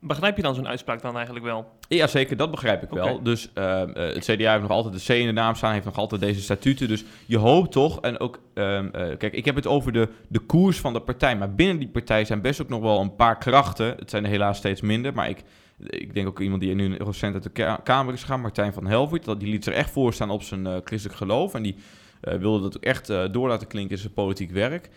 Beg- 0.00 0.08
Begrijp 0.08 0.36
je 0.36 0.42
dan 0.42 0.54
zo'n 0.54 0.68
uitspraak 0.68 1.02
dan 1.02 1.14
eigenlijk 1.14 1.44
wel? 1.44 1.70
Ja, 1.88 2.06
zeker, 2.06 2.36
dat 2.36 2.50
begrijp 2.50 2.82
ik 2.82 2.88
wel. 2.90 3.22
Dus 3.22 3.50
ehm, 3.54 3.90
eh, 3.90 4.14
het 4.14 4.24
CDA 4.24 4.50
heeft 4.50 4.62
nog 4.62 4.70
altijd 4.70 4.94
de 5.06 5.12
C 5.12 5.16
in 5.16 5.26
de 5.26 5.32
naam 5.32 5.54
staan, 5.54 5.72
heeft 5.72 5.84
nog 5.84 5.96
altijd 5.98 6.20
deze 6.20 6.40
statuten. 6.40 6.88
Dus 6.88 7.04
je 7.26 7.36
hoopt 7.38 7.72
toch, 7.72 8.00
en 8.00 8.20
ook, 8.20 8.40
ehm, 8.54 8.88
eh, 8.92 9.16
kijk, 9.16 9.32
ik 9.32 9.44
heb 9.44 9.54
het 9.54 9.66
over 9.66 9.92
de, 9.92 10.08
de 10.28 10.38
koers 10.38 10.78
van 10.80 10.92
de 10.92 11.00
partij. 11.00 11.36
Maar 11.36 11.54
binnen 11.54 11.78
die 11.78 11.88
partij 11.88 12.24
zijn 12.24 12.40
best 12.40 12.62
ook 12.62 12.68
nog 12.68 12.80
wel 12.80 13.00
een 13.00 13.14
paar 13.16 13.38
krachten. 13.38 13.86
Het 13.98 14.10
zijn 14.10 14.24
er 14.24 14.30
helaas 14.30 14.56
steeds 14.58 14.80
minder, 14.80 15.14
maar 15.14 15.28
ik, 15.28 15.42
ik 15.86 16.14
denk 16.14 16.26
ook 16.28 16.40
iemand 16.40 16.60
die 16.60 16.74
nu 16.74 16.94
recent 16.96 17.34
uit 17.34 17.42
de 17.42 17.50
ka- 17.50 17.80
Kamer 17.84 18.14
is 18.14 18.20
gegaan, 18.20 18.40
Martijn 18.40 18.72
van 18.72 18.86
Helvoet. 18.86 19.24
Dat, 19.24 19.40
die 19.40 19.50
liet 19.50 19.64
zich 19.64 19.74
echt 19.74 19.90
voorstaan 19.90 20.30
op 20.30 20.42
zijn 20.42 20.66
eh, 20.66 20.76
christelijk 20.84 21.18
geloof. 21.18 21.54
En 21.54 21.62
die 21.62 21.76
wilde 22.20 22.62
dat 22.62 22.76
ook 22.76 22.82
echt 22.84 23.06
door 23.32 23.48
laten 23.48 23.66
klinken 23.66 23.94
in 23.94 24.00
zijn 24.00 24.12
politiek 24.12 24.50
werk. 24.50 24.88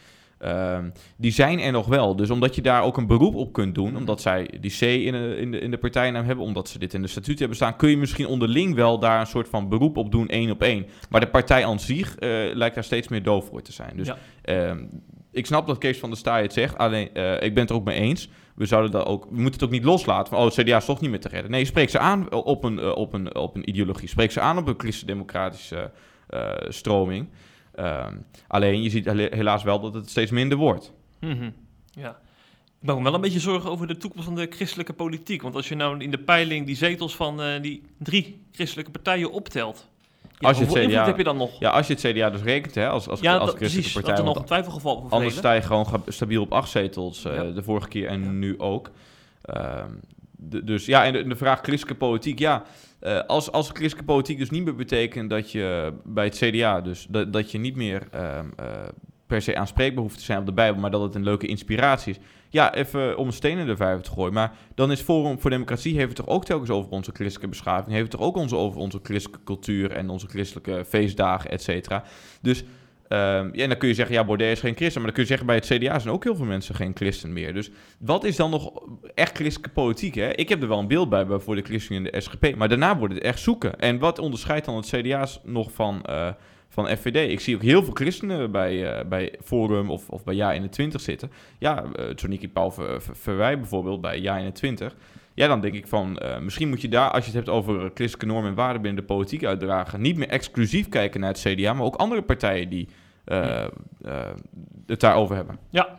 Ehm, 0.41 0.89
die 1.17 1.31
zijn 1.31 1.59
er 1.59 1.71
nog 1.71 1.85
wel. 1.87 2.15
Dus 2.15 2.29
omdat 2.29 2.55
je 2.55 2.61
daar 2.61 2.83
ook 2.83 2.97
een 2.97 3.07
beroep 3.07 3.35
op 3.35 3.53
kunt 3.53 3.75
doen, 3.75 3.97
omdat 3.97 4.21
zij 4.21 4.49
die 4.59 4.71
C 4.79 4.81
in 4.81 5.11
de, 5.13 5.35
in 5.37 5.51
de, 5.51 5.59
in 5.59 5.71
de 5.71 5.77
partijnaam 5.77 6.25
hebben, 6.25 6.45
omdat 6.45 6.69
ze 6.69 6.79
dit 6.79 6.93
in 6.93 7.01
de 7.01 7.07
statuut 7.07 7.39
hebben 7.39 7.57
staan, 7.57 7.75
kun 7.75 7.89
je 7.89 7.97
misschien 7.97 8.27
onderling 8.27 8.75
wel 8.75 8.99
daar 8.99 9.19
een 9.19 9.25
soort 9.27 9.49
van 9.49 9.69
beroep 9.69 9.97
op 9.97 10.11
doen, 10.11 10.27
één 10.27 10.51
op 10.51 10.61
één. 10.61 10.85
Maar 11.09 11.21
de 11.21 11.27
partij 11.27 11.65
aan 11.65 11.79
zich 11.79 12.15
eh, 12.15 12.29
lijkt 12.53 12.75
daar 12.75 12.83
steeds 12.83 13.07
meer 13.07 13.23
doof 13.23 13.45
voor 13.47 13.61
te 13.61 13.71
zijn. 13.71 13.91
Dus 13.95 14.07
Ja. 14.07 14.17
ehm, 14.41 14.83
ik 15.31 15.45
snap 15.45 15.67
dat 15.67 15.77
Kees 15.77 15.99
van 15.99 16.09
der 16.09 16.17
Staaij 16.17 16.41
het 16.41 16.53
zegt, 16.53 16.77
alleen 16.77 17.13
eh, 17.13 17.33
ik 17.33 17.53
ben 17.53 17.61
het 17.61 17.69
er 17.69 17.75
ook 17.75 17.85
mee 17.85 17.99
eens. 17.99 18.29
We, 18.55 18.65
zouden 18.65 18.91
dat 18.91 19.05
ook, 19.05 19.23
we 19.23 19.33
moeten 19.41 19.51
het 19.53 19.63
ook 19.63 19.69
niet 19.69 19.83
loslaten 19.83 20.33
van, 20.33 20.37
oh, 20.43 20.55
het 20.55 20.65
CDA 20.65 20.77
is 20.77 20.85
toch 20.85 21.01
niet 21.01 21.09
meer 21.09 21.19
te 21.19 21.27
redden. 21.27 21.51
Nee, 21.51 21.65
spreek 21.65 21.89
ze 21.89 21.99
aan 21.99 22.31
op 22.33 22.63
een, 22.63 22.79
eh, 22.79 22.95
op 22.95 23.13
een, 23.13 23.35
op 23.35 23.55
een 23.55 23.69
ideologie. 23.69 24.09
Spreek 24.09 24.31
ze 24.31 24.39
aan 24.39 24.57
op 24.57 24.67
een 24.67 24.75
christendemocratische 24.77 25.91
stroming. 26.67 27.27
Ehm, 27.81 28.15
alleen, 28.47 28.81
je 28.83 28.89
ziet 28.89 29.05
helaas 29.11 29.63
wel 29.63 29.79
dat 29.79 29.93
het 29.93 30.09
steeds 30.09 30.31
minder 30.31 30.57
wordt. 30.57 30.93
Mhm. 31.19 31.49
Ja. 31.91 32.09
Ik 32.79 32.87
maak 32.87 32.97
me 32.97 33.03
wel 33.03 33.13
een 33.13 33.21
beetje 33.21 33.39
zorgen 33.39 33.69
over 33.69 33.87
de 33.87 33.97
toekomst 33.97 34.25
van 34.25 34.35
de 34.35 34.47
christelijke 34.49 34.93
politiek. 34.93 35.41
Want 35.41 35.55
als 35.55 35.67
je 35.69 35.75
nou 35.75 35.99
in 36.03 36.11
de 36.11 36.17
peiling 36.17 36.65
die 36.65 36.75
zetels 36.75 37.15
van 37.15 37.41
eh, 37.41 37.61
die 37.61 37.83
drie 37.97 38.41
christelijke 38.51 38.91
partijen 38.91 39.31
optelt. 39.31 39.89
Ja, 40.37 40.47
Als 40.47 40.57
je 40.57 40.65
het 40.65 40.73
CDA 40.73 41.05
heb 41.05 41.17
je 41.17 41.23
dan 41.23 41.37
nog? 41.37 41.59
Ja, 41.59 41.69
als 41.69 41.87
je 41.87 41.93
het 41.93 42.01
CDA 42.01 42.29
dus 42.29 42.41
rekent, 42.41 42.75
hè, 42.75 42.89
als, 42.89 43.07
als, 43.09 43.19
Ja, 43.19 43.31
als 43.37 43.49
christelijke 43.49 43.73
precies. 43.75 43.93
Dat 43.93 44.03
partij. 44.03 44.19
er 44.19 44.29
nog 44.29 44.35
een 44.39 44.45
twijfelgeval 44.45 45.01
voor 45.01 45.09
anders 45.09 45.35
sta 45.35 45.53
je 45.53 45.61
gewoon 45.61 46.03
stabiel 46.07 46.41
op 46.41 46.51
acht 46.51 46.69
zetels, 46.69 47.25
eh, 47.25 47.35
Ja. 47.35 47.43
de 47.43 47.63
vorige 47.63 47.87
keer 47.87 48.07
en 48.07 48.39
nu 48.39 48.59
ook. 48.59 48.91
Ehm, 49.41 49.89
de- 50.31 50.63
dus 50.63 50.85
ja, 50.85 51.05
en 51.05 51.13
de, 51.13 51.27
de 51.27 51.35
vraag 51.35 51.59
christelijke 51.61 51.99
politiek, 51.99 52.39
ja. 52.39 52.63
Eh, 53.01 53.19
als, 53.27 53.51
als 53.51 53.69
christelijke 53.69 54.11
politiek 54.11 54.37
dus 54.37 54.49
niet 54.49 54.63
meer 54.63 54.75
betekent 54.75 55.29
dat 55.29 55.51
je 55.51 55.93
bij 56.03 56.25
het 56.25 56.35
CDA, 56.35 56.81
dus 56.81 57.07
dat, 57.09 57.33
dat 57.33 57.51
je 57.51 57.57
niet 57.57 57.75
meer 57.75 58.07
ehm, 58.11 58.45
eh, 58.55 58.65
per 59.27 59.41
se 59.41 59.55
aanspreekbaar 59.55 60.03
hoeft 60.03 60.17
te 60.17 60.23
zijn 60.23 60.39
op 60.39 60.45
de 60.45 60.53
Bijbel, 60.53 60.81
maar 60.81 60.91
dat 60.91 61.01
het 61.01 61.15
een 61.15 61.23
leuke 61.23 61.47
inspiratie 61.47 62.13
is. 62.13 62.19
Ja, 62.49 62.73
even 62.73 63.17
om 63.17 63.27
een 63.27 63.33
steen 63.33 63.57
in 63.57 63.75
te 63.75 64.11
gooien. 64.11 64.33
Maar 64.33 64.53
dan 64.75 64.91
is 64.91 65.01
Forum 65.01 65.39
voor 65.39 65.49
Democratie 65.49 65.95
heeft 65.95 66.07
het 66.07 66.25
toch 66.25 66.35
ook 66.35 66.45
telkens 66.45 66.69
over 66.69 66.91
onze 66.91 67.11
christelijke 67.13 67.49
beschaving. 67.49 67.91
Heeft 67.91 68.11
het 68.11 68.19
toch 68.19 68.27
ook 68.27 68.35
onze, 68.35 68.55
over 68.55 68.79
onze 68.79 68.99
christelijke 69.03 69.43
cultuur 69.43 69.91
en 69.91 70.09
onze 70.09 70.27
christelijke 70.27 70.85
feestdagen, 70.87 71.51
et 71.51 71.61
cetera. 71.61 72.03
Dus 72.41 72.63
ehm, 73.11 73.49
ja, 73.53 73.61
en 73.63 73.69
dan 73.69 73.77
kun 73.77 73.87
je 73.87 73.93
zeggen, 73.93 74.15
ja, 74.15 74.25
Baudet 74.25 74.51
is 74.51 74.59
geen 74.59 74.75
christen. 74.75 75.01
Maar 75.01 75.11
dan 75.11 75.13
kun 75.13 75.21
je 75.23 75.29
zeggen, 75.29 75.47
bij 75.47 75.55
het 75.55 75.65
CDA 75.65 75.99
zijn 75.99 76.13
ook 76.13 76.23
heel 76.23 76.35
veel 76.35 76.45
mensen 76.45 76.75
geen 76.75 76.91
christen 76.93 77.33
meer. 77.33 77.53
Dus 77.53 77.71
wat 77.99 78.23
is 78.23 78.35
dan 78.35 78.49
nog 78.49 78.71
echt 79.15 79.35
christelijke 79.35 79.73
politiek? 79.73 80.15
Hè? 80.15 80.29
Ik 80.29 80.49
heb 80.49 80.61
er 80.61 80.67
wel 80.67 80.79
een 80.79 80.87
beeld 80.87 81.09
bij, 81.09 81.25
voor 81.39 81.55
de 81.55 81.61
ChristenUnie 81.61 82.11
en 82.11 82.19
de 82.19 82.21
SGP. 82.25 82.55
Maar 82.55 82.69
daarna 82.69 82.97
wordt 82.97 83.13
het 83.13 83.23
echt 83.23 83.39
zoeken. 83.39 83.79
En 83.79 83.99
wat 83.99 84.19
onderscheidt 84.19 84.65
dan 84.65 84.75
het 84.75 84.87
CDA's 84.89 85.39
nog 85.43 85.71
van, 85.71 86.03
eh, 86.03 86.29
van 86.69 86.87
FVD? 86.87 87.31
Ik 87.31 87.39
zie 87.39 87.55
ook 87.55 87.61
heel 87.61 87.83
veel 87.83 87.93
christenen 87.93 88.51
bij, 88.51 88.93
eh, 88.93 89.05
bij 89.05 89.33
Forum 89.43 89.89
of, 89.89 90.09
of 90.09 90.23
bij 90.23 90.35
Ja21 90.35 91.01
zitten. 91.01 91.31
Ja, 91.59 91.83
uh, 91.99 92.05
Ver, 92.53 92.71
Ver- 93.01 93.15
Verwij 93.15 93.59
bijvoorbeeld 93.59 94.01
bij 94.01 94.21
Ja21. 94.21 94.95
Ja, 95.33 95.47
dan 95.47 95.61
denk 95.61 95.73
ik 95.73 95.87
van, 95.87 96.17
eh, 96.17 96.39
misschien 96.39 96.69
moet 96.69 96.81
je 96.81 96.89
daar, 96.89 97.11
als 97.11 97.25
je 97.25 97.31
het 97.31 97.45
hebt 97.45 97.49
over 97.49 97.91
christelijke 97.93 98.25
normen 98.25 98.49
en 98.49 98.55
waarden 98.55 98.81
binnen 98.81 99.01
de 99.01 99.07
politiek 99.07 99.45
uitdragen, 99.45 100.01
niet 100.01 100.17
meer 100.17 100.27
exclusief 100.27 100.89
kijken 100.89 101.19
naar 101.19 101.29
het 101.29 101.41
CDA, 101.41 101.73
maar 101.73 101.85
ook 101.85 101.95
andere 101.95 102.21
partijen 102.21 102.69
die 102.69 102.87
eh, 103.23 103.63
eh, 103.63 103.69
het 104.85 104.99
daarover 104.99 105.35
hebben. 105.35 105.59
Ja. 105.69 105.97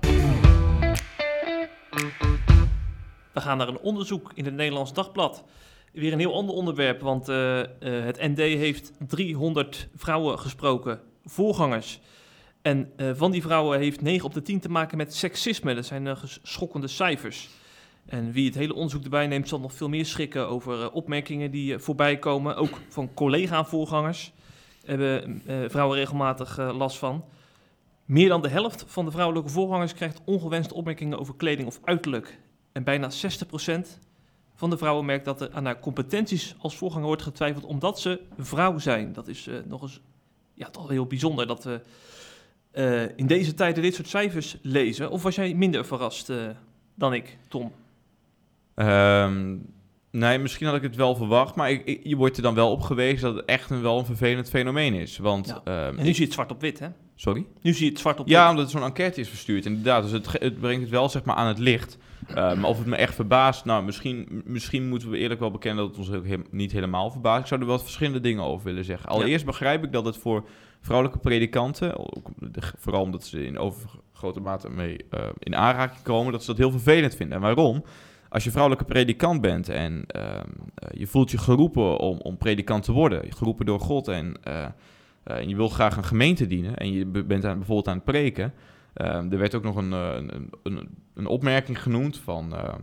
We 3.33 3.41
gaan 3.41 3.59
naar 3.59 3.69
een 3.69 3.79
onderzoek 3.79 4.33
in 4.35 4.45
het 4.45 4.55
Nederlands 4.55 4.93
Dagblad. 4.93 5.45
Weer 5.93 6.13
een 6.13 6.19
heel 6.19 6.35
ander 6.35 6.55
onderwerp, 6.55 7.01
want 7.01 7.27
het 7.27 8.21
ND 8.21 8.39
heeft 8.39 8.93
300 8.99 9.89
vrouwen 9.97 10.39
gesproken, 10.39 11.01
voorgangers. 11.25 12.01
En 12.63 12.93
van 13.15 13.31
die 13.31 13.43
vrouwen 13.43 13.79
heeft 13.79 14.01
9 14.01 14.27
op 14.27 14.35
de 14.35 14.43
10 14.43 14.61
te 14.61 14.69
maken 14.69 14.97
met 14.97 15.15
seksisme. 15.15 15.75
Dat 15.75 15.87
zijn 15.87 16.17
schokkende 16.43 16.89
cijfers. 16.89 17.49
En 18.07 18.33
wie 18.33 18.47
het 18.47 18.55
hele 18.55 18.75
onderzoek 18.75 19.05
erbij 19.05 19.27
neemt, 19.27 19.49
zal 19.49 19.61
nog 19.61 19.73
veel 19.73 19.89
meer 19.89 20.07
schrikken 20.07 20.49
over 20.49 20.93
opmerkingen 20.93 21.51
die 21.51 21.79
voorbij 21.79 22.19
komen. 22.19 22.57
Ook 22.57 22.81
van 22.89 23.15
collega-voorgangers 23.15 24.33
hebben 24.85 25.43
vrouwen 25.69 25.99
regelmatig 25.99 26.57
last 26.57 26.99
van. 26.99 27.25
Meer 28.05 28.29
dan 28.29 28.43
de 28.43 28.49
helft 28.49 28.85
van 28.87 29.05
de 29.05 29.11
vrouwelijke 29.11 29.51
voorgangers 29.51 29.95
krijgt 29.95 30.21
ongewenste 30.25 30.75
opmerkingen 30.75 31.19
over 31.19 31.35
kleding 31.37 31.69
of 31.69 31.81
uiterlijk. 31.85 32.39
En 32.73 32.85
bijna 32.85 33.11
60% 33.11 33.15
van 34.55 34.71
de 34.71 34.79
vrouwen 34.79 35.05
merkt 35.05 35.25
dat 35.25 35.41
er 35.41 35.51
aan 35.53 35.65
haar 35.65 35.81
competenties 35.81 36.55
als 36.59 36.77
voorganger 36.77 37.07
wordt 37.07 37.23
getwijfeld 37.23 37.65
omdat 37.65 38.01
ze 38.01 38.21
vrouw 38.39 38.79
zijn. 38.79 39.13
Dat 39.13 39.29
is 39.29 39.49
nog 39.65 39.83
eens 39.83 40.01
ja, 40.55 40.71
toch 40.71 40.89
heel 40.89 41.07
bijzonder 41.07 41.47
dat 41.47 41.65
we 41.65 41.81
in 43.17 43.27
deze 43.27 43.55
tijden 43.55 43.83
dit 43.83 43.95
soort 43.95 44.09
cijfers 44.09 44.57
lezen. 44.63 45.11
Of 45.11 45.23
was 45.23 45.35
jij 45.35 45.55
minder 45.55 45.85
verrast 45.85 46.33
dan 46.95 47.15
ik, 47.15 47.39
Tom? 47.49 47.73
Um, 48.75 49.67
nee, 50.11 50.39
misschien 50.39 50.67
had 50.67 50.77
ik 50.77 50.83
het 50.83 50.97
wel 50.97 51.15
verwacht, 51.15 51.55
maar 51.55 51.71
ik, 51.71 51.85
ik, 51.85 52.01
je 52.05 52.17
wordt 52.17 52.37
er 52.37 52.43
dan 52.43 52.55
wel 52.55 52.71
op 52.71 52.81
gewezen 52.81 53.23
dat 53.29 53.35
het 53.35 53.45
echt 53.45 53.71
een, 53.71 53.83
wel 53.83 53.99
een 53.99 54.05
vervelend 54.05 54.49
fenomeen 54.49 54.95
is. 54.95 55.19
Want, 55.19 55.61
ja. 55.65 55.87
um, 55.89 55.99
en 55.99 56.05
nu 56.05 56.11
zie 56.11 56.19
je 56.19 56.25
het 56.25 56.33
zwart 56.33 56.51
op 56.51 56.61
wit, 56.61 56.79
hè? 56.79 56.89
Sorry? 57.15 57.47
Nu 57.61 57.73
zie 57.73 57.85
je 57.85 57.91
het 57.91 58.01
zwart 58.01 58.21
op 58.21 58.29
Ja, 58.29 58.51
omdat 58.51 58.71
zo'n 58.71 58.83
enquête 58.83 59.21
is 59.21 59.29
verstuurd. 59.29 59.67
Inderdaad, 59.67 60.03
dus 60.03 60.13
het, 60.13 60.33
het, 60.33 60.61
brengt 60.61 60.81
het 60.81 60.91
wel 60.91 61.09
zeg 61.09 61.25
maar 61.25 61.37
aan 61.37 61.47
het 61.47 61.59
licht. 61.59 61.99
Maar 62.35 62.65
of 62.65 62.79
het 62.79 62.87
me 62.87 62.97
echt 62.97 63.15
verbaast, 63.15 63.65
nou, 63.65 63.85
misschien, 63.85 64.43
misschien 64.45 64.89
moeten 64.89 65.11
we 65.11 65.19
eerlijk 65.19 65.41
wel 65.41 65.51
bekennen 65.51 65.85
dat 65.85 65.97
het 65.97 66.07
ons 66.07 66.17
ook 66.17 66.27
he 66.27 66.37
niet 66.51 66.73
helemaal 66.73 67.11
verbaast. 67.11 67.41
Ik 67.41 67.47
zou 67.47 67.61
er 67.61 67.67
wel 67.67 67.79
verschillende 67.79 68.21
dingen 68.21 68.45
over 68.45 68.65
willen 68.65 68.85
zeggen. 68.85 69.09
Allereerst 69.09 69.45
begrijp 69.45 69.85
ik 69.85 69.93
dat 69.93 70.05
het 70.05 70.17
voor 70.17 70.45
vrouwelijke 70.81 71.19
predikanten, 71.19 71.95
vooral 72.79 73.03
omdat 73.03 73.25
ze 73.25 73.47
in 73.47 73.59
overgrote 73.59 74.41
mate 74.41 74.71
mee 74.71 74.97
uh, 75.11 75.21
in 75.39 75.57
aanraking 75.57 76.03
komen, 76.03 76.33
dat 76.33 76.41
ze 76.41 76.47
dat 76.47 76.59
heel 76.59 76.71
vervelend 76.71 77.15
vinden. 77.15 77.37
En 77.37 77.43
waarom? 77.43 77.85
Als 78.33 78.45
je 78.45 78.51
vrouwelijke 78.51 78.85
predikant 78.85 79.41
bent 79.41 79.69
en 79.69 80.05
uh, 80.17 80.41
je 80.91 81.07
voelt 81.07 81.31
je 81.31 81.39
geroepen 81.39 81.99
om, 81.99 82.19
om 82.19 82.37
predikant 82.37 82.85
te 82.85 82.93
worden, 82.93 83.33
geroepen 83.33 83.67
door 83.67 83.81
God 83.81 84.09
en 84.09 84.35
uh, 84.49 84.67
en 85.23 85.49
je 85.49 85.57
wil 85.57 85.69
graag 85.69 85.97
een 85.97 86.05
gemeente 86.05 86.47
dienen 86.47 86.77
en 86.77 86.93
je 86.93 87.07
bent 87.07 87.43
bijvoorbeeld 87.43 87.89
aan 87.89 87.95
het 87.95 88.05
preken. 88.05 88.53
Uh, 88.97 89.07
er 89.07 89.39
werd 89.39 89.55
ook 89.55 89.63
nog 89.63 89.77
een, 89.77 89.93
een, 89.93 90.51
een, 90.63 90.89
een 91.15 91.27
opmerking 91.27 91.83
genoemd 91.83 92.19
van 92.19 92.53
uh, 92.53 92.75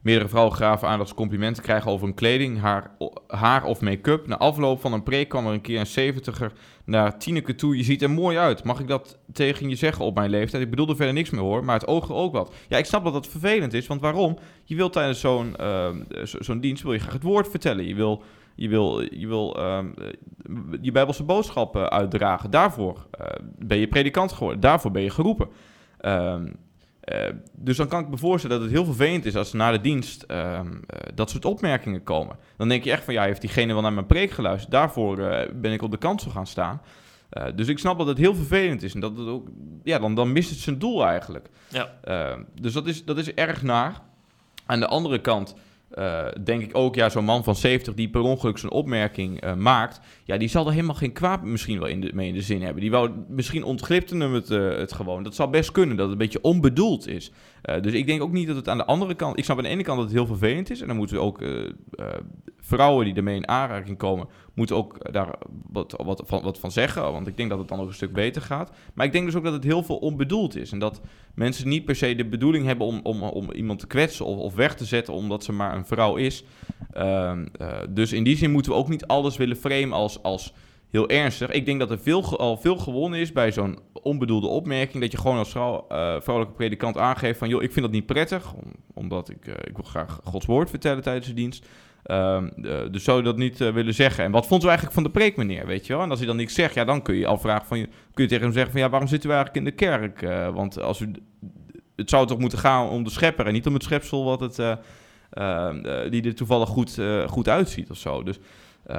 meerdere 0.00 0.28
vrouwen 0.28 0.54
gaven 0.54 0.88
aan 0.88 0.98
dat 0.98 1.08
ze 1.08 1.14
complimenten 1.14 1.62
krijgen 1.62 1.90
over 1.90 2.06
hun 2.06 2.14
kleding, 2.14 2.60
haar, 2.60 2.90
haar 3.26 3.64
of 3.64 3.80
make-up. 3.80 4.26
Na 4.26 4.36
afloop 4.36 4.80
van 4.80 4.92
een 4.92 5.02
preek 5.02 5.28
kwam 5.28 5.46
er 5.46 5.52
een 5.52 5.60
keer 5.60 5.80
een 5.80 5.86
zeventiger 5.86 6.52
naar 6.84 7.18
Tineke 7.18 7.54
toe. 7.54 7.76
Je 7.76 7.82
ziet 7.82 8.02
er 8.02 8.10
mooi 8.10 8.38
uit. 8.38 8.64
Mag 8.64 8.80
ik 8.80 8.88
dat 8.88 9.18
tegen 9.32 9.68
je 9.68 9.76
zeggen 9.76 10.04
op 10.04 10.14
mijn 10.14 10.30
leeftijd? 10.30 10.62
Ik 10.62 10.70
bedoel 10.70 10.88
er 10.88 10.96
verder 10.96 11.14
niks 11.14 11.30
meer 11.30 11.40
hoor, 11.40 11.64
maar 11.64 11.78
het 11.78 11.86
oog 11.86 12.12
ook 12.12 12.32
wat. 12.32 12.54
Ja, 12.68 12.78
ik 12.78 12.84
snap 12.84 13.04
dat 13.04 13.12
dat 13.12 13.26
vervelend 13.26 13.72
is, 13.72 13.86
want 13.86 14.00
waarom? 14.00 14.38
Je 14.64 14.76
wilt 14.76 14.92
tijdens 14.92 15.20
zo'n 15.20 15.56
zo'n 16.22 16.60
dienst 16.60 16.82
wil 16.82 16.92
je 16.92 16.98
graag 16.98 17.12
het 17.12 17.22
woord 17.22 17.48
vertellen. 17.48 17.86
Je 17.86 17.94
wil 17.94 18.22
je 18.56 18.68
wil, 18.68 19.00
je, 19.14 19.26
wil 19.26 19.60
um, 19.60 19.94
je 20.80 20.92
Bijbelse 20.92 21.24
boodschap 21.24 21.76
uitdragen. 21.76 22.50
Daarvoor 22.50 23.06
uh, 23.20 23.26
ben 23.58 23.78
je 23.78 23.88
predikant 23.88 24.32
geworden. 24.32 24.60
Daarvoor 24.60 24.90
ben 24.90 25.02
je 25.02 25.10
geroepen. 25.10 25.48
Uh, 27.12 27.28
dus 27.52 27.76
dan 27.76 27.88
kan 27.88 28.00
ik 28.00 28.08
me 28.08 28.16
voorstellen 28.16 28.56
dat 28.56 28.66
het 28.66 28.76
heel 28.76 28.84
vervelend 28.84 29.24
is 29.24 29.36
als 29.36 29.52
na 29.52 29.72
de 29.72 29.80
dienst 29.80 30.24
um, 30.28 30.80
dat 31.14 31.30
soort 31.30 31.44
opmerkingen 31.44 32.02
komen. 32.02 32.36
Dan 32.56 32.68
denk 32.68 32.84
je 32.84 32.90
echt 32.90 33.04
van 33.04 33.14
ja, 33.14 33.22
heeft 33.22 33.40
diegene 33.40 33.72
wel 33.72 33.82
naar 33.82 33.92
mijn 33.92 34.06
preek 34.06 34.30
geluisterd? 34.30 34.72
Daarvoor 34.72 35.16
ben 35.54 35.72
ik 35.72 35.82
op 35.82 35.90
de 35.90 35.96
kansel 35.96 36.30
gaan 36.30 36.46
staan. 36.46 36.80
dus 37.54 37.68
ik 37.68 37.78
snap 37.78 37.98
dat 37.98 38.06
het 38.06 38.18
heel 38.18 38.34
vervelend 38.34 38.82
is 38.82 38.94
en 38.94 39.00
dat 39.00 39.16
het 39.16 39.28
ook, 39.28 39.48
ja, 39.82 39.98
dan, 39.98 40.14
dan 40.14 40.32
mist 40.32 40.50
het 40.50 40.58
zijn 40.58 40.78
doel 40.78 41.06
eigenlijk. 41.06 41.48
Ja. 41.68 41.90
dus 42.60 42.72
dat 42.72 42.86
is, 42.86 43.04
dat 43.04 43.18
is 43.18 43.34
erg 43.34 43.62
naar. 43.62 44.02
Aan 44.66 44.80
de 44.80 44.86
andere 44.86 45.20
kant 45.20 45.54
uh, 45.94 46.26
denk 46.44 46.62
ik 46.62 46.70
ook, 46.72 46.94
ja, 46.94 47.08
zo'n 47.08 47.24
man 47.24 47.44
van 47.44 47.56
70 47.56 47.94
die 47.94 48.08
per 48.08 48.20
ongeluk 48.20 48.58
zo'n 48.58 48.70
opmerking 48.70 49.44
uh, 49.44 49.54
maakt, 49.54 50.00
ja, 50.24 50.36
die 50.36 50.48
zal 50.48 50.66
er 50.66 50.72
helemaal 50.72 50.94
geen 50.94 51.12
kwaad 51.12 51.42
misschien 51.42 51.78
wel 51.78 51.88
in 51.88 52.00
de, 52.00 52.10
mee 52.14 52.28
in 52.28 52.34
de 52.34 52.42
zin 52.42 52.62
hebben. 52.62 52.80
Die 52.80 52.90
wou, 52.90 53.10
misschien 53.28 53.64
ontglipte 53.64 54.16
hem 54.16 54.34
het, 54.34 54.50
uh, 54.50 54.76
het 54.76 54.92
gewoon. 54.92 55.22
Dat 55.22 55.34
zal 55.34 55.50
best 55.50 55.72
kunnen, 55.72 55.96
dat 55.96 56.04
het 56.04 56.12
een 56.12 56.24
beetje 56.24 56.42
onbedoeld 56.42 57.08
is. 57.08 57.32
dus 57.80 57.92
ik 57.92 58.06
denk 58.06 58.22
ook 58.22 58.32
niet 58.32 58.46
dat 58.46 58.56
het 58.56 58.68
aan 58.68 58.78
de 58.78 58.84
andere 58.84 59.14
kant, 59.14 59.38
ik 59.38 59.44
snap 59.44 59.56
aan 59.56 59.62
de 59.62 59.68
ene 59.68 59.82
kant 59.82 59.98
dat 59.98 60.06
het 60.06 60.16
heel 60.16 60.26
vervelend 60.26 60.70
is, 60.70 60.80
en 60.80 60.86
dan 60.86 60.96
moeten 60.96 61.16
we 61.16 61.22
ook 61.22 61.42
vrouwen 62.60 63.04
die 63.04 63.14
ermee 63.14 63.36
in 63.36 63.48
aanraking 63.48 63.98
komen, 63.98 64.28
moeten 64.56 64.76
ook 64.76 65.12
daar 65.12 65.34
wat, 65.70 65.94
wat, 66.04 66.22
van, 66.26 66.42
wat 66.42 66.58
van 66.58 66.70
zeggen, 66.70 67.12
want 67.12 67.26
ik 67.26 67.36
denk 67.36 67.50
dat 67.50 67.58
het 67.58 67.68
dan 67.68 67.80
ook 67.80 67.86
een 67.86 67.94
stuk 67.94 68.12
beter 68.12 68.42
gaat. 68.42 68.70
Maar 68.94 69.06
ik 69.06 69.12
denk 69.12 69.24
dus 69.24 69.34
ook 69.34 69.44
dat 69.44 69.52
het 69.52 69.64
heel 69.64 69.82
veel 69.82 69.96
onbedoeld 69.96 70.56
is 70.56 70.72
en 70.72 70.78
dat 70.78 71.00
mensen 71.34 71.68
niet 71.68 71.84
per 71.84 71.96
se 71.96 72.14
de 72.14 72.24
bedoeling 72.24 72.66
hebben 72.66 72.86
om, 72.86 73.00
om, 73.02 73.22
om 73.22 73.52
iemand 73.52 73.78
te 73.78 73.86
kwetsen 73.86 74.24
of, 74.24 74.38
of 74.38 74.54
weg 74.54 74.74
te 74.74 74.84
zetten 74.84 75.14
omdat 75.14 75.44
ze 75.44 75.52
maar 75.52 75.76
een 75.76 75.86
vrouw 75.86 76.16
is. 76.16 76.44
Uh, 76.96 77.32
uh, 77.60 77.78
dus 77.88 78.12
in 78.12 78.24
die 78.24 78.36
zin 78.36 78.50
moeten 78.50 78.72
we 78.72 78.78
ook 78.78 78.88
niet 78.88 79.06
alles 79.06 79.36
willen 79.36 79.56
framen 79.56 79.92
als, 79.92 80.22
als 80.22 80.52
heel 80.90 81.08
ernstig. 81.08 81.50
Ik 81.50 81.66
denk 81.66 81.78
dat 81.78 81.90
er 81.90 81.98
veel, 81.98 82.38
al 82.38 82.56
veel 82.56 82.76
gewonnen 82.76 83.20
is 83.20 83.32
bij 83.32 83.52
zo'n 83.52 83.78
onbedoelde 84.02 84.46
opmerking. 84.46 85.02
Dat 85.02 85.12
je 85.12 85.18
gewoon 85.18 85.38
als 85.38 85.54
uh, 85.54 85.72
vrouwelijke 86.20 86.56
predikant 86.56 86.98
aangeeft 86.98 87.38
van... 87.38 87.48
joh, 87.48 87.62
ik 87.62 87.72
vind 87.72 87.84
dat 87.84 87.94
niet 87.94 88.06
prettig, 88.06 88.52
om, 88.52 88.72
omdat 88.94 89.30
ik, 89.30 89.46
uh, 89.46 89.54
ik 89.54 89.76
wil 89.76 89.84
graag 89.84 90.20
Gods 90.24 90.46
woord 90.46 90.70
vertellen 90.70 91.02
tijdens 91.02 91.26
de 91.26 91.34
dienst. 91.34 91.66
Um, 92.10 92.52
uh, 92.56 92.76
dus 92.90 93.04
zou 93.04 93.18
je 93.18 93.24
dat 93.24 93.36
niet 93.36 93.60
uh, 93.60 93.72
willen 93.72 93.94
zeggen? 93.94 94.24
En 94.24 94.30
wat 94.30 94.46
vond 94.46 94.62
u 94.62 94.66
eigenlijk 94.66 94.94
van 94.94 95.02
de 95.02 95.10
preek, 95.10 95.36
meneer? 95.36 95.66
Weet 95.66 95.86
je 95.86 95.92
wel? 95.92 96.02
En 96.02 96.10
als 96.10 96.18
hij 96.18 96.28
dan 96.28 96.36
niks 96.36 96.54
zegt, 96.54 96.74
ja, 96.74 96.84
dan 96.84 97.02
kun 97.02 97.14
je 97.14 97.26
afvragen 97.26 97.66
van, 97.66 97.86
kun 98.14 98.24
je 98.24 98.28
tegen 98.28 98.44
hem 98.44 98.52
zeggen 98.52 98.72
van, 98.72 98.80
ja, 98.80 98.88
waarom 98.88 99.08
zitten 99.08 99.28
we 99.28 99.34
eigenlijk 99.34 99.66
in 99.66 99.72
de 99.72 99.84
kerk? 99.84 100.22
Uh, 100.22 100.54
want 100.54 100.80
als 100.80 101.00
u, 101.00 101.10
het 101.96 102.10
zou 102.10 102.26
toch 102.26 102.38
moeten 102.38 102.58
gaan 102.58 102.88
om 102.88 103.04
de 103.04 103.10
schepper 103.10 103.46
en 103.46 103.52
niet 103.52 103.66
om 103.66 103.74
het 103.74 103.82
schepsel 103.82 104.24
wat 104.24 104.40
het, 104.40 104.56
die 106.10 106.22
er 106.22 106.34
toevallig 106.34 106.68
goed, 106.68 107.00
goed 107.26 107.48
uitziet 107.48 107.90
of 107.90 107.96
zo. 107.96 108.22
Dus 108.22 108.38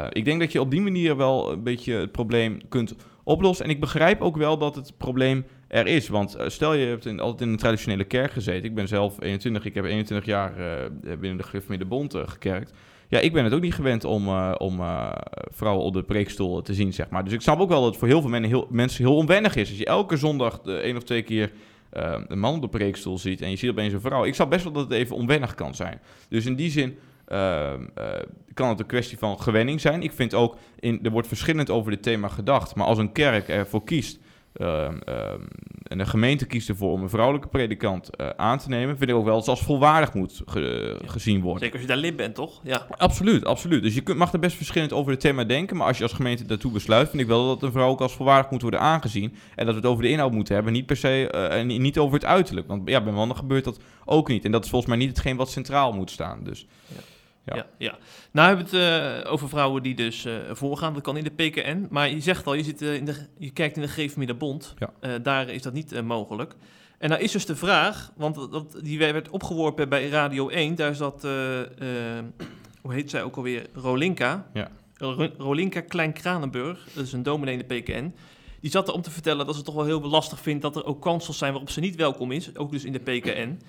ik 0.10 0.26
denk 0.26 0.40
dat 0.40 0.52
je 0.52 0.62
op 0.62 0.72
die 0.72 0.82
manier 0.82 1.18
wel 1.18 1.52
een 1.52 1.64
beetje 1.64 1.94
het 1.94 2.12
probleem 2.12 2.60
kunt 2.70 2.96
oplossen. 3.24 3.66
En 3.66 3.72
ik 3.72 3.80
begrijp 3.80 4.22
ook 4.22 4.38
wel 4.38 4.58
dat 4.58 4.76
het 4.76 4.94
probleem 4.98 5.46
er 5.68 5.88
is. 5.88 6.08
Want 6.08 6.38
stel 6.48 6.74
je 6.74 6.86
hebt 6.88 7.06
in, 7.06 7.20
altijd 7.20 7.42
in 7.42 7.50
een 7.50 7.58
traditionele 7.58 8.04
kerk 8.04 8.32
gezeten. 8.32 8.70
Ik 8.70 8.76
ben 8.76 8.88
zelf 8.88 9.22
21, 9.22 9.66
ik 9.66 9.76
heb 9.76 9.86
21 9.86 10.26
jaar 10.26 10.54
binnen 11.02 11.38
de 11.38 11.44
Griffmidde 11.44 11.86
Bond 11.86 12.16
gekerkt. 12.26 12.74
Ja, 13.08 13.20
ik 13.20 13.34
ben 13.34 13.44
het 13.44 13.54
ook 13.54 13.62
niet 13.62 13.74
gewend 13.74 14.04
om, 14.04 14.28
uh, 14.28 14.56
om 14.58 14.80
uh, 14.80 15.12
vrouwen 15.52 15.86
op 15.86 15.94
de 15.94 16.04
preekstoel 16.04 16.62
te 16.62 16.74
zien, 16.74 16.94
zeg 16.94 17.10
maar. 17.10 17.24
Dus 17.24 17.34
ik 17.34 17.42
snap 17.42 17.60
ook 17.60 17.70
wel 17.70 17.82
dat 17.82 17.90
het 17.90 18.00
voor 18.00 18.08
heel 18.08 18.22
veel 18.22 18.30
mensen 18.30 18.50
heel, 18.50 18.68
mensen 18.70 19.04
heel 19.04 19.16
onwennig 19.16 19.56
is. 19.56 19.70
Als 19.70 19.78
je 19.78 19.86
elke 19.86 20.18
zondag 20.18 20.62
de 20.62 20.78
één 20.78 20.96
of 20.96 21.04
twee 21.04 21.22
keer 21.22 21.52
uh, 21.94 22.16
een 22.28 22.40
man 22.40 22.56
op 22.56 22.62
de 22.62 22.70
preekstoel 22.70 23.18
ziet 23.18 23.42
en 23.42 23.50
je 23.50 23.56
ziet 23.56 23.70
opeens 23.70 23.94
een 23.94 24.02
vrouw. 24.02 24.26
Ik 24.26 24.34
snap 24.34 24.50
best 24.50 24.64
wel 24.64 24.74
dat 24.74 24.84
het 24.84 24.94
even 24.94 25.16
onwennig 25.16 25.56
kan 25.56 25.76
zijn. 25.76 26.00
Dus 26.30 26.46
in 26.46 26.56
die 26.56 26.70
zin 26.70 26.98
kan 28.54 28.70
het 28.70 28.80
een 28.80 28.86
kwestie 28.86 29.18
van 29.18 29.42
gewenning 29.42 29.82
zijn. 29.82 30.02
Ik 30.04 30.12
vind 30.12 30.34
ook, 30.34 30.58
in, 30.80 31.00
er 31.04 31.12
wordt 31.12 31.28
verschillend 31.28 31.70
over 31.70 31.92
dit 31.92 32.04
thema 32.04 32.28
gedacht. 32.28 32.76
Maar 32.76 32.86
als 32.86 32.98
een 32.98 33.12
kerk 33.12 33.48
ervoor 33.48 33.84
kiest 33.84 34.20
Uh, 34.58 34.68
uh, 35.10 35.16
en 35.84 35.98
de 35.98 36.06
gemeente 36.06 36.46
kiest 36.46 36.70
ervoor 36.70 36.92
om 36.92 37.02
een 37.02 37.10
vrouwelijke 37.10 37.48
predikant 37.48 38.10
uh, 38.22 38.30
aan 38.30 38.58
te 38.58 38.70
nemen, 38.70 38.98
vind 38.98 39.10
ik 39.10 39.16
ook 39.16 39.24
wel 39.24 39.34
dat 39.34 39.46
het 39.46 39.56
als 39.56 39.66
volwaardig 39.66 40.14
moet 40.14 40.42
ge 40.46 40.98
ja. 41.02 41.08
gezien 41.08 41.42
worden. 41.42 41.60
Zeker 41.60 41.74
als 41.74 41.82
je 41.82 41.88
daar 41.88 41.98
lid 41.98 42.16
bent, 42.16 42.36
toch? 42.36 42.60
Ja. 42.64 42.88
Absoluut, 42.98 43.46
absoluut. 43.46 43.84
Dus 43.84 43.94
je 43.94 44.02
kunt, 44.02 44.18
mag 44.18 44.34
er 44.34 44.40
best 44.40 44.56
verschillend 44.56 44.94
over 44.94 45.12
het 45.12 45.20
thema 45.20 45.44
denken, 45.44 45.78
maar 45.78 45.88
als 45.88 45.98
je 45.98 46.04
als 46.04 46.14
gemeente 46.14 46.46
daartoe 46.46 46.72
besluit, 46.72 47.10
vind 47.10 47.22
ik 47.22 47.28
wel 47.28 47.48
dat 47.48 47.64
een 47.64 47.72
vrouw 47.72 47.90
ook 47.90 48.02
als 48.02 48.14
volwaardig 48.14 48.52
moet 48.52 48.62
worden 48.62 48.80
aangezien. 48.80 49.34
En 49.56 49.66
dat 49.66 49.76
we 49.76 49.82
het 49.82 49.90
over 49.90 50.04
de 50.04 50.10
inhoud 50.10 50.32
moeten 50.32 50.56
hebben, 50.56 50.74
niet 50.74 50.86
per 50.86 50.98
se, 50.98 51.30
en 51.30 51.68
niet 51.68 51.98
over 51.98 52.14
het 52.14 52.26
uiterlijk. 52.26 52.68
Want 52.68 52.90
ja, 52.90 53.04
bij 53.04 53.14
mannen 53.14 53.38
gebeurt 53.38 53.64
dat 53.64 53.80
ook 54.06 54.28
niet. 54.28 54.46
En 54.46 54.52
dat 54.52 54.64
is 54.64 54.70
volgens 54.70 54.92
mij 54.92 55.00
niet 55.00 55.10
hetgeen 55.10 55.38
wat 55.38 55.52
centraal 55.52 55.94
moet 55.94 56.12
staan. 56.12 56.44
Dus. 56.44 56.68
Ja. 56.88 57.02
Ja. 57.48 57.56
ja, 57.56 57.66
ja. 57.78 57.98
Nou 58.32 58.48
hebben 58.48 58.72
we 58.72 58.78
het 58.78 59.24
uh, 59.26 59.32
over 59.32 59.50
vrouwen 59.50 59.84
die 59.84 59.96
dus 59.96 60.26
uh, 60.26 60.34
voorgaan. 60.52 60.94
Dat 60.94 61.04
kan 61.04 61.18
in 61.18 61.24
de 61.24 61.50
PKN. 61.50 61.88
Maar 61.90 62.10
je 62.10 62.20
zegt 62.20 62.48
al, 62.48 62.54
je, 62.54 62.64
zit, 62.64 62.82
uh, 62.82 62.96
in 62.96 63.06
de, 63.06 63.16
je 63.38 63.52
kijkt 63.52 63.76
in 63.76 63.82
de 63.82 63.88
Geefmiddenbond. 63.88 64.74
Ja. 64.78 65.20
daar 65.20 65.50
is 65.50 65.62
dat 65.62 65.74
niet 65.74 66.02
mogelijk. 66.02 66.56
En 66.98 67.10
nou 67.10 67.22
is 67.22 67.32
dus 67.32 67.46
de 67.46 67.56
vraag, 67.56 68.12
want 68.16 68.52
dat, 68.52 68.80
die 68.84 68.98
werd 68.98 69.30
opgeworpen 69.30 69.90
bij 69.90 70.10
Radio 70.10 70.50
1. 70.50 70.76
Daar 70.76 70.96
zat, 70.96 71.22
hoe 72.82 72.94
heet 72.94 73.10
zij 73.10 73.24
ook 73.24 73.36
alweer, 73.36 73.66
Rolinka. 73.74 74.48
Ja. 74.54 74.70
Rolinka 75.38 75.82
Klein-Kranenburg, 75.82 76.88
dat 76.94 77.06
is 77.06 77.14
een 77.14 77.24
dominee 77.24 77.58
in 77.58 77.66
de 77.68 77.76
PKN. 77.76 78.14
Die 78.62 78.72
zat 78.72 78.88
er 78.88 78.94
om 78.94 79.02
te 79.02 79.12
vertellen 79.12 79.46
dat 79.46 79.56
ze 79.56 79.62
het 79.62 79.66
toch 79.66 79.76
wel 79.76 79.86
heel 79.86 80.10
lastig 80.10 80.40
vindt 80.40 80.62
dat 80.62 80.76
er 80.76 80.86
ook 80.86 81.02
kansels 81.02 81.38
zijn 81.38 81.52
waarop 81.52 81.70
ze 81.70 81.80
niet 81.80 81.96
welkom 81.96 82.32
is. 82.32 82.58
Ook 82.58 82.72
dus 82.72 82.84
in 82.84 82.92
de 82.92 83.00
PKN. 83.00 83.60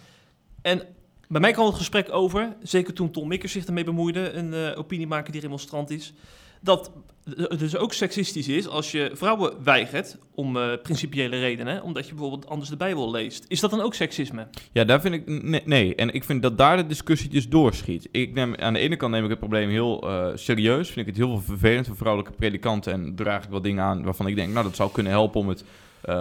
En 0.63 0.83
bij 1.29 1.41
mij 1.41 1.53
kwam 1.53 1.67
het 1.67 1.75
gesprek 1.75 2.13
over, 2.13 2.57
zeker 2.63 2.95
toen 2.95 3.11
Tom 3.11 3.29
Mikkers 3.29 3.53
zich 3.53 3.65
ermee 3.65 3.85
bemoeide, 3.85 4.33
een 4.33 4.53
uh, 4.53 4.79
opiniemaker 4.79 5.33
die 5.33 5.41
remonstrant 5.41 5.91
is, 5.91 6.13
dat 6.61 6.93
het 7.35 7.59
dus 7.59 7.77
ook 7.77 7.93
seksistisch 7.93 8.49
is 8.49 8.69
als 8.69 8.91
je 8.91 9.11
vrouwen 9.13 9.65
weigert 9.65 10.19
om 10.35 10.57
uh, 10.57 10.73
principiële 10.83 11.39
redenen, 11.39 11.83
omdat 11.83 12.07
je 12.07 12.15
bijvoorbeeld 12.15 12.49
anders 12.49 12.71
de 12.71 12.77
Bijbel 12.77 13.11
leest. 13.11 13.45
Is 13.49 13.61
dat 13.61 13.71
dan 13.71 13.81
ook 13.81 13.95
seksisme? 13.95 14.47
Ja, 14.73 14.85
daar 14.85 15.01
vind 15.01 15.15
ik 15.15 15.27
nee. 15.67 15.95
En 15.95 16.15
ik 16.15 16.25
vind 16.25 16.43
dat 16.43 16.59
daar 16.59 16.77
de 16.77 16.87
discussie 16.87 17.31
dus 17.31 17.49
doorschiet. 17.49 18.09
Ik 18.11 18.35
neem, 18.35 18.55
aan 18.57 18.73
de 18.73 18.79
ene 18.79 18.97
kant 18.97 19.13
neem 19.13 19.25
ik 19.25 19.31
het 19.31 19.39
probleem 19.39 19.69
heel 19.69 20.11
uh, 20.11 20.27
serieus. 20.35 20.91
Vind 20.91 21.07
ik 21.09 21.15
het 21.17 21.25
heel 21.25 21.41
vervelend 21.41 21.87
voor 21.87 21.97
vrouwelijke 21.97 22.37
predikanten 22.37 22.93
en 22.93 23.15
draag 23.15 23.45
ik 23.45 23.51
wel 23.51 23.63
dingen 23.63 23.85
aan 23.85 24.05
waarvan 24.05 24.27
ik 24.27 24.37
denk, 24.37 24.53
nou, 24.53 24.65
dat 24.65 24.77
zou 24.77 24.91
kunnen 24.93 25.13
helpen 25.13 25.41
om 25.41 25.49
het, 25.49 25.65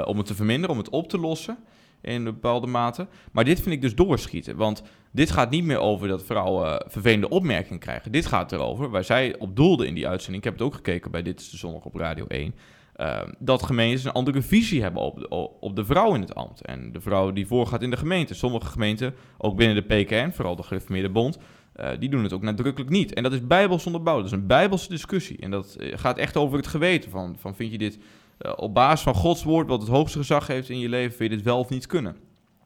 om 0.05 0.17
het 0.17 0.25
te 0.25 0.35
verminderen, 0.35 0.75
om 0.75 0.81
het 0.81 0.89
op 0.89 1.09
te 1.09 1.17
lossen 1.17 1.57
in 2.01 2.15
een 2.15 2.23
bepaalde 2.23 2.67
mate. 2.67 3.07
Maar 3.31 3.45
dit 3.45 3.61
vind 3.61 3.75
ik 3.75 3.81
dus 3.81 3.95
doorschieten. 3.95 4.55
Want 4.55 4.83
dit 5.11 5.31
gaat 5.31 5.49
niet 5.49 5.63
meer 5.63 5.79
over 5.79 6.07
dat 6.07 6.23
vrouwen 6.23 6.85
vervelende 6.87 7.29
opmerkingen 7.29 7.79
krijgen. 7.79 8.11
Dit 8.11 8.25
gaat 8.25 8.51
erover, 8.51 8.89
waar 8.89 9.03
zij 9.03 9.35
op 9.39 9.55
doelde 9.55 9.87
in 9.87 9.93
die 9.93 10.07
uitzending. 10.07 10.37
Ik 10.37 10.49
heb 10.49 10.59
het 10.59 10.67
ook 10.67 10.73
gekeken 10.73 11.11
bij 11.11 11.21
Dit 11.21 11.39
is 11.39 11.49
de 11.49 11.57
Zondag 11.57 11.85
op 11.85 11.95
Radio 11.95 12.25
1. 12.27 12.55
Uh, 12.97 13.21
dat 13.39 13.63
gemeentes 13.63 14.03
een 14.03 14.11
andere 14.11 14.41
visie 14.41 14.81
hebben 14.81 15.01
op 15.01 15.19
de, 15.19 15.29
op 15.59 15.75
de 15.75 15.85
vrouw 15.85 16.13
in 16.13 16.21
het 16.21 16.35
ambt. 16.35 16.61
En 16.61 16.91
de 16.91 17.01
vrouw 17.01 17.31
die 17.31 17.47
voorgaat 17.47 17.81
in 17.81 17.89
de 17.89 17.97
gemeente. 17.97 18.33
Sommige 18.33 18.65
gemeenten, 18.65 19.13
ook 19.37 19.55
binnen 19.55 19.87
de 19.87 19.95
PKN, 19.95 20.31
vooral 20.31 20.55
de 20.55 20.63
Gereformeerde 20.63 21.09
Bond, 21.09 21.37
uh, 21.79 21.89
die 21.99 22.09
doen 22.09 22.23
het 22.23 22.33
ook 22.33 22.41
nadrukkelijk 22.41 22.91
niet. 22.91 23.13
En 23.13 23.23
dat 23.23 23.33
is 23.33 23.47
bijbels 23.47 23.85
onderbouwd. 23.85 24.17
Dat 24.17 24.25
is 24.25 24.31
een 24.31 24.47
bijbelse 24.47 24.89
discussie. 24.89 25.37
En 25.39 25.51
dat 25.51 25.75
gaat 25.79 26.17
echt 26.17 26.37
over 26.37 26.57
het 26.57 26.67
geweten. 26.67 27.11
Van, 27.11 27.35
van 27.39 27.55
vind 27.55 27.71
je 27.71 27.77
dit 27.77 27.99
uh, 28.41 28.51
op 28.55 28.73
basis 28.73 29.01
van 29.01 29.15
Gods 29.15 29.43
woord, 29.43 29.67
wat 29.67 29.81
het 29.81 29.89
hoogste 29.89 30.17
gezag 30.17 30.47
heeft 30.47 30.69
in 30.69 30.79
je 30.79 30.89
leven, 30.89 31.17
wil 31.17 31.29
je 31.29 31.35
dit 31.35 31.45
wel 31.45 31.59
of 31.59 31.69
niet 31.69 31.85
kunnen. 31.85 32.15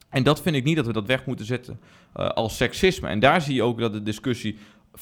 En 0.10 0.24
dat 0.24 0.42
vind 0.42 0.56
ik 0.56 0.64
niet 0.64 0.76
dat 0.76 0.86
we 0.86 0.94
dat 0.94 1.08
weg 1.08 1.26
moeten 1.26 1.46
zetten 1.46 1.80
uh, 2.16 2.30
als 2.30 2.58
seksisme. 2.58 3.08
En 3.08 3.20
daar 3.20 3.42
zie 3.42 3.56
je 3.56 3.64
ook 3.64 3.80
dat 3.80 3.94
de 3.94 4.04
discussie 4.04 4.58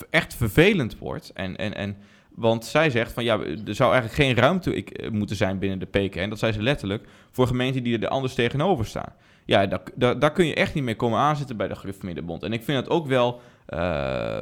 echt 0.10 0.36
vervelend 0.36 0.98
wordt. 0.98 1.32
En, 1.34 1.58
en, 1.58 1.76
en, 1.76 1.98
want 2.36 2.66
zij 2.66 2.90
zegt 2.90 3.12
van 3.12 3.24
ja, 3.24 3.40
er 3.40 3.76
zou 3.76 3.94
eigenlijk 3.94 4.24
geen 4.24 4.36
ruimte 4.36 4.76
ik, 4.76 5.12
moeten 5.12 5.36
zijn 5.36 5.60
binnen 5.60 5.80
de 5.80 5.86
PKN. 5.86 6.30
Dat 6.30 6.40
zei 6.40 6.52
ze 6.52 6.62
letterlijk 6.62 7.08
voor 7.32 7.48
gemeenten 7.48 7.84
die 7.84 8.00
er 8.00 8.08
anders 8.08 8.34
tegenover 8.34 8.86
staan. 8.86 9.14
Ja, 9.46 9.66
daar, 9.66 9.82
daar, 9.96 10.20
daar 10.20 10.32
kun 10.32 10.46
je 10.46 10.56
echt 10.56 10.74
niet 10.74 10.84
mee 10.84 10.96
komen 10.96 11.20
aanzitten 11.20 11.58
bij 11.58 11.68
de 11.68 11.76
Gereformeerde. 11.76 12.38
En 12.40 12.54
ik 12.54 12.64
vind 12.64 12.86
dat 12.86 12.90
ook 12.90 13.08
wel. 13.08 13.42
Uh, 13.70 14.42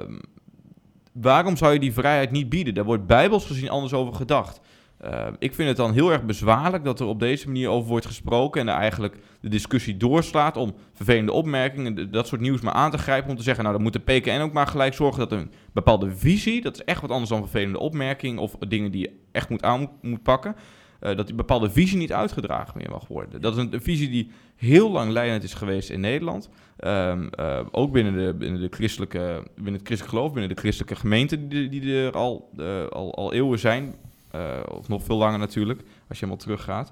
waarom 1.14 1.58
zou 1.58 1.74
je 1.74 1.80
die 1.80 1.94
vrijheid 1.94 2.32
niet 2.32 2.50
bieden? 2.50 2.74
Daar 2.74 2.84
wordt 2.84 3.06
bijbels 3.06 3.46
gezien 3.46 3.70
anders 3.70 3.94
over 3.94 4.14
gedacht. 4.14 4.62
Uh, 5.06 5.28
ik 5.40 5.54
vind 5.54 5.68
het 5.68 5.78
dan 5.78 5.94
heel 5.94 6.12
erg 6.12 6.24
bezwaarlijk 6.24 6.84
dat 6.84 7.00
er 7.00 7.06
op 7.06 7.20
deze 7.20 7.48
manier 7.48 7.70
over 7.70 7.90
wordt 7.90 8.06
gesproken 8.06 8.62
en 8.62 8.68
er 8.68 8.80
eigenlijk 8.80 9.18
de 9.42 9.50
discussie 9.50 9.98
doorslaat 9.98 10.58
om 10.58 10.76
vervelende 10.94 11.32
opmerkingen, 11.32 12.12
dat 12.12 12.28
soort 12.28 12.42
nieuws 12.42 12.62
maar 12.62 12.74
aan 12.74 12.92
te 12.92 12.98
grijpen. 12.98 13.30
Om 13.30 13.36
te 13.36 13.44
zeggen, 13.44 13.64
nou 13.64 13.76
dan 13.76 13.84
moet 13.84 13.94
de 13.94 14.20
PKN 14.20 14.42
ook 14.42 14.54
maar 14.54 14.68
gelijk 14.68 14.94
zorgen 14.94 15.20
dat 15.20 15.32
een 15.32 15.52
bepaalde 15.74 16.12
visie, 16.16 16.62
dat 16.62 16.76
is 16.76 16.84
echt 16.84 17.02
wat 17.02 17.12
anders 17.12 17.30
dan 17.30 17.40
vervelende 17.40 17.80
opmerking 17.80 18.40
of 18.40 18.56
dingen 18.68 18.92
die 18.92 19.02
je 19.02 19.12
echt 19.32 19.50
moet 19.50 19.64
aan 19.64 19.90
moet 20.02 20.24
pakken, 20.24 20.56
uh, 21.02 21.16
dat 21.16 21.28
die 21.28 21.36
bepaalde 21.36 21.70
visie 21.70 21.98
niet 21.98 22.14
uitgedragen 22.14 22.78
meer 22.78 22.90
mag 22.90 23.08
worden. 23.08 23.42
Dat 23.42 23.58
is 23.58 23.64
een, 23.64 23.82
visie 23.82 24.10
die 24.10 24.32
heel 24.56 24.92
lang 24.92 25.12
leidend 25.12 25.44
is 25.44 25.54
geweest 25.54 25.90
in 25.90 26.00
Nederland. 26.00 26.50
Um, 26.80 27.30
uh, 27.40 27.60
ook 27.72 27.92
binnen, 27.92 28.14
de, 28.14 28.34
binnen, 28.34 28.62
de 28.62 28.68
christelijke, 28.70 29.44
binnen 29.56 29.74
het 29.74 29.86
christelijk 29.86 30.16
geloof, 30.16 30.32
binnen 30.32 30.56
de 30.56 30.62
christelijke 30.62 30.96
gemeenten 30.96 31.50
die, 31.50 31.70
die 31.70 31.96
er 31.96 32.12
al, 32.12 32.50
al, 32.90 33.16
al 33.16 33.34
eeuwen 33.34 33.60
zijn. 33.60 33.96
Uh, 34.38 34.78
of 34.78 34.88
nog 34.88 35.04
veel 35.04 35.18
langer 35.18 35.40
natuurlijk, 35.40 35.80
als 35.80 36.20
je 36.20 36.26
helemaal 36.26 36.38
teruggaat. 36.38 36.92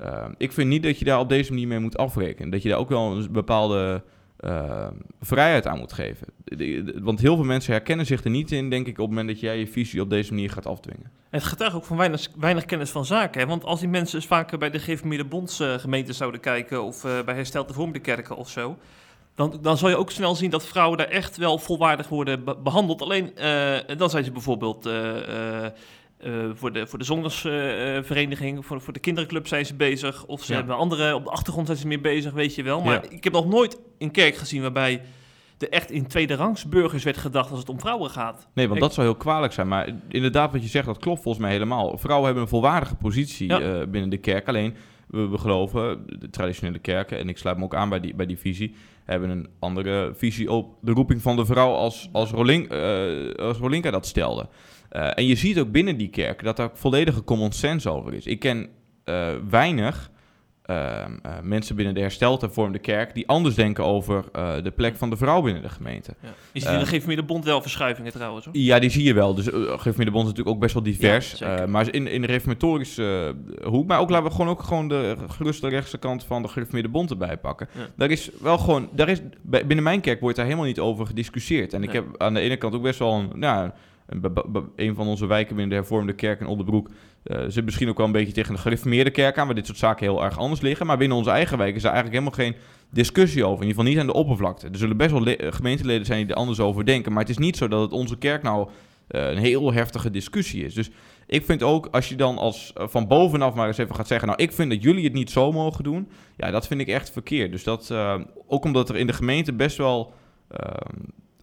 Uh, 0.00 0.24
ik 0.36 0.52
vind 0.52 0.68
niet 0.68 0.82
dat 0.82 0.98
je 0.98 1.04
daar 1.04 1.18
op 1.18 1.28
deze 1.28 1.52
manier 1.52 1.68
mee 1.68 1.78
moet 1.78 1.96
afrekenen. 1.96 2.50
Dat 2.50 2.62
je 2.62 2.68
daar 2.68 2.78
ook 2.78 2.88
wel 2.88 3.16
een 3.16 3.32
bepaalde 3.32 4.02
uh, 4.40 4.86
vrijheid 5.20 5.66
aan 5.66 5.78
moet 5.78 5.92
geven. 5.92 6.26
Want 7.02 7.20
heel 7.20 7.36
veel 7.36 7.44
mensen 7.44 7.72
herkennen 7.72 8.06
zich 8.06 8.24
er 8.24 8.30
niet 8.30 8.52
in, 8.52 8.70
denk 8.70 8.86
ik, 8.86 8.92
op 8.92 8.98
het 8.98 9.08
moment 9.08 9.28
dat 9.28 9.40
jij 9.40 9.58
je 9.58 9.66
visie 9.66 10.00
op 10.00 10.10
deze 10.10 10.32
manier 10.32 10.50
gaat 10.50 10.66
afdwingen. 10.66 11.10
Het 11.30 11.44
getuigt 11.44 11.74
ook 11.74 11.84
van 11.84 11.96
weinig, 11.96 12.28
weinig 12.36 12.64
kennis 12.64 12.90
van 12.90 13.04
zaken. 13.04 13.40
Hè? 13.40 13.46
Want 13.46 13.64
als 13.64 13.80
die 13.80 13.88
mensen 13.88 14.18
dus 14.18 14.28
vaker 14.28 14.58
bij 14.58 14.70
de 14.70 14.78
Gereformeerde 14.78 15.24
Bondsgemeenten 15.24 16.14
zouden 16.14 16.40
kijken... 16.40 16.82
of 16.82 17.02
bij 17.02 17.34
Hersteld 17.34 17.72
Vormde 17.72 17.98
Kerken 17.98 18.36
of 18.36 18.48
zo... 18.48 18.76
Dan, 19.34 19.58
dan 19.62 19.78
zal 19.78 19.88
je 19.88 19.96
ook 19.96 20.10
snel 20.10 20.34
zien 20.34 20.50
dat 20.50 20.66
vrouwen 20.66 20.98
daar 20.98 21.08
echt 21.08 21.36
wel 21.36 21.58
volwaardig 21.58 22.08
worden 22.08 22.44
be 22.44 22.56
behandeld. 22.56 23.02
Alleen 23.02 23.32
dan 23.96 24.10
zijn 24.10 24.24
ze 24.24 24.32
bijvoorbeeld... 24.32 24.88
Uh, 26.24 26.50
voor 26.54 26.72
de, 26.72 26.86
voor 26.86 26.98
de 26.98 27.04
zondagsvereniging, 27.04 28.58
uh, 28.58 28.64
voor, 28.64 28.80
voor 28.80 28.92
de 28.92 29.00
kinderclub 29.00 29.46
zijn 29.46 29.66
ze 29.66 29.74
bezig. 29.74 30.26
Of 30.26 30.44
ze 30.44 30.52
ja. 30.52 30.58
hebben 30.58 30.76
andere, 30.76 31.14
op 31.14 31.24
de 31.24 31.30
achtergrond 31.30 31.66
zijn 31.66 31.78
ze 31.78 31.86
meer 31.86 32.00
bezig, 32.00 32.32
weet 32.32 32.54
je 32.54 32.62
wel. 32.62 32.82
Maar 32.82 32.94
ja. 32.94 33.10
ik 33.10 33.24
heb 33.24 33.32
nog 33.32 33.48
nooit 33.48 33.80
een 33.98 34.10
kerk 34.10 34.36
gezien 34.36 34.62
waarbij 34.62 35.02
er 35.58 35.68
echt 35.68 35.90
in 35.90 36.06
tweede 36.06 36.34
rangs 36.34 36.68
burgers 36.68 37.04
werd 37.04 37.16
gedacht 37.16 37.50
als 37.50 37.58
het 37.58 37.68
om 37.68 37.80
vrouwen 37.80 38.10
gaat. 38.10 38.48
Nee, 38.54 38.64
want 38.64 38.76
ik... 38.76 38.84
dat 38.84 38.94
zou 38.94 39.06
heel 39.06 39.16
kwalijk 39.16 39.52
zijn. 39.52 39.68
Maar 39.68 39.88
inderdaad, 40.08 40.52
wat 40.52 40.62
je 40.62 40.68
zegt, 40.68 40.86
dat 40.86 40.98
klopt 40.98 41.22
volgens 41.22 41.44
mij 41.44 41.52
helemaal. 41.52 41.98
Vrouwen 41.98 42.26
hebben 42.26 42.42
een 42.42 42.48
volwaardige 42.48 42.94
positie 42.94 43.48
ja. 43.48 43.60
uh, 43.60 43.86
binnen 43.88 44.10
de 44.10 44.18
kerk. 44.18 44.48
Alleen, 44.48 44.74
we, 45.06 45.28
we, 45.28 45.38
geloven, 45.38 46.06
de 46.18 46.30
traditionele 46.30 46.78
kerken, 46.78 47.18
en 47.18 47.28
ik 47.28 47.38
sluit 47.38 47.56
me 47.58 47.64
ook 47.64 47.74
aan 47.74 47.88
bij 47.88 48.00
die, 48.00 48.14
bij 48.14 48.26
die 48.26 48.38
visie, 48.38 48.74
hebben 49.04 49.30
een 49.30 49.48
andere 49.58 50.12
visie 50.14 50.52
op 50.52 50.74
de 50.80 50.92
roeping 50.92 51.22
van 51.22 51.36
de 51.36 51.46
vrouw 51.46 51.72
als, 51.72 52.08
als, 52.12 52.30
Rolink, 52.30 52.72
als 53.36 53.58
Rolinka 53.58 53.90
dat 53.90 54.06
stelde. 54.06 54.48
Uh, 54.92 55.10
en 55.14 55.26
je 55.26 55.34
ziet 55.34 55.58
ook 55.58 55.70
binnen 55.70 55.96
die 55.96 56.08
kerk 56.08 56.42
dat 56.42 56.58
er 56.58 56.70
volledige 56.74 57.24
common 57.24 57.52
sense 57.52 57.90
over 57.90 58.14
is. 58.14 58.26
Ik 58.26 58.38
ken 58.38 58.68
uh, 59.04 59.28
weinig 59.50 60.10
uh, 60.70 61.04
mensen 61.42 61.76
binnen 61.76 61.94
de 61.94 62.00
hersteld 62.00 62.40
hervormde 62.40 62.78
kerk 62.78 63.14
die 63.14 63.28
anders 63.28 63.54
denken 63.54 63.84
over 63.84 64.24
de 64.62 64.72
plek 64.76 64.96
van 64.96 65.10
de 65.10 65.16
vrouw 65.16 65.42
binnen 65.42 65.62
de 65.62 65.68
gemeente. 65.68 66.14
Ja. 66.22 66.28
Je 66.52 66.60
ziet 66.60 66.70
in 66.70 66.78
de 66.78 66.86
Geefmeerde 66.86 67.22
Bond 67.22 67.44
wel 67.44 67.62
verschuivingen 67.62 68.12
trouwens. 68.12 68.44
Hoor. 68.44 68.56
Ja, 68.56 68.78
die 68.78 68.90
zie 68.90 69.04
je 69.04 69.14
wel. 69.14 69.34
Dus 69.34 69.48
uh, 69.48 69.78
Geefmeerde 69.78 70.12
Bond 70.12 70.24
is 70.24 70.30
natuurlijk 70.30 70.56
ook 70.56 70.62
best 70.62 70.74
wel 70.74 70.82
divers. 70.82 71.38
Ja, 71.38 71.66
maar 71.66 71.92
in, 71.94 72.06
in 72.06 72.20
de 72.20 72.26
reformatorische 72.26 73.34
hoek, 73.64 73.86
maar 73.86 74.00
ook 74.00 74.10
laten 74.10 74.26
we 74.26 74.30
gewoon 74.30 74.48
ook 74.48 74.62
gewoon 74.62 74.88
de 74.88 75.16
geruste 75.28 75.68
rechtse 75.68 75.98
kant 75.98 76.24
van 76.24 76.42
de 76.42 76.48
Geefmeerde 76.48 76.88
Bond 76.88 77.10
erbij 77.10 77.36
pakken. 77.36 77.68
Ja. 77.74 77.86
Daar 77.96 78.10
is 78.10 78.30
wel 78.40 78.58
gewoon, 78.58 78.88
daar 78.92 79.08
is, 79.08 79.20
binnen 79.42 79.82
mijn 79.82 80.00
kerk 80.00 80.20
wordt 80.20 80.36
daar 80.36 80.46
helemaal 80.46 80.66
niet 80.66 80.80
over 80.80 81.06
gediscussieerd. 81.06 81.72
En 81.72 81.82
ik 81.82 81.92
heb 81.92 82.04
aan 82.16 82.34
de 82.34 82.40
ene 82.40 82.56
kant 82.56 82.74
ook 82.74 82.82
best 82.82 82.98
wel 82.98 83.14
een, 83.14 83.30
nou, 83.34 83.70
een 84.76 84.94
van 84.94 85.06
onze 85.06 85.26
wijken 85.26 85.56
binnen 85.56 85.68
de 85.68 85.80
hervormde 85.80 86.12
kerk 86.12 86.40
in 86.40 86.46
Oldenbroek 86.46 86.90
uh, 87.24 87.44
zit 87.48 87.64
misschien 87.64 87.88
ook 87.88 87.96
wel 87.96 88.06
een 88.06 88.12
beetje 88.12 88.32
tegen 88.32 88.54
de 88.54 88.60
gereformeerde 88.60 89.10
kerk 89.10 89.38
aan, 89.38 89.46
waar 89.46 89.54
dit 89.54 89.66
soort 89.66 89.78
zaken 89.78 90.06
heel 90.06 90.24
erg 90.24 90.38
anders 90.38 90.60
liggen. 90.60 90.86
Maar 90.86 90.98
binnen 90.98 91.16
onze 91.16 91.30
eigen 91.30 91.58
wijk 91.58 91.74
is 91.74 91.84
er 91.84 91.90
eigenlijk 91.90 92.18
helemaal 92.18 92.44
geen 92.44 92.56
discussie 92.90 93.44
over. 93.44 93.62
In 93.62 93.68
ieder 93.68 93.76
geval 93.76 93.90
niet 93.90 94.00
aan 94.00 94.06
de 94.06 94.20
oppervlakte. 94.20 94.68
Er 94.68 94.78
zullen 94.78 94.96
best 94.96 95.10
wel 95.10 95.36
gemeenteleden 95.38 96.06
zijn 96.06 96.18
die 96.26 96.34
er 96.34 96.40
anders 96.40 96.60
over 96.60 96.84
denken. 96.84 97.12
Maar 97.12 97.20
het 97.20 97.30
is 97.30 97.38
niet 97.38 97.56
zo 97.56 97.68
dat 97.68 97.80
het 97.80 97.92
onze 97.92 98.18
kerk 98.18 98.42
nou 98.42 98.68
uh, 99.10 99.30
een 99.30 99.38
heel 99.38 99.72
heftige 99.72 100.10
discussie 100.10 100.64
is. 100.64 100.74
Dus 100.74 100.90
ik 101.26 101.44
vind 101.44 101.62
ook, 101.62 101.86
als 101.90 102.08
je 102.08 102.16
dan 102.16 102.38
als 102.38 102.72
van 102.74 103.06
bovenaf 103.06 103.54
maar 103.54 103.66
eens 103.66 103.78
even 103.78 103.94
gaat 103.94 104.06
zeggen... 104.06 104.28
nou, 104.28 104.42
ik 104.42 104.52
vind 104.52 104.70
dat 104.70 104.82
jullie 104.82 105.04
het 105.04 105.12
niet 105.12 105.30
zo 105.30 105.52
mogen 105.52 105.84
doen... 105.84 106.08
ja, 106.36 106.50
dat 106.50 106.66
vind 106.66 106.80
ik 106.80 106.88
echt 106.88 107.10
verkeerd. 107.10 107.52
Dus 107.52 107.64
dat, 107.64 107.94
ook 108.46 108.64
omdat 108.64 108.88
er 108.88 108.96
in 108.96 109.06
de 109.06 109.12
gemeente 109.12 109.52
best 109.52 109.76
wel 109.76 110.12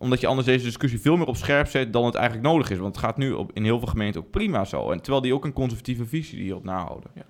omdat 0.06 0.22
je 0.22 0.28
anders 0.28 0.47
deze 0.47 0.66
discussie 0.66 1.01
veel 1.01 1.18
meer 1.18 1.28
op 1.28 1.36
scherp 1.36 1.68
zet 1.68 1.93
dan 1.93 2.06
het 2.06 2.16
eigenlijk 2.16 2.47
nodig 2.47 2.70
is. 2.70 2.78
Want 2.78 2.95
het 2.95 3.06
gaat 3.06 3.18
nu 3.18 3.32
op, 3.32 3.51
in 3.53 3.64
heel 3.64 3.80
veel 3.80 3.88
gemeenten 3.88 4.22
ook 4.22 4.32
prima 4.32 4.66
zo. 4.66 4.91
En 4.91 5.01
terwijl 5.01 5.22
die 5.22 5.34
ook 5.34 5.45
een 5.45 5.53
conservatieve 5.53 6.06
visie 6.06 6.41
hierop 6.41 6.64
nahouden. 6.64 7.12
Ja. 7.16 7.26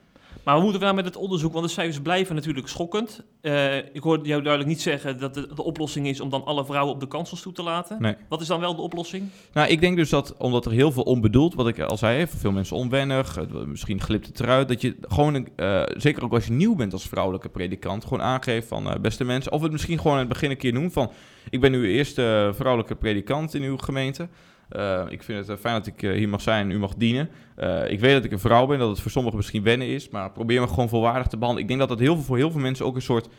Maar 0.46 0.56
we 0.56 0.62
moeten 0.62 0.82
wel 0.82 0.94
met 0.94 1.06
het 1.06 1.16
onderzoek, 1.16 1.54
want 1.54 1.66
de 1.66 1.72
cijfers 1.72 2.02
blijven 2.02 2.36
natuurlijk 2.36 2.68
schokkend. 2.68 3.24
Uh, 3.42 3.78
ik 3.78 4.02
hoorde 4.02 4.28
jou 4.28 4.42
duidelijk 4.42 4.74
niet 4.74 4.82
zeggen 4.82 5.20
dat 5.20 5.34
de, 5.34 5.54
de, 5.56 5.64
oplossing 5.64 6.08
is 6.08 6.20
om 6.20 6.30
dan 6.30 6.46
alle 6.46 6.66
vrouwen 6.66 6.94
op 6.94 7.00
de 7.00 7.08
kansels 7.08 7.42
toe 7.42 7.54
te 7.54 7.64
laten. 7.64 8.02
Nee. 8.02 8.16
Wat 8.30 8.42
is 8.42 8.48
dan 8.48 8.60
wel 8.60 8.76
de 8.76 8.82
oplossing? 8.82 9.30
Nou, 9.54 9.70
ik 9.70 9.82
denk 9.82 9.98
dus 9.98 10.10
dat, 10.10 10.38
omdat 10.38 10.66
er 10.66 10.72
heel 10.72 10.92
veel 10.92 11.04
onbedoeld, 11.04 11.54
wat 11.54 11.68
ik 11.68 11.80
al 11.80 11.98
zei, 11.98 12.28
voor 12.28 12.40
veel 12.40 12.52
mensen 12.52 12.76
onwennig, 12.76 13.40
misschien 13.66 14.02
glipt 14.02 14.28
het 14.28 14.40
eruit, 14.40 14.68
dat 14.68 14.82
je 14.82 14.96
gewoon, 15.02 15.48
uh, 15.56 15.84
zeker 15.98 16.24
ook 16.24 16.34
als 16.34 16.46
je 16.46 16.52
nieuw 16.52 16.76
bent 16.76 16.94
als 16.94 17.08
vrouwelijke 17.08 17.50
predikant, 17.50 18.04
gewoon 18.04 18.22
aangeeft 18.22 18.68
van 18.68 18.88
uh, 18.88 18.94
beste 19.02 19.24
mensen, 19.24 19.52
of 19.52 19.62
het 19.62 19.72
misschien 19.72 19.98
gewoon 19.98 20.14
in 20.14 20.20
het 20.20 20.30
begin 20.30 20.52
een 20.52 20.58
keer 20.58 20.74
noemen 20.74 20.92
van, 20.92 21.12
ik 21.50 21.62
ben 21.62 21.74
uw 21.74 21.84
eerste 21.84 22.52
vrouwelijke 22.56 22.96
predikant 22.96 23.54
in 23.54 23.64
uw 23.64 23.78
gemeente. 23.78 24.28
Uh, 24.72 25.02
ik 25.10 25.24
vind 25.24 25.48
het 25.48 25.60
fijn 25.60 25.74
dat 25.74 25.88
ik 25.88 26.02
uh, 26.02 26.14
hier 26.14 26.30
mag 26.30 26.42
zijn 26.42 26.72
u 26.72 26.80
mag 26.80 26.94
dienen. 26.94 27.30
Uh, 27.58 27.92
ik 27.92 28.00
weet 28.00 28.14
dat 28.14 28.24
ik 28.24 28.32
een 28.32 28.40
vrouw 28.40 28.66
ben, 28.66 28.80
dat 28.80 28.90
het 28.90 29.00
voor 29.00 29.12
sommigen 29.12 29.38
misschien 29.38 29.64
wennen 29.64 29.88
is, 29.88 30.10
maar 30.10 30.32
probeer 30.32 30.62
me 30.62 30.68
gewoon 30.68 30.90
volwaardig 30.90 31.28
te 31.28 31.38
behandelen. 31.38 31.62
Ik 31.62 31.68
denk 31.68 31.80
dat 31.80 31.98
dat 31.98 32.08
heel 32.08 32.16
veel, 32.16 32.24
voor 32.24 32.38
heel 32.38 32.52
veel 32.52 32.62
mensen 32.62 32.86
ook 32.86 32.96
een 32.96 33.02
soort 33.02 33.30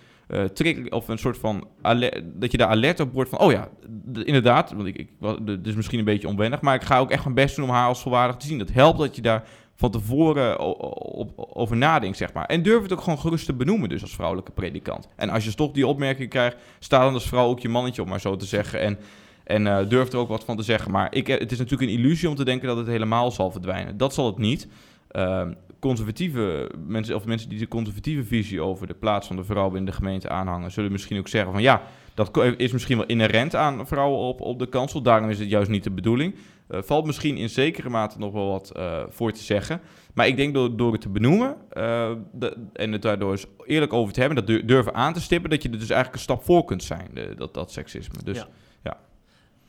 trick 0.53 0.95
of 0.95 1.09
een 1.09 1.19
soort 1.19 1.39
van 1.39 1.69
dat 2.25 2.51
je 2.51 2.57
daar 2.57 2.69
alert 2.69 3.01
op 3.01 3.13
wordt 3.13 3.31
van, 3.31 3.39
oh 3.39 3.53
ja, 3.53 3.69
inderdaad, 4.13 4.73
want 4.73 4.87
ik, 4.87 4.97
ik, 4.97 5.09
het 5.47 5.67
is 5.67 5.75
misschien 5.75 5.99
een 5.99 6.05
beetje 6.05 6.29
onwennig, 6.29 6.61
maar 6.61 6.75
ik 6.75 6.83
ga 6.85 6.99
ook 6.99 7.11
echt 7.11 7.23
mijn 7.23 7.35
best 7.35 7.57
doen 7.57 7.65
om 7.65 7.71
haar 7.71 7.89
als 7.89 8.03
volwaardig 8.03 8.37
te 8.37 8.47
zien. 8.47 8.59
Dat 8.59 8.73
helpt 8.73 8.99
dat 8.99 9.17
je 9.17 9.23
daar 9.23 9.45
van 9.75 9.91
tevoren 9.91 10.59
over 11.57 11.77
nadenkt, 11.77 12.17
zeg 12.17 12.33
maar. 12.33 12.47
En 12.47 12.63
durf 12.63 12.83
het 12.83 12.93
ook 12.93 13.01
gewoon 13.01 13.19
gerust 13.19 13.47
te 13.47 13.55
benoemen, 13.55 13.89
dus 13.89 14.03
als 14.03 14.15
vrouwelijke 14.15 14.53
predikant. 14.53 15.09
En 15.17 15.31
als 15.31 15.45
je 15.45 15.55
toch 15.55 15.73
die 15.73 15.87
opmerking 15.87 16.31
krijgt, 16.31 16.57
sta 16.79 17.05
dan 17.05 17.15
als 17.15 17.29
vrouw 17.29 17.47
ook 17.47 17.61
je 17.61 17.69
mannetje, 17.69 18.03
om 18.03 18.09
maar 18.09 18.21
zo 18.21 18.37
te 18.37 18.45
zeggen. 18.45 18.81
En 18.81 18.99
en 19.47 19.67
uh, 19.67 19.89
durft 19.89 20.13
er 20.13 20.19
ook 20.19 20.29
wat 20.29 20.45
van 20.45 20.57
te 20.57 20.63
zeggen. 20.63 20.91
Maar 20.91 21.15
ik, 21.15 21.27
het 21.27 21.53
is 21.53 21.59
natuurlijk 21.59 21.91
een 21.91 21.99
illusie 21.99 22.29
om 22.29 22.35
te 22.35 22.45
denken 22.45 22.69
dat 22.69 22.77
het 22.77 22.87
helemaal 22.87 23.31
zal 23.31 23.51
verdwijnen. 23.51 23.97
Dat 23.97 24.15
zal 24.15 24.27
het 24.27 24.39
niet. 24.39 24.69
Uh, 25.13 25.43
conservatieve 25.81 26.71
mensen, 26.87 27.15
of 27.15 27.25
mensen 27.25 27.49
die 27.49 27.59
de 27.59 27.69
conservatieve 27.69 28.25
visie 28.25 28.61
over 28.61 28.87
de 28.87 28.95
plaats 28.95 29.27
van 29.27 29.37
de 29.37 29.45
vrouw 29.45 29.75
in 29.75 29.85
de 29.85 29.93
gemeente 29.93 30.29
aanhangen, 30.29 30.71
zullen 30.71 30.93
misschien 30.93 31.19
ook 31.19 31.29
zeggen 31.29 31.53
van 31.53 31.63
ja, 31.63 31.83
Dat 32.15 32.39
is 32.57 32.73
misschien 32.73 32.97
wel 32.97 33.07
inherent 33.07 33.55
aan 33.55 33.87
vrouwen 33.87 34.19
op, 34.19 34.41
op 34.41 34.59
de 34.59 34.69
kansel. 34.69 35.03
Daarom 35.03 35.31
is 35.31 35.39
het 35.39 35.49
juist 35.49 35.71
niet 35.71 35.85
de 35.85 35.91
bedoeling. 35.91 36.35
Eh, 36.69 36.83
valt 36.83 37.07
misschien 37.07 37.37
in 37.37 37.49
zekere 37.49 37.89
mate 37.89 38.19
nog 38.19 38.33
wel 38.33 38.51
wat 38.51 38.71
eh, 38.71 39.03
voor 39.09 39.33
te 39.33 39.43
zeggen. 39.43 39.81
Maar 40.15 40.27
ik 40.27 40.37
denk 40.37 40.55
door, 40.55 40.77
door 40.77 40.93
het 40.93 41.01
te 41.01 41.09
benoemen 41.09 41.57
eh, 41.71 42.11
en 42.73 42.93
het 42.93 43.03
daardoor 43.03 43.31
eens 43.31 43.47
eerlijk 43.65 43.93
over 43.93 44.13
te 44.13 44.21
hebben, 44.21 44.39
dat 44.39 44.47
dur- 44.47 44.67
durven 44.67 44.95
aan 44.95 45.13
te 45.13 45.21
stippen, 45.21 45.51
dat 45.51 45.63
je 45.63 45.69
er 45.69 45.79
dus 45.79 45.91
eigenlijk 45.91 46.15
een 46.15 46.23
stap 46.23 46.45
voor 46.45 46.65
kunt 46.65 46.83
zijn, 46.83 47.09
dat, 47.37 47.55
dat 47.55 47.73
seksisme. 47.73 48.23
Dus 48.25 48.37
Ja. 48.37 48.49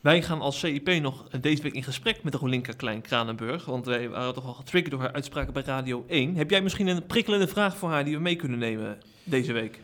Wij 0.08 0.22
gaan 0.22 0.40
als 0.40 0.58
CIP 0.58 1.00
nog 1.00 1.28
deze 1.40 1.62
week 1.62 1.72
in 1.72 1.82
gesprek 1.82 2.22
met 2.22 2.32
de 2.32 2.38
Rolinka 2.38 2.72
Klein-Kranenburg. 2.72 3.64
Want 3.64 3.86
wij 3.86 4.08
waren 4.08 4.34
toch 4.34 4.46
al 4.46 4.52
getriggerd 4.52 4.94
door 4.94 5.00
haar 5.02 5.12
uitspraken 5.12 5.52
bij 5.52 5.62
Radio 5.62 6.04
1. 6.08 6.36
Heb 6.36 6.50
jij 6.50 6.62
misschien 6.62 6.86
een 6.86 7.06
prikkelende 7.06 7.48
vraag 7.48 7.76
voor 7.76 7.90
haar 7.90 8.04
die 8.04 8.14
we 8.14 8.22
mee 8.22 8.36
kunnen 8.36 8.58
nemen 8.58 8.98
deze 9.24 9.52
week? 9.52 9.80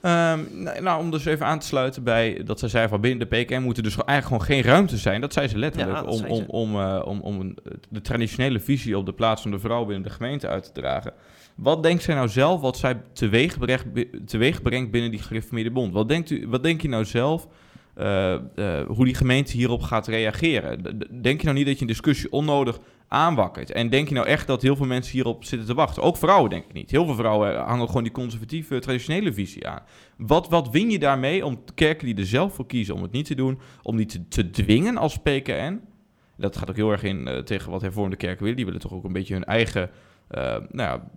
Ehm, 0.00 0.40
nou, 0.80 1.00
om 1.00 1.10
dus 1.10 1.24
even 1.24 1.46
aan 1.46 1.58
te 1.58 1.66
sluiten 1.66 2.02
bij 2.02 2.42
dat 2.44 2.58
zij 2.58 2.68
zei 2.68 2.88
van 2.88 3.00
binnen 3.00 3.28
de 3.28 3.36
PKN 3.36 3.62
moet 3.62 3.76
er 3.76 3.82
dus 3.82 3.96
eigenlijk 3.96 4.26
gewoon 4.26 4.42
geen 4.42 4.72
ruimte 4.72 4.96
zijn. 4.96 5.20
Dat 5.20 5.32
zei 5.32 5.48
ze 5.48 5.58
letterlijk. 5.58 5.96
Ja, 5.96 6.02
dat 6.02 6.12
om, 6.12 6.18
zei 6.18 6.30
om, 6.30 6.38
ze. 6.38 6.50
om, 6.50 6.80
eh, 6.80 7.02
om, 7.04 7.20
om 7.20 7.54
de 7.88 8.00
traditionele 8.00 8.60
visie 8.60 8.98
op 8.98 9.06
de 9.06 9.12
plaats 9.12 9.42
van 9.42 9.50
de 9.50 9.58
vrouw 9.58 9.84
binnen 9.84 10.02
de 10.02 10.14
gemeente 10.14 10.48
uit 10.48 10.64
te 10.64 10.72
dragen. 10.80 11.12
Wat 11.54 11.82
denkt 11.82 12.02
zij 12.02 12.14
nou 12.14 12.28
zelf 12.28 12.60
wat 12.60 12.76
zij 12.76 13.00
teweeg 13.12 13.58
brengt, 13.58 13.86
teweeg 14.26 14.62
brengt 14.62 14.90
binnen 14.90 15.10
die 15.10 15.22
gereformeerde 15.22 15.70
bond? 15.70 15.92
Wat 15.92 16.08
denkt, 16.08 16.30
u, 16.30 16.48
wat 16.48 16.62
denk 16.62 16.82
je 16.82 16.88
nou 16.88 17.04
zelf 17.04 17.48
eh, 17.94 18.34
eh, 18.34 18.86
hoe 18.86 19.04
die 19.04 19.14
gemeente 19.14 19.52
hierop 19.52 19.82
gaat 19.82 20.06
reageren? 20.06 20.98
Denk 21.22 21.38
je 21.38 21.44
nou 21.44 21.56
niet 21.58 21.66
dat 21.66 21.74
je 21.74 21.80
een 21.80 21.86
discussie 21.86 22.32
onnodig 22.32 22.80
aanwakkert? 23.08 23.70
En 23.70 23.90
denk 23.90 24.08
je 24.08 24.14
nou 24.14 24.26
echt 24.26 24.46
dat 24.46 24.62
heel 24.62 24.76
veel 24.76 24.86
mensen 24.86 25.12
hierop 25.12 25.44
zitten 25.44 25.68
te 25.68 25.74
wachten? 25.74 26.02
Ook 26.02 26.16
vrouwen 26.16 26.50
denk 26.50 26.64
ik 26.64 26.72
niet. 26.72 26.90
Heel 26.90 27.04
veel 27.04 27.14
vrouwen 27.14 27.56
hangen 27.56 27.86
gewoon 27.86 28.02
die 28.02 28.12
conservatieve, 28.12 28.78
traditionele 28.78 29.32
visie 29.32 29.68
aan. 29.68 29.82
Wat, 30.16 30.48
wat 30.48 30.70
win 30.70 30.90
je 30.90 30.98
daarmee 30.98 31.46
om 31.46 31.64
kerken 31.74 32.06
die 32.06 32.16
er 32.16 32.26
zelf 32.26 32.54
voor 32.54 32.66
kiezen 32.66 32.94
om 32.94 33.02
het 33.02 33.12
niet 33.12 33.26
te 33.26 33.34
doen, 33.34 33.58
om 33.82 33.96
die 33.96 34.06
te, 34.06 34.28
te 34.28 34.50
dwingen 34.50 34.96
als 34.96 35.16
PKN? 35.16 35.80
Dat 36.36 36.56
gaat 36.56 36.70
ook 36.70 36.76
heel 36.76 36.90
erg 36.90 37.02
in 37.02 37.28
eh, 37.28 37.38
tegen 37.38 37.70
wat 37.70 37.82
hervormde 37.82 38.16
kerken 38.16 38.40
willen. 38.40 38.56
Die 38.56 38.64
willen 38.64 38.80
toch 38.80 38.92
ook 38.92 39.04
een 39.04 39.12
beetje 39.12 39.34
hun 39.34 39.44
eigen 39.44 39.90
eh, 40.28 40.42
nou 40.50 40.66
ja, 40.70 41.10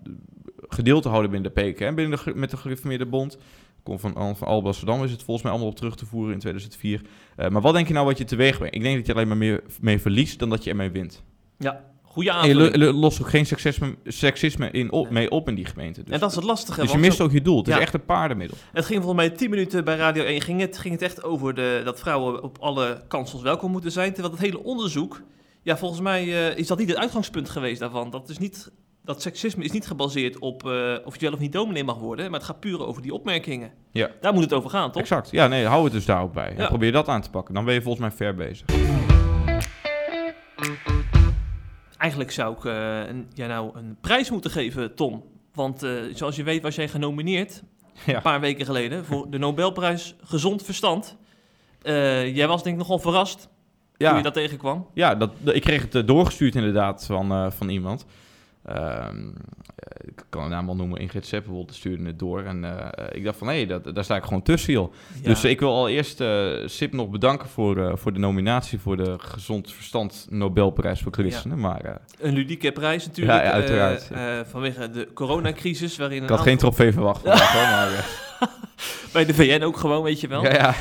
gedeelte 0.67 1.09
houden 1.09 1.32
binnen 1.32 1.53
de 1.53 1.61
PKN, 1.61 1.95
binnen 1.95 2.19
de, 2.23 2.32
met 2.36 2.49
de 2.49 2.57
gereformeerde 2.57 3.05
bond. 3.05 3.38
Kom 3.86 3.99
van, 3.99 4.36
van 4.38 4.47
Alblasserdam 4.47 5.03
is 5.03 5.11
het 5.11 5.23
volgens 5.23 5.41
mij 5.41 5.51
allemaal 5.51 5.69
op 5.71 5.75
terug 5.77 5.95
te 5.95 6.05
voeren 6.05 6.33
in 6.33 6.39
2004. 6.39 7.01
Eh, 7.36 7.49
maar 7.49 7.61
wat 7.61 7.73
denk 7.73 7.88
je 7.88 7.93
nou 7.93 8.05
wat 8.05 8.17
je 8.17 8.23
teweeg 8.23 8.57
brengt? 8.57 8.75
Ik 8.75 8.81
denk 8.81 8.95
dat 8.97 9.05
je 9.05 9.13
alleen 9.13 9.27
maar 9.27 9.38
meer 9.38 9.63
mee 9.81 9.99
verliest 10.01 10.39
dan 10.39 10.49
dat 10.49 10.63
je 10.63 10.69
ermee 10.69 10.89
wint. 10.91 11.23
Ja, 11.57 11.83
goede 12.01 12.29
En 12.29 12.36
je 12.36 12.41
aanvulling. 12.41 12.75
lo- 12.75 12.91
lost 12.91 13.21
ook 13.21 13.29
geen 13.29 13.45
seksisme, 13.45 13.95
seksisme 14.05 14.71
in 14.71 14.91
op, 14.91 15.03
Nee. 15.03 15.13
mee 15.13 15.29
op 15.29 15.47
in 15.49 15.55
die 15.55 15.65
gemeente. 15.65 16.03
Dus, 16.03 16.13
en 16.13 16.19
dat 16.19 16.29
is 16.29 16.36
het 16.36 16.45
lastige. 16.45 16.81
dus 16.81 16.91
je 16.91 16.97
mist 16.97 17.21
ook 17.21 17.31
je 17.31 17.41
doel. 17.41 17.57
Het 17.57 17.67
Ja. 17.67 17.75
is 17.75 17.81
echt 17.81 17.93
een 17.93 18.05
paardenmiddel. 18.05 18.57
Het 18.73 18.86
ging 18.86 19.03
volgens 19.03 19.27
mij 19.27 19.36
10 19.38 19.49
minuten 19.49 19.83
bij 19.83 19.95
Radio 19.97 20.23
1. 20.23 20.41
Ging 20.41 20.61
het, 20.61 20.77
ging 20.77 20.93
het 20.93 21.03
echt 21.03 21.23
over 21.23 21.53
de, 21.53 21.81
dat 21.86 21.99
vrouwen 21.99 22.43
op 22.43 22.57
alle 22.59 23.03
kansels 23.07 23.41
welkom 23.41 23.71
moeten 23.71 23.91
zijn. 23.91 24.13
Terwijl 24.13 24.33
het 24.33 24.43
hele 24.43 24.63
onderzoek, 24.63 25.21
ja, 25.61 25.77
volgens 25.77 26.01
mij 26.01 26.21
eh, 26.51 26.57
is 26.57 26.67
dat 26.67 26.77
niet 26.77 26.89
het 26.89 26.97
uitgangspunt 26.97 27.49
geweest 27.49 27.79
daarvan. 27.79 28.09
Dat, 28.09 28.29
is 28.29 28.38
niet, 28.38 28.71
dat 29.05 29.21
seksisme 29.21 29.63
is 29.63 29.71
niet 29.71 29.87
gebaseerd 29.87 30.39
op 30.39 30.65
eh, 30.69 30.93
of 31.05 31.15
je 31.15 31.21
wel 31.21 31.33
of 31.33 31.39
niet 31.39 31.51
dominee 31.51 31.83
mag 31.83 31.97
worden. 31.97 32.25
Maar 32.31 32.39
het 32.39 32.49
gaat 32.49 32.59
puur 32.59 32.85
over 32.85 33.01
die 33.01 33.13
opmerkingen. 33.13 33.71
Ja. 33.91 34.09
Daar 34.21 34.33
moet 34.33 34.43
het 34.43 34.53
over 34.53 34.69
gaan, 34.69 34.91
toch? 34.91 35.01
Exact. 35.01 35.31
Ja, 35.31 35.47
nee, 35.47 35.65
hou 35.65 35.83
het 35.83 35.93
dus 35.93 36.05
daar 36.05 36.21
ook 36.21 36.33
bij. 36.33 36.55
En 36.57 36.67
probeer 36.67 36.91
dat 36.91 37.07
aan 37.07 37.21
te 37.21 37.29
pakken. 37.29 37.53
Dan 37.53 37.65
ben 37.65 37.73
je 37.73 37.81
volgens 37.81 38.01
mij 38.07 38.11
ver 38.17 38.35
bezig. 38.35 38.65
Eigenlijk 41.97 42.31
zou 42.31 42.57
ik 42.57 42.65
eh, 42.65 43.07
een, 43.07 43.27
jij 43.33 43.47
nou 43.47 43.77
een 43.77 43.97
prijs 44.01 44.29
moeten 44.31 44.51
geven, 44.51 44.95
Tom. 44.95 45.23
Want 45.53 45.83
eh, 45.83 45.91
zoals 46.13 46.35
je 46.35 46.43
weet 46.43 46.61
was 46.61 46.75
jij 46.75 46.87
genomineerd 46.87 47.63
Ja. 48.05 48.15
een 48.15 48.21
paar 48.21 48.39
weken 48.39 48.65
geleden 48.65 49.05
voor 49.05 49.29
de 49.29 49.37
Nobelprijs 49.37 50.15
Gezond 50.23 50.63
Verstand. 50.63 51.17
Eh, 51.81 52.35
jij 52.35 52.47
was 52.47 52.63
denk 52.63 52.75
ik 52.75 52.81
nogal 52.81 52.99
verrast 52.99 53.39
toen 53.97 54.07
Ja, 54.07 54.17
je 54.17 54.23
dat 54.23 54.33
tegenkwam. 54.33 54.87
ja 54.93 55.15
dat, 55.15 55.31
ik 55.43 55.61
kreeg 55.61 55.81
het 55.81 55.95
eh, 55.95 56.05
doorgestuurd 56.05 56.55
inderdaad 56.55 57.05
van, 57.05 57.31
eh, 57.31 57.51
van 57.51 57.69
iemand. 57.69 58.05
Ehm, 58.66 59.28
eh, 59.76 60.07
ik 60.07 60.24
kan 60.30 60.43
de 60.43 60.49
naam 60.49 60.66
wel 60.66 60.76
noemen, 60.76 60.99
Ingrid 60.99 61.26
Seppelwold 61.26 61.74
stuurde 61.74 62.05
het 62.05 62.20
door. 62.20 62.43
En 62.43 62.63
eh, 62.63 63.05
ik 63.18 63.24
dacht 63.24 63.38
van, 63.38 63.47
hé, 63.47 63.66
dat 63.66 63.95
daar 63.95 64.03
sta 64.03 64.16
ik 64.16 64.24
gewoon 64.24 64.41
tussen, 64.41 64.74
joh. 64.74 64.93
Ja. 65.22 65.28
Dus 65.30 65.43
ik 65.43 65.59
wil 65.59 65.76
allereerst 65.76 66.22
eh 66.22 66.53
SIP 66.66 66.93
nog 66.93 67.09
bedanken 67.09 67.49
voor, 67.49 67.78
eh, 67.78 67.95
voor 67.95 68.13
de 68.13 68.20
nominatie 68.20 68.80
voor 68.80 68.97
de 68.97 69.16
Gezond 69.18 69.74
Verstand 69.74 70.28
Nobelprijs 70.30 71.01
voor 71.01 71.11
Christenen. 71.11 71.59
Maar 71.59 71.82
eh, 71.82 71.95
Een 72.20 72.34
ludieke 72.34 72.72
prijs 72.72 73.05
natuurlijk. 73.05 73.43
Ja, 73.43 73.51
uiteraard. 73.51 74.11
eh, 74.11 74.39
eh, 74.39 74.45
vanwege 74.45 74.89
de 74.89 75.07
coronacrisis, 75.13 75.97
waarin 75.97 76.24
ik 76.24 76.30
een 76.30 76.36
had 76.36 76.45
geen 76.45 76.57
trofee 76.57 76.91
verwacht 76.93 77.22
vandaag, 77.22 77.51
hoor. 77.53 77.61
Maar, 77.61 77.91
eh, 77.93 78.47
bij 79.13 79.26
de 79.26 79.34
VN 79.34 79.61
ook 79.63 79.78
gewoon, 79.78 80.03
weet 80.03 80.22
je 80.22 80.28
wel. 80.28 80.43
ja, 80.43 80.51
ja. 80.51 80.74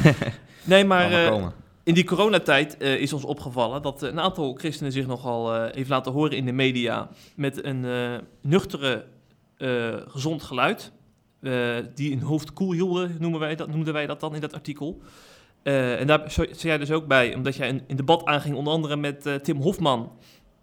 Nee, 0.65 0.85
maar 0.85 1.11
Eh, 1.85 1.91
in 1.91 1.95
die 1.95 2.05
coronatijd 2.05 2.77
eh, 2.77 2.95
is 3.01 3.13
ons 3.13 3.25
opgevallen 3.25 3.83
dat 3.83 4.03
een 4.03 4.21
aantal 4.21 4.55
christenen 4.55 4.93
zich 4.93 5.07
nogal 5.07 5.55
eh 5.55 5.75
heeft 5.75 5.89
laten 5.89 6.13
horen 6.13 6.37
in 6.37 6.45
de 6.45 6.53
media 6.53 7.09
met 7.37 7.65
een 7.65 7.85
eh, 7.85 8.15
nuchtere, 8.41 9.05
eh, 9.57 9.95
gezond 10.07 10.43
geluid. 10.43 10.93
eh, 11.41 11.77
die 11.95 12.13
een 12.13 12.21
hoofd 12.21 12.53
koel 12.53 12.73
hielden, 12.73 13.17
noemen 13.19 13.41
wij 13.41 13.55
dat, 13.57 13.69
noemden 13.69 13.93
wij 13.93 14.07
dat 14.07 14.21
dan 14.21 14.35
in 14.35 14.41
dat 14.41 14.53
artikel. 14.55 15.01
Eh, 15.63 16.01
en 16.01 16.07
daar 16.07 16.23
zei 16.31 16.49
jij 16.59 16.79
dus 16.79 16.91
ook 16.91 17.07
bij, 17.07 17.35
omdat 17.35 17.57
jij 17.57 17.69
een, 17.69 17.83
een 17.87 17.97
debat 17.97 18.25
aanging, 18.25 18.57
onder 18.57 18.73
andere 18.73 18.97
met 18.97 19.27
eh, 19.27 19.35
Tim 19.35 19.57
Hofman, 19.61 20.13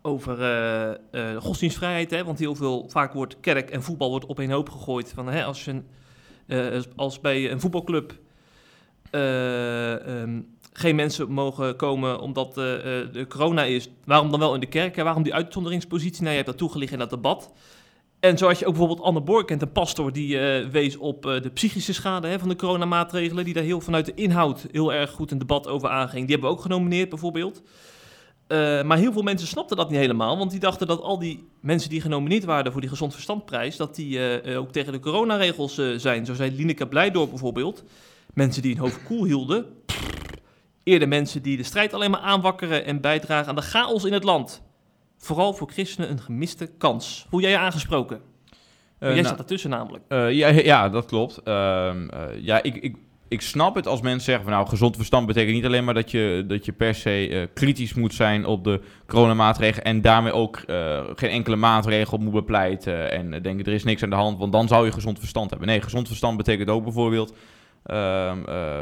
over 0.02 0.42
eh, 0.42 0.90
eh, 0.92 1.42
godsdienstvrijheid. 1.42 2.12
Hè? 2.12 2.24
Want 2.24 2.40
heel 2.40 2.56
veel, 2.56 2.86
vaak 2.90 3.14
wordt 3.14 3.40
kerk 3.40 3.70
en 3.70 3.84
voetbal 3.84 4.10
wordt 4.10 4.26
op 4.26 4.40
één 4.40 4.52
hoop 4.52 4.70
gegooid. 4.70 5.12
Van, 5.16 5.28
hè, 5.28 5.44
als, 5.44 5.66
je 5.66 5.72
een, 5.72 5.86
eh, 6.48 6.82
als- 6.96 7.20
bij 7.20 7.52
een 7.52 7.60
voetbalclub 7.60 8.20
eh, 9.12 10.22
ehm, 10.22 10.42
geen 10.74 10.96
mensen 10.96 11.32
mogen 11.32 11.76
komen 11.76 12.20
omdat 12.20 12.58
eh, 12.58 12.74
eh, 12.76 13.14
de 13.14 13.28
corona 13.28 13.64
is, 13.64 13.90
waarom 14.06 14.32
dan 14.32 14.40
wel 14.40 14.54
in 14.54 14.60
de 14.60 14.66
kerk? 14.66 14.98
En 14.98 15.04
waarom 15.04 15.24
die 15.24 15.34
uitzonderingspositie? 15.34 16.20
Nou, 16.20 16.30
je 16.30 16.36
hebt 16.36 16.48
dat 16.48 16.58
toegelicht 16.58 16.92
in 16.92 17.00
dat 17.00 17.10
debat. 17.10 17.52
En 18.20 18.38
zoals 18.38 18.60
je 18.60 18.66
ook 18.66 18.72
bijvoorbeeld 18.72 19.08
Anne 19.08 19.22
Bork 19.22 19.48
kent, 19.48 19.62
een 19.62 19.72
pastor 19.72 20.12
die 20.14 20.40
eh, 20.40 20.68
wees 20.68 20.98
op 20.98 21.22
de 21.22 21.52
psychische 21.54 21.94
schade 21.94 22.28
hè, 22.28 22.40
van 22.40 22.50
de 22.50 22.56
coronamaatregelen, 22.56 23.46
die 23.46 23.54
daar 23.54 23.64
heel 23.64 23.82
vanuit 23.82 24.06
de 24.06 24.14
inhoud 24.14 24.68
heel 24.72 24.94
erg 24.94 25.12
goed 25.12 25.32
een 25.32 25.38
debat 25.38 25.68
over 25.68 25.90
aanging. 25.90 26.22
Die 26.22 26.32
hebben 26.32 26.50
we 26.50 26.56
ook 26.56 26.62
genomineerd 26.62 27.10
bijvoorbeeld. 27.10 27.62
Maar 28.86 28.98
heel 28.98 29.12
veel 29.12 29.22
mensen 29.22 29.48
snapten 29.48 29.78
dat 29.78 29.90
niet 29.90 30.00
helemaal, 30.00 30.38
want 30.38 30.52
die 30.52 30.60
dachten 30.60 30.88
dat 30.88 31.02
al 31.02 31.20
die 31.20 31.48
mensen 31.62 31.90
die 31.90 32.02
genomineerd 32.02 32.44
waren 32.44 32.72
voor 32.72 32.82
die 32.82 32.90
gezond 32.90 33.14
verstandprijs, 33.14 33.78
dat 33.78 33.96
die 33.96 34.20
ook 34.58 34.72
tegen 34.72 34.94
de 34.94 35.00
coronaregels 35.00 35.82
zijn. 35.98 36.26
Zo 36.26 36.34
zei 36.34 36.52
Lineke 36.52 36.88
Blijdorp 36.88 37.30
bijvoorbeeld. 37.30 37.84
Mensen 38.34 38.62
die 38.62 38.72
hun 38.72 38.82
hoofd 38.82 39.04
koel 39.04 39.26
hielden. 39.26 39.66
Eerder 40.84 41.08
mensen 41.08 41.42
die 41.42 41.58
de 41.58 41.64
strijd 41.64 41.94
alleen 41.94 42.12
maar 42.12 42.20
aanwakkeren 42.20 42.86
en 42.86 43.02
bijdragen 43.02 43.48
aan 43.48 43.56
de 43.56 43.62
chaos 43.62 44.04
in 44.04 44.14
het 44.14 44.24
land. 44.24 44.62
Vooral 45.18 45.54
voor 45.54 45.70
christenen 45.72 46.10
een 46.10 46.20
gemiste 46.20 46.72
kans. 46.78 47.26
Hoe 47.30 47.42
jij 47.42 47.50
je 47.50 47.58
aangesproken? 47.58 48.22
Eh, 49.02 49.08
jij 49.08 49.10
nou, 49.12 49.26
staat 49.26 49.40
ertussen 49.40 49.70
namelijk. 49.70 50.04
Eh, 50.08 50.32
ja, 50.32 50.48
ja, 50.48 50.90
dat 50.90 51.06
klopt. 51.06 51.38
Ehm, 51.44 52.10
eh, 52.10 52.22
ja, 52.42 52.64
ik, 52.64 52.76
ik, 52.76 52.96
ik 53.28 53.42
snap 53.42 53.76
het 53.76 53.88
als 53.88 54.02
mensen 54.02 54.24
zeggen 54.24 54.44
van 54.44 54.54
nou, 54.54 54.68
gezond 54.68 54.96
verstand 54.96 55.28
betekent 55.28 55.54
niet 55.56 55.66
alleen 55.66 55.84
maar 55.84 55.94
dat 55.94 56.12
je, 56.12 56.44
dat 56.48 56.66
je 56.66 56.72
per 56.72 56.96
se 56.96 57.50
kritisch 57.54 57.94
moet 57.94 58.14
zijn 58.14 58.46
op 58.46 58.64
de 58.64 58.82
coronamaatregelen 59.08 59.86
en 59.86 60.02
daarmee 60.02 60.34
ook 60.34 60.64
geen 61.16 61.30
enkele 61.30 61.56
maatregel 61.56 62.18
moet 62.18 62.34
bepleiten 62.34 63.12
en 63.12 63.42
denken 63.42 63.66
er 63.66 63.74
is 63.74 63.84
niks 63.84 64.04
aan 64.04 64.10
de 64.10 64.16
hand, 64.16 64.38
want 64.38 64.52
dan 64.52 64.68
zou 64.68 64.86
je 64.86 64.92
gezond 64.92 65.20
verstand 65.20 65.50
hebben. 65.50 65.68
Nee, 65.68 65.82
gezond 65.82 66.08
verstand 66.08 66.38
betekent 66.38 66.70
ook 66.70 66.84
bijvoorbeeld 66.84 67.34
ehm, 67.84 68.44
eh, 68.46 68.82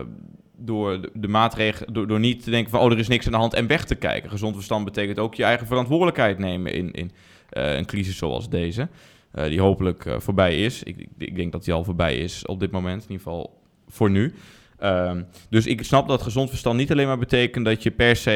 door 0.60 1.10
de, 1.14 1.28
maatregelen, 1.28 2.08
door, 2.08 2.20
niet 2.20 2.44
te 2.44 2.50
denken 2.50 2.72
van 2.72 2.80
oh, 2.80 2.92
er 2.92 3.00
is 3.00 3.08
niks 3.08 3.26
aan 3.26 3.32
de 3.32 3.38
hand 3.38 3.54
en 3.54 3.68
weg 3.68 3.86
te 3.86 3.96
kijken. 3.96 4.30
Gezond 4.30 4.56
verstand 4.56 4.86
betekent 4.86 5.20
ook 5.20 5.36
je 5.36 5.44
eigen 5.44 5.68
verantwoordelijkheid 5.68 6.38
nemen 6.38 6.74
in, 6.74 6.92
in 6.92 7.12
eh, 7.50 7.76
een 7.76 7.86
crisis 7.86 8.18
zoals 8.18 8.50
deze. 8.50 8.88
eh, 9.32 9.46
die 9.46 9.62
hopelijk 9.62 10.06
eh, 10.06 10.20
voorbij 10.20 10.64
is. 10.64 10.84
Ik, 10.84 10.98
ik, 10.98 11.10
ik 11.18 11.36
denk 11.36 11.52
dat 11.52 11.64
die 11.64 11.74
al 11.74 11.84
voorbij 11.84 12.18
is 12.18 12.46
op 12.46 12.60
dit 12.60 12.72
moment, 12.72 13.04
in 13.04 13.12
ieder 13.12 13.24
geval 13.24 13.62
voor 13.88 14.10
nu. 14.10 14.34
Ehm, 14.78 15.24
dus 15.50 15.66
ik 15.66 15.84
snap 15.84 16.08
dat 16.08 16.22
gezond 16.22 16.50
verstand 16.50 16.78
niet 16.78 16.92
alleen 16.92 17.08
maar 17.08 17.18
betekent 17.18 17.66
dat 17.66 17.84
je 17.84 17.92
per 17.92 18.16
se 18.16 18.30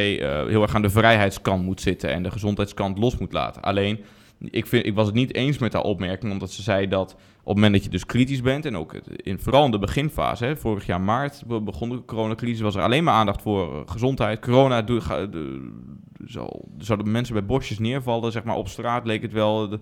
heel 0.47 0.61
erg 0.61 0.75
aan 0.75 0.81
de 0.81 0.89
vrijheidskant 0.89 1.63
moet 1.63 1.81
zitten 1.81 2.09
en 2.09 2.23
de 2.23 2.31
gezondheidskant 2.31 2.97
los 2.97 3.17
moet 3.17 3.33
laten. 3.33 3.61
Alleen, 3.61 3.99
ik, 4.49 4.65
vind, 4.65 4.85
ik 4.85 4.95
was 4.95 5.05
het 5.05 5.15
niet 5.15 5.35
eens 5.35 5.57
met 5.57 5.73
haar 5.73 5.81
opmerking, 5.81 6.31
omdat 6.31 6.51
ze 6.51 6.61
zei 6.61 6.87
dat 6.87 7.11
op 7.13 7.45
het 7.45 7.55
moment 7.55 7.73
dat 7.73 7.83
je 7.83 7.89
dus 7.89 8.05
kritisch 8.05 8.41
bent, 8.41 8.65
en 8.65 8.77
ook 8.77 8.93
in, 9.15 9.39
vooral 9.39 9.65
in 9.65 9.71
de 9.71 9.79
beginfase, 9.79 10.45
hè, 10.45 10.57
vorig 10.57 10.85
jaar 10.85 11.01
maart 11.01 11.43
be- 11.47 11.61
begon 11.61 11.89
de 11.89 12.05
coronacrisis, 12.05 12.61
was 12.61 12.75
er 12.75 12.81
alleen 12.81 13.03
maar 13.03 13.13
aandacht 13.13 13.41
voor 13.41 13.73
eh, 13.73 13.81
gezondheid. 13.85 14.39
Corona 14.39 14.83
zal, 16.25 16.67
zouden 16.77 17.11
mensen 17.11 17.33
bij 17.33 17.45
bosjes 17.45 17.79
neervallen, 17.79 18.31
zeg 18.31 18.43
maar, 18.43 18.55
op 18.55 18.67
straat 18.67 19.05
leek 19.05 19.21
het 19.21 19.31
wel. 19.33 19.77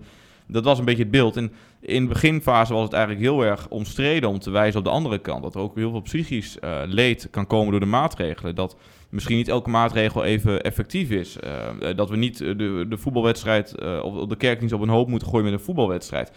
Dat 0.46 0.64
was 0.64 0.78
een 0.78 0.84
beetje 0.84 1.02
het 1.02 1.12
beeld. 1.12 1.36
En 1.36 1.52
in 1.80 2.02
de 2.02 2.08
beginfase 2.08 2.72
was 2.72 2.82
het 2.82 2.92
eigenlijk 2.92 3.24
heel 3.24 3.44
erg 3.44 3.68
omstreden 3.68 4.28
om 4.28 4.38
te 4.38 4.50
wijzen 4.50 4.78
op 4.78 4.84
de 4.84 4.90
andere 4.90 5.18
kant. 5.18 5.42
Dat 5.42 5.54
er 5.54 5.60
ook 5.60 5.76
heel 5.76 5.90
veel 5.90 6.00
psychisch 6.00 6.58
eh, 6.58 6.80
leed 6.86 7.28
kan 7.30 7.46
komen 7.46 7.70
door 7.70 7.80
de 7.80 7.86
maatregelen. 7.86 8.54
Dat 8.54 8.76
misschien 9.12 9.36
niet 9.36 9.48
elke 9.48 9.70
maatregel 9.70 10.24
even 10.24 10.62
effectief 10.62 11.10
is. 11.10 11.38
Eh, 11.38 11.68
eh, 11.90 11.96
dat 11.96 12.10
we 12.10 12.16
niet 12.16 12.40
eh, 12.40 12.56
de, 12.56 12.86
de 12.88 12.96
voetbalwedstrijd 12.98 13.80
of 14.02 14.26
de 14.26 14.36
kerkdienst 14.36 14.74
op 14.74 14.80
een 14.80 14.88
hoop 14.88 15.08
moeten 15.08 15.28
gooien 15.28 15.44
met 15.44 15.54
een 15.54 15.64
voetbalwedstrijd. 15.64 16.32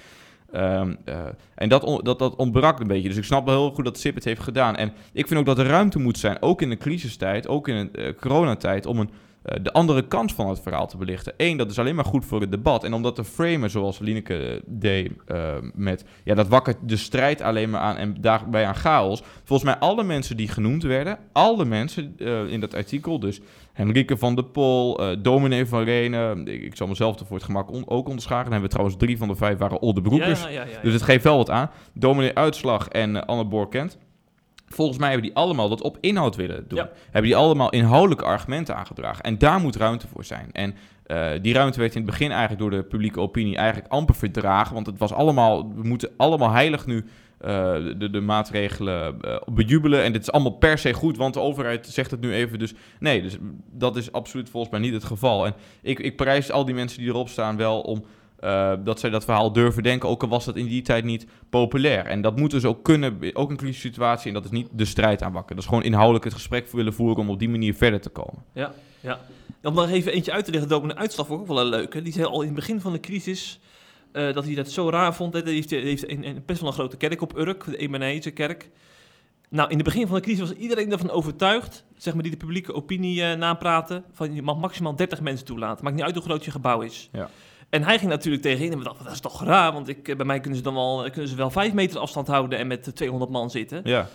Ehm, 0.56 0.94
eh, 1.06 1.26
en 1.56 1.70
dat, 1.70 2.02
dat, 2.04 2.20
dat 2.20 2.36
ontbrak 2.36 2.80
een 2.80 2.88
beetje. 2.88 3.08
Dus 3.08 3.18
ik 3.18 3.24
snap 3.24 3.46
wel 3.46 3.62
heel 3.62 3.74
goed 3.76 3.86
dat 3.86 4.00
SIP 4.00 4.16
het 4.16 4.24
heeft 4.24 4.42
gedaan. 4.42 4.76
En 4.76 4.94
ik 5.14 5.28
vind 5.28 5.40
ook 5.40 5.46
dat 5.46 5.60
er 5.60 5.66
ruimte 5.66 6.00
moet 6.00 6.18
zijn, 6.18 6.42
ook 6.42 6.62
in 6.62 6.70
de 6.70 6.78
crisistijd, 6.78 7.48
ook 7.48 7.68
in 7.68 7.90
de 7.92 8.02
eh, 8.02 8.14
coronatijd, 8.20 8.86
om 8.86 9.00
een, 9.00 9.10
de 9.62 9.74
andere 9.74 10.08
kant 10.08 10.34
van 10.34 10.50
het 10.50 10.60
verhaal 10.60 10.88
te 10.88 10.98
belichten. 10.98 11.34
Eén, 11.38 11.58
dat 11.58 11.72
is 11.72 11.80
alleen 11.80 11.96
maar 11.96 12.06
goed 12.06 12.26
voor 12.26 12.42
het 12.42 12.52
debat. 12.52 12.84
En 12.84 12.94
omdat 12.94 13.16
de 13.16 13.24
framen, 13.24 13.70
zoals 13.70 14.00
Lineke 14.00 14.38
eh, 14.38 14.62
deed 14.66 15.12
eh, 15.28 15.54
met... 15.74 16.06
Ja, 16.24 16.36
dat 16.36 16.48
wakkert 16.48 16.78
de 16.82 16.98
strijd 16.98 17.42
alleen 17.42 17.70
maar 17.70 17.82
aan 17.82 17.96
en 17.98 18.16
daarbij 18.22 18.66
aan 18.66 18.76
chaos. 18.76 19.24
Volgens 19.44 19.70
mij 19.70 19.80
alle 19.80 20.04
mensen 20.04 20.38
die 20.38 20.48
genoemd 20.48 20.84
werden, 20.84 21.18
alle 21.32 21.66
mensen 21.66 22.14
eh, 22.18 22.48
in 22.48 22.60
dat 22.60 22.74
artikel, 22.76 23.20
dus 23.20 23.40
Henrike 23.74 24.18
van 24.18 24.36
der 24.36 24.44
Pol, 24.46 25.00
eh 25.00 25.18
dominee 25.22 25.66
van 25.66 25.84
Renen, 25.84 26.48
ik, 26.48 26.62
ik 26.64 26.76
zal 26.76 26.88
mezelf 26.88 27.20
er 27.20 27.26
voor 27.26 27.36
het 27.36 27.46
gemak 27.46 27.72
on- 27.72 27.90
ook 27.90 28.08
onderscharen. 28.08 28.44
Dan 28.44 28.52
hebben 28.52 28.70
we 28.70 28.76
trouwens 28.76 28.98
drie 29.04 29.18
van 29.18 29.28
de 29.28 29.36
vijf 29.36 29.58
waren 29.58 29.82
Oldebroekers. 29.82 30.42
Ja, 30.44 30.48
ja, 30.50 30.64
ja, 30.64 30.70
ja. 30.72 30.82
Dus 30.82 30.94
het 30.94 31.02
geeft 31.02 31.24
wel 31.24 31.38
wat 31.38 31.50
aan. 31.50 31.70
Dominee 31.94 32.36
Uitslag 32.36 32.88
en 32.88 33.16
eh, 33.16 33.22
Anne 33.22 33.46
Boer-Kent. 33.46 33.98
Volgens 34.68 34.98
mij 34.98 35.10
hebben 35.10 35.28
die 35.28 35.36
allemaal 35.36 35.70
dat 35.70 35.82
op 35.82 35.98
inhoud 36.02 36.36
willen 36.36 36.68
doen. 36.68 36.80
Ja. 36.80 36.90
Hebben 37.04 37.22
die 37.22 37.36
allemaal 37.36 37.70
inhoudelijke 37.70 38.26
argumenten 38.26 38.76
aangedragen. 38.76 39.24
En 39.24 39.38
daar 39.38 39.60
moet 39.60 39.76
ruimte 39.76 40.08
voor 40.08 40.24
zijn. 40.24 40.50
En 40.52 40.76
eh, 41.06 41.32
die 41.42 41.54
ruimte 41.54 41.80
werd 41.80 41.96
in 41.96 42.02
het 42.02 42.10
begin 42.10 42.32
eigenlijk 42.32 42.62
door 42.62 42.70
de 42.70 42.84
publieke 42.84 43.20
opinie 43.20 43.56
eigenlijk 43.56 43.92
amper 43.92 44.16
verdragen. 44.16 44.74
Want 44.74 44.86
het 44.86 44.98
was 44.98 45.14
allemaal, 45.14 45.74
we 45.76 45.88
moeten 45.88 46.10
allemaal 46.18 46.52
heilig 46.52 46.86
nu 46.86 47.06
eh, 47.38 47.74
de, 47.98 48.10
de 48.10 48.22
maatregelen 48.22 49.22
eh, 49.22 49.38
bejubelen. 49.46 50.04
En 50.04 50.12
dit 50.12 50.22
is 50.22 50.32
allemaal 50.32 50.52
per 50.52 50.78
se 50.78 50.94
goed, 50.94 51.18
want 51.18 51.34
de 51.34 51.40
overheid 51.40 51.88
zegt 51.88 52.12
het 52.12 52.22
nu 52.22 52.34
even. 52.34 52.60
Dus 52.60 52.74
nee, 53.00 53.22
dus 53.22 53.38
dat 53.72 53.96
is 53.96 54.12
absoluut 54.12 54.50
volgens 54.50 54.72
mij 54.72 54.82
niet 54.82 54.94
het 54.94 55.04
geval. 55.04 55.46
En 55.46 55.54
ik, 55.82 56.00
ik 56.00 56.16
prijs 56.16 56.52
al 56.52 56.66
die 56.66 56.76
mensen 56.76 57.00
die 57.00 57.08
erop 57.08 57.30
staan 57.30 57.58
wel 57.58 57.82
om 57.82 58.06
eh, 58.40 58.74
dat 58.84 59.00
zij 59.00 59.10
dat 59.10 59.24
verhaal 59.26 59.52
durven 59.52 59.84
denken, 59.84 60.10
ook 60.10 60.24
al 60.24 60.30
was 60.30 60.46
dat 60.46 60.56
in 60.56 60.66
die 60.68 60.82
tijd 60.82 61.04
niet 61.04 61.26
populair. 61.50 62.06
En 62.06 62.22
dat 62.22 62.36
moeten 62.40 62.62
ze 62.62 62.68
ook 62.68 62.84
kunnen, 62.84 63.20
ook 63.34 63.52
in 63.52 63.68
een 63.68 63.74
situatie, 63.74 64.28
en 64.28 64.34
dat 64.34 64.46
is 64.46 64.52
niet 64.52 64.68
de 64.72 64.86
strijd 64.86 65.22
aanwakken. 65.22 65.56
Dat 65.56 65.64
is 65.64 65.70
gewoon 65.70 65.84
inhoudelijk 65.86 66.24
het 66.24 66.34
gesprek 66.34 66.68
willen 66.72 66.94
voeren 66.94 67.18
om 67.18 67.30
op 67.30 67.40
die 67.40 67.50
manier 67.50 67.74
verder 67.74 68.02
te 68.02 68.10
komen. 68.10 68.44
Ja, 68.54 68.74
ja. 69.00 69.20
Om 69.64 69.74
nog 69.74 69.90
even 69.90 70.12
eentje 70.12 70.32
uit 70.32 70.46
te 70.46 70.52
leggen, 70.52 70.70
vond 70.70 71.18
ik 71.20 71.32
ook 71.32 71.48
wel 71.48 71.60
een 71.60 71.66
leuke. 71.66 72.02
Die 72.02 72.14
zei 72.14 72.26
al 72.26 72.40
in 72.42 72.46
het 72.48 72.56
begin 72.56 72.82
van 72.82 72.92
de 72.92 73.00
crisis 73.00 73.60
eh, 74.12 74.34
dat 74.34 74.46
hij 74.46 74.56
dat 74.56 74.70
zo 74.72 74.90
raar 74.90 75.16
vond. 75.16 75.34
Hè. 75.34 75.44
Die 75.44 75.54
heeft, 75.54 75.70
heeft 75.70 76.10
een, 76.12 76.28
een- 76.28 76.44
best 76.46 76.60
wel 76.60 76.70
een 76.70 76.76
grote 76.76 76.98
kerk 76.98 77.22
op 77.22 77.38
Urk, 77.38 77.64
de 77.66 77.78
Emanese 77.78 78.32
kerk. 78.32 78.70
Nou, 79.50 79.70
in 79.70 79.76
het 79.76 79.86
begin 79.86 80.08
van 80.08 80.16
de 80.16 80.22
crisis 80.22 80.40
was 80.50 80.52
iedereen 80.58 80.92
ervan 80.92 81.10
overtuigd, 81.10 81.84
zeg 81.98 82.14
maar, 82.14 82.24
die 82.24 82.32
de 82.32 82.38
publieke 82.38 82.74
opinie 82.74 83.36
napraten, 83.36 84.04
van 84.12 84.34
je 84.34 84.42
mag 84.42 84.58
maximaal 84.58 84.96
30 84.96 85.22
mensen 85.22 85.46
toelaten. 85.46 85.84
Maakt 85.84 85.96
niet 85.96 86.06
uit 86.06 86.16
hoe 86.16 86.24
groot 86.24 86.46
je 86.46 86.52
gebouw 86.52 86.82
is. 86.82 87.10
Ja. 87.12 87.30
En 87.76 87.84
hij 87.84 87.98
ging 88.00 88.12
natuurlijk 88.12 88.44
tegenin 88.44 88.72
en 88.72 88.78
we 88.78 88.84
dachten, 88.84 89.04
dat 89.04 89.14
is 89.14 89.20
toch 89.20 89.44
raar, 89.44 89.74
want 89.74 89.88
ik, 89.88 90.08
eh, 90.08 90.16
bij 90.16 90.26
mij 90.26 90.40
kunnen 90.40 90.58
ze 90.58 90.64
dan 90.64 90.74
wel, 90.74 91.02
kunnen 91.12 91.28
ze 91.30 91.36
wel 91.36 91.50
5 91.50 91.74
meter 91.74 92.00
afstand 92.00 92.28
houden 92.28 92.60
en 92.60 92.68
met 92.68 92.88
eh, 92.88 92.94
200 92.94 93.32
man 93.32 93.50
zitten. 93.50 93.82
Ja, 93.84 94.08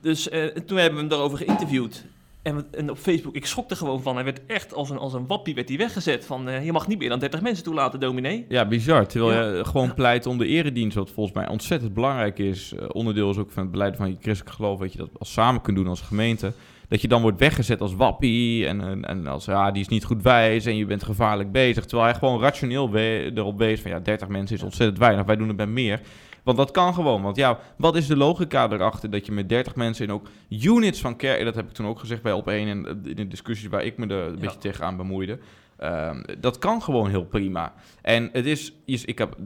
Dus 0.00 0.28
eh, 0.28 0.44
toen 0.46 0.76
hebben 0.76 0.94
we 0.94 1.00
hem 1.00 1.08
daarover 1.08 1.38
geïnterviewd. 1.38 2.04
En, 2.42 2.56
we- 2.56 2.64
en 2.76 2.90
op 2.90 2.98
Facebook, 2.98 3.34
ik 3.34 3.46
schrok 3.46 3.70
er 3.70 3.76
gewoon 3.76 4.02
van. 4.02 4.14
Hij 4.14 4.24
werd 4.24 4.40
echt 4.46 4.74
als 4.74 4.90
een, 4.90 4.98
als 4.98 5.12
een 5.12 5.26
wappie 5.26 5.54
werd 5.54 5.68
hij 5.68 5.78
weggezet. 5.78 6.26
Van, 6.26 6.48
eh, 6.48 6.64
je 6.64 6.72
mag 6.72 6.86
niet 6.88 6.98
meer 6.98 7.08
dan 7.08 7.18
30 7.18 7.40
mensen 7.40 7.64
toelaten, 7.64 8.00
dominee. 8.00 8.44
ja 8.48 8.64
bizar. 8.68 9.06
Terwijl 9.06 9.32
Ja. 9.52 9.56
je 9.58 9.64
gewoon 9.64 9.94
pleit 9.94 10.26
om 10.26 10.38
de 10.38 10.46
eredienst, 10.46 10.96
wat 10.96 11.10
volgens 11.10 11.34
mij 11.36 11.48
ontzettend 11.48 11.94
belangrijk 11.94 12.38
is. 12.38 12.72
eh, 12.72 12.86
onderdeel 12.92 13.30
is 13.30 13.36
ook 13.36 13.50
van 13.50 13.62
het 13.62 13.72
beleid 13.72 13.96
van 13.96 14.08
je 14.10 14.16
christelijk 14.20 14.56
geloof, 14.56 14.78
dat 14.78 14.92
je 14.92 14.98
dat 14.98 15.10
als 15.18 15.32
samen 15.32 15.60
kunt 15.60 15.76
doen 15.76 15.86
als 15.86 16.00
gemeente. 16.00 16.52
Dat 16.88 17.00
je 17.00 17.08
dan 17.08 17.22
wordt 17.22 17.38
weggezet 17.38 17.80
als 17.80 17.94
wappie 17.94 18.66
en, 18.66 18.80
en, 18.80 19.04
en 19.04 19.26
als 19.26 19.44
ja, 19.44 19.70
die 19.70 19.82
is 19.82 19.88
niet 19.88 20.04
goed 20.04 20.22
wijs 20.22 20.66
en 20.66 20.76
je 20.76 20.86
bent 20.86 21.02
gevaarlijk 21.02 21.52
bezig. 21.52 21.84
Terwijl 21.84 22.10
hij 22.10 22.18
gewoon 22.18 22.40
rationeel 22.40 22.94
erop 22.94 23.58
wees 23.58 23.80
van 23.80 23.90
ja, 23.90 23.98
30 24.00 24.28
mensen 24.28 24.56
is 24.56 24.62
ontzettend 24.62 24.98
weinig, 24.98 25.24
wij 25.24 25.36
doen 25.36 25.48
het 25.48 25.56
bij 25.56 25.66
meer. 25.66 26.00
Want 26.42 26.56
dat 26.56 26.70
kan 26.70 26.94
gewoon. 26.94 27.22
Want 27.22 27.36
ja, 27.36 27.58
wat 27.76 27.96
is 27.96 28.06
de 28.06 28.16
logica 28.16 28.70
erachter 28.70 29.10
dat 29.10 29.26
je 29.26 29.32
met 29.32 29.48
30 29.48 29.74
mensen 29.74 30.04
in 30.04 30.12
ook 30.12 30.28
units 30.48 31.00
van 31.00 31.16
kerk... 31.16 31.44
Dat 31.44 31.54
heb 31.54 31.66
ik 31.68 31.72
toen 31.74 31.86
ook 31.86 31.98
gezegd 31.98 32.22
bij 32.22 32.32
op 32.32 32.48
één 32.48 32.68
en 32.68 33.00
in 33.04 33.16
de 33.16 33.28
discussies 33.28 33.68
waar 33.68 33.84
ik 33.84 33.98
me 33.98 34.06
er 34.06 34.26
een 34.26 34.32
Ja. 34.34 34.40
beetje 34.40 34.58
tegenaan 34.58 34.96
bemoeide. 34.96 35.38
Ehm, 35.76 36.22
dat 36.40 36.58
kan 36.58 36.82
gewoon 36.82 37.10
heel 37.10 37.24
prima. 37.24 37.72
En 38.02 38.28
het 38.32 38.46
is, 38.46 38.72
is 38.84 39.04
ik 39.04 39.18
heb, 39.18 39.36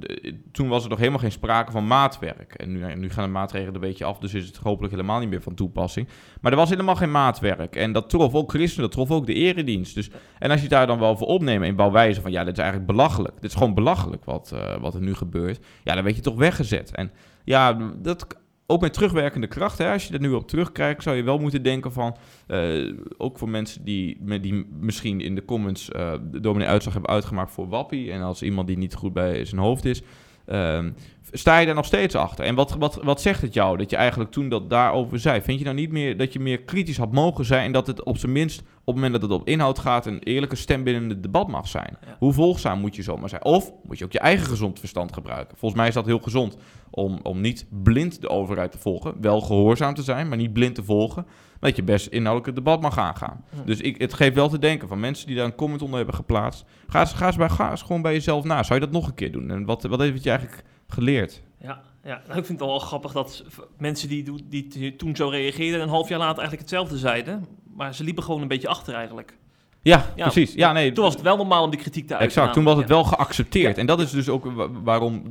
toen 0.53 0.69
was 0.69 0.83
er 0.85 0.91
nog 0.91 0.99
helemaal 0.99 1.19
geen 1.19 1.33
sprake 1.33 1.73
van 1.73 1.87
maatwerk. 1.87 2.55
En 2.55 2.73
nu, 2.73 2.95
nu 2.95 3.11
gaan 3.11 3.25
de 3.25 3.31
maatregelen 3.31 3.75
een 3.75 3.81
beetje 3.81 4.05
af, 4.05 4.19
dus 4.19 4.35
is 4.35 4.47
het 4.47 4.57
hopelijk 4.57 4.93
helemaal 4.93 5.19
niet 5.19 5.29
meer 5.29 5.43
van 5.43 5.55
toepassing. 5.55 6.09
Maar 6.41 6.53
er 6.53 6.59
was 6.59 6.71
helemaal 6.71 6.97
geen 6.97 7.11
maatwerk. 7.11 7.77
En 7.77 7.93
dat 7.93 8.11
trof 8.11 8.35
ook 8.35 8.51
christenen, 8.51 8.83
dat 8.83 8.93
trof 8.93 9.11
ook 9.11 9.27
de 9.27 9.35
eredienst. 9.35 9.95
Dus, 9.95 10.11
en 10.39 10.51
als 10.51 10.63
je 10.63 10.69
daar 10.69 10.87
dan 10.87 10.99
wel 10.99 11.17
voor 11.17 11.27
opneemt 11.27 11.65
in 11.65 11.77
bouwwijze 11.77 12.21
van... 12.21 12.31
ja, 12.31 12.45
dit 12.45 12.53
is 12.53 12.59
eigenlijk 12.59 12.91
belachelijk. 12.91 13.35
Dit 13.35 13.51
is 13.51 13.57
gewoon 13.57 13.75
belachelijk 13.75 14.25
wat, 14.25 14.53
eh, 14.53 14.81
wat 14.81 14.95
er 14.95 15.01
nu 15.01 15.15
gebeurt. 15.15 15.65
Ja, 15.85 15.95
dan 15.95 16.05
werd 16.05 16.17
je 16.17 16.23
toch 16.23 16.37
weggezet. 16.37 16.95
En 16.95 17.11
ja, 17.45 17.93
dat... 17.97 18.27
Ook 18.71 18.81
met 18.81 18.93
terugwerkende 18.93 19.47
kracht, 19.47 19.79
hè, 19.79 19.93
als 19.93 20.07
je 20.07 20.15
er 20.15 20.21
nu 20.21 20.33
op 20.33 20.49
terugkijkt, 20.49 21.03
zou 21.03 21.17
je 21.17 21.23
wel 21.23 21.39
moeten 21.39 21.63
denken 21.63 21.93
van, 21.93 22.17
eh, 22.47 22.93
ook 23.17 23.39
voor 23.39 23.49
mensen 23.49 23.85
die, 23.85 24.41
die 24.41 24.67
misschien 24.81 25.21
in 25.21 25.35
de 25.35 25.45
comments 25.45 25.91
eh, 25.91 26.13
de 26.31 26.41
dominee 26.41 26.69
uitslag 26.69 26.95
hebben 26.95 27.13
uitgemaakt 27.13 27.53
voor 27.53 27.69
Wappie, 27.69 28.13
en 28.13 28.23
als 28.23 28.43
iemand 28.43 28.67
die 28.67 28.79
niet 28.79 28.95
goed 28.95 29.13
bij 29.13 29.45
zijn 29.45 29.61
hoofd 29.61 29.85
is, 29.85 30.03
ehm, 30.47 30.91
sta 31.33 31.59
je 31.59 31.67
daar 31.67 31.75
nog 31.75 31.85
steeds 31.85 32.15
achter? 32.15 32.45
En 32.45 32.55
wat, 32.55 32.77
wat, 32.79 33.01
wat 33.03 33.21
zegt 33.21 33.43
het 33.43 33.55
jou 33.55 33.77
dat 33.77 33.91
je 33.91 33.97
eigenlijk 33.97 34.31
toen 34.31 34.49
dat 34.49 34.71
daarover 34.71 35.19
zei? 35.19 35.41
Vind 35.41 35.59
je 35.59 35.65
nou 35.65 35.77
niet 35.77 35.93
meer 35.93 36.17
dat 36.17 36.33
je 36.33 36.41
meer 36.41 36.61
kritisch 36.61 36.99
had 36.99 37.13
mogen 37.13 37.45
zijn 37.45 37.65
en 37.65 37.73
dat 37.73 37.87
het 37.87 38.03
op 38.03 38.19
zijn 38.19 38.33
minst 38.33 38.63
op 38.89 38.95
het 38.95 39.03
moment 39.03 39.21
dat 39.21 39.31
het 39.31 39.41
op 39.41 39.49
inhoud 39.49 39.79
gaat 39.79 40.07
een 40.07 40.19
eerlijke 40.19 40.57
stem 40.57 40.85
binnen 40.85 41.09
het 41.09 41.23
debat 41.23 41.49
mag 41.49 41.69
zijn? 41.69 41.97
Ja. 42.01 42.17
Hoe 42.19 42.33
volgzaam 42.33 42.81
moet 42.81 42.97
je 42.97 43.03
zomaar 43.03 43.29
zijn? 43.29 43.45
Of 43.45 43.73
moet 43.83 43.99
je 43.99 44.05
ook 44.05 44.13
je 44.13 44.19
eigen 44.19 44.47
gezond 44.47 44.79
verstand 44.79 45.13
gebruiken? 45.13 45.57
Volgens 45.59 45.81
mij 45.81 45.89
is 45.89 45.95
dat 45.95 46.07
heel 46.07 46.19
gezond 46.19 46.57
om, 46.91 47.21
om 47.23 47.41
niet 47.41 47.67
blind 47.83 48.21
de 48.21 48.29
overheid 48.29 48.73
te 48.73 48.79
volgen, 48.79 49.15
wel 49.21 49.41
gehoorzaam 49.41 49.95
te 49.95 50.03
zijn, 50.03 50.29
maar 50.29 50.37
niet 50.37 50.53
blind 50.53 50.75
te 50.75 50.85
volgen. 50.85 51.27
Dat 51.61 51.77
je 51.77 51.83
best 51.83 52.07
inhoudelijk 52.07 52.47
het 52.47 52.65
debat 52.65 52.81
mag 52.81 52.99
aangaan. 52.99 53.45
Dus 53.65 53.81
ik, 53.81 54.01
het 54.01 54.15
geeft 54.15 54.35
wel 54.35 54.49
te 54.49 54.59
denken 54.59 54.89
van 54.89 55.01
mensen 55.01 55.27
die 55.27 55.37
daar 55.37 55.45
een 55.45 55.55
comment 55.55 55.83
onder 55.83 55.97
hebben 55.97 56.15
geplaatst. 56.15 56.65
Ga 56.87 57.01
eens, 57.01 57.13
ga 57.13 57.27
eens, 57.27 57.37
bij, 57.37 57.49
ga 57.49 57.71
eens 57.71 57.83
gewoon 57.83 58.03
bij 58.03 58.13
jezelf 58.13 58.45
na. 58.45 58.63
Zou 58.63 58.81
je 58.81 58.85
dat 58.87 58.95
nog 58.95 59.07
een 59.07 59.15
keer 59.15 59.33
doen? 59.33 59.51
En 59.51 59.65
wat, 59.65 59.83
wat 59.83 60.01
heeft 60.01 60.23
je 60.23 60.31
eigenlijk 60.31 60.65
geleerd? 60.87 61.43
Ja, 61.61 61.83
ja. 62.05 62.23
Nou, 62.27 62.39
ik 62.39 62.47
vind 62.47 62.61
het 62.61 62.69
wel 62.69 62.79
grappig 62.79 63.13
dat 63.13 63.45
mensen 63.79 64.09
die, 64.09 64.25
die 64.49 64.97
toen 64.97 65.17
zo 65.17 65.29
reageerden... 65.29 65.81
een 65.81 65.89
half 65.89 66.09
jaar 66.09 66.19
later 66.19 66.39
eigenlijk 66.39 66.71
hetzelfde 66.71 66.99
zeiden. 66.99 67.47
Maar 67.75 67.95
ze 67.95 68.05
liepen 68.05 68.23
gewoon 68.23 68.43
een 68.43 68.49
beetje 68.49 68.69
achter 68.69 68.95
eigenlijk. 68.95 69.37
Ja, 69.83 70.13
Ja, 70.17 70.29
precies. 70.29 70.55
Ja, 70.55 70.73
nee, 70.73 70.93
Toen 70.93 71.05
was 71.05 71.15
het 71.15 71.23
wel 71.23 71.37
normaal 71.37 71.65
om 71.65 71.71
die 71.71 71.81
kritiek 71.81 72.07
te 72.07 72.17
uiten. 72.17 72.29
Exact, 72.37 72.55
toen 72.55 72.65
was 72.65 72.77
het 72.77 72.89
wel 72.89 73.05
geaccepteerd. 73.05 73.79
En 73.79 73.87
dat 73.87 74.01
is 74.01 74.11
dus 74.11 74.29
ook 74.29 74.45
wa- 74.45 74.71
waarom, 74.83 75.23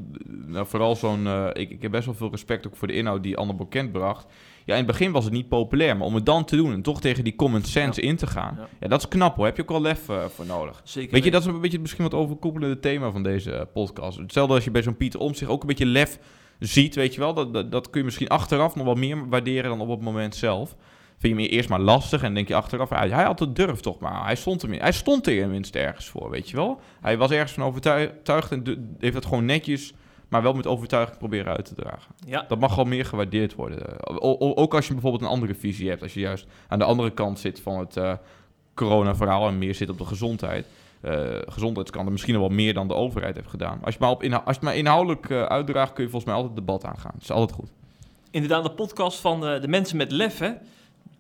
nou, 0.45 0.67
vooral 0.67 0.95
zo'n, 0.95 1.27
eh, 1.27 1.47
ik, 1.53 1.69
ik 1.69 1.81
heb 1.81 1.91
best 1.91 2.05
wel 2.05 2.15
veel 2.15 2.29
respect 2.31 2.67
ook 2.67 2.75
voor 2.75 2.87
de 2.87 2.93
inhoud 2.93 3.23
die 3.23 3.37
Anne 3.37 3.53
bekend 3.55 3.91
bracht. 3.91 4.25
Ja, 4.65 4.73
in 4.73 4.77
het 4.83 4.87
begin 4.87 5.11
was 5.11 5.23
het 5.23 5.33
niet 5.33 5.47
populair, 5.47 5.97
maar 5.97 6.07
om 6.07 6.15
het 6.15 6.25
dan 6.25 6.45
te 6.45 6.55
doen 6.55 6.73
en 6.73 6.81
toch 6.81 7.01
tegen 7.01 7.23
die 7.23 7.35
common 7.35 7.61
sense 7.63 8.01
in 8.01 8.15
te 8.15 8.27
gaan, 8.27 8.59
Ja. 8.79 8.87
dat 8.87 8.99
is 8.99 9.07
knap 9.07 9.35
hoor. 9.35 9.45
Heb 9.45 9.55
je 9.55 9.61
ook 9.61 9.69
wel 9.69 9.81
lef 9.81 10.09
eh, 10.09 10.25
voor 10.25 10.45
nodig. 10.45 10.81
Zeker 10.83 11.11
Weet 11.13 11.23
je, 11.23 11.31
dat 11.31 11.41
is 11.41 11.47
een 11.47 11.61
beetje 11.61 11.79
misschien 11.79 12.03
wat 12.03 12.13
overkoepelende 12.13 12.79
thema 12.79 13.11
van 13.11 13.23
deze 13.23 13.51
eh, 13.51 13.61
podcast. 13.73 14.17
Hetzelfde 14.17 14.53
als 14.53 14.63
je 14.63 14.71
bij 14.71 14.81
zo'n 14.83 14.97
Pieter 14.97 15.19
Omtzigt 15.19 15.51
ook 15.51 15.61
een 15.61 15.67
beetje 15.67 15.85
lef 15.85 16.19
ziet, 16.59 16.95
weet 16.95 17.13
je 17.13 17.19
wel. 17.19 17.33
Dat, 17.33 17.53
dat, 17.53 17.71
dat 17.71 17.89
kun 17.89 17.99
je 17.99 18.05
misschien 18.05 18.27
achteraf 18.27 18.75
nog 18.75 18.85
wat 18.85 18.97
meer 18.97 19.29
waarderen 19.29 19.69
dan 19.69 19.81
op 19.81 19.89
het 19.89 20.01
moment 20.01 20.35
zelf. 20.35 20.75
Vind 21.17 21.35
je 21.37 21.41
hem 21.43 21.51
eerst 21.51 21.69
maar 21.69 21.79
lastig 21.79 22.23
en 22.23 22.33
denk 22.33 22.47
je 22.47 22.55
achteraf, 22.55 22.89
hij, 22.89 23.09
hij 23.09 23.23
had 23.23 23.39
het 23.39 23.55
durf 23.55 23.79
toch 23.79 23.99
maar. 23.99 24.25
Hij 24.25 24.35
stond, 24.35 24.63
er, 24.63 24.69
hij 24.69 24.91
stond 24.91 25.27
er 25.27 25.65
ergens 25.71 26.05
voor, 26.05 26.29
weet 26.29 26.49
je 26.49 26.55
wel. 26.55 26.79
Hij 27.01 27.17
was 27.17 27.31
ergens 27.31 27.51
van 27.51 27.63
overtuigd 27.63 28.51
en 28.51 28.95
heeft 28.99 29.15
het 29.15 29.25
gewoon 29.25 29.45
netjes, 29.45 29.93
maar 30.27 30.41
wel 30.41 30.53
met 30.53 30.67
overtuiging 30.67 31.17
proberen 31.17 31.55
uit 31.55 31.65
te 31.65 31.75
dragen. 31.75 32.15
Ja, 32.27 32.45
Dat 32.47 32.59
mag 32.59 32.73
gewoon 32.73 32.89
meer 32.89 33.05
gewaardeerd 33.05 33.55
worden. 33.55 34.07
O- 34.21 34.53
ook 34.55 34.73
als 34.73 34.87
je 34.87 34.93
bijvoorbeeld 34.93 35.23
een 35.23 35.29
andere 35.29 35.55
visie 35.55 35.89
hebt. 35.89 36.01
Als 36.01 36.13
je 36.13 36.19
juist 36.19 36.45
aan 36.67 36.79
de 36.79 36.85
andere 36.85 37.11
kant 37.11 37.39
zit 37.39 37.59
van 37.59 37.79
het 37.79 37.97
eh 37.97 38.13
corona-verhaal 38.73 39.47
en 39.47 39.57
meer 39.57 39.75
zit 39.75 39.89
op 39.89 39.97
de 39.97 40.05
gezondheid. 40.05 40.65
Eh 41.01 41.13
gezondheidskant 41.45 42.05
en 42.05 42.11
misschien 42.11 42.33
nog 42.33 42.41
wel 42.47 42.55
meer 42.55 42.73
dan 42.73 42.87
de 42.87 42.93
overheid 42.93 43.35
heeft 43.35 43.49
gedaan. 43.49 43.79
Als 43.83 43.93
je 43.93 43.99
maar, 43.99 44.09
op 44.09 44.23
inhou- 44.23 44.43
als 44.45 44.55
je 44.55 44.65
maar 44.65 44.75
inhoudelijk 44.75 45.29
eh, 45.29 45.43
uitdraagt, 45.43 45.93
kun 45.93 46.03
je 46.03 46.09
volgens 46.09 46.31
mij 46.31 46.41
altijd 46.41 46.55
debat 46.55 46.85
aangaan. 46.85 47.11
Dat 47.13 47.21
is 47.21 47.31
altijd 47.31 47.59
goed. 47.59 47.69
inderdaad 48.31 48.63
de 48.63 48.71
podcast 48.71 49.19
van 49.19 49.41
de, 49.41 49.57
de 49.61 49.67
mensen 49.67 49.97
met 49.97 50.11
lef, 50.11 50.39
hè. 50.39 50.51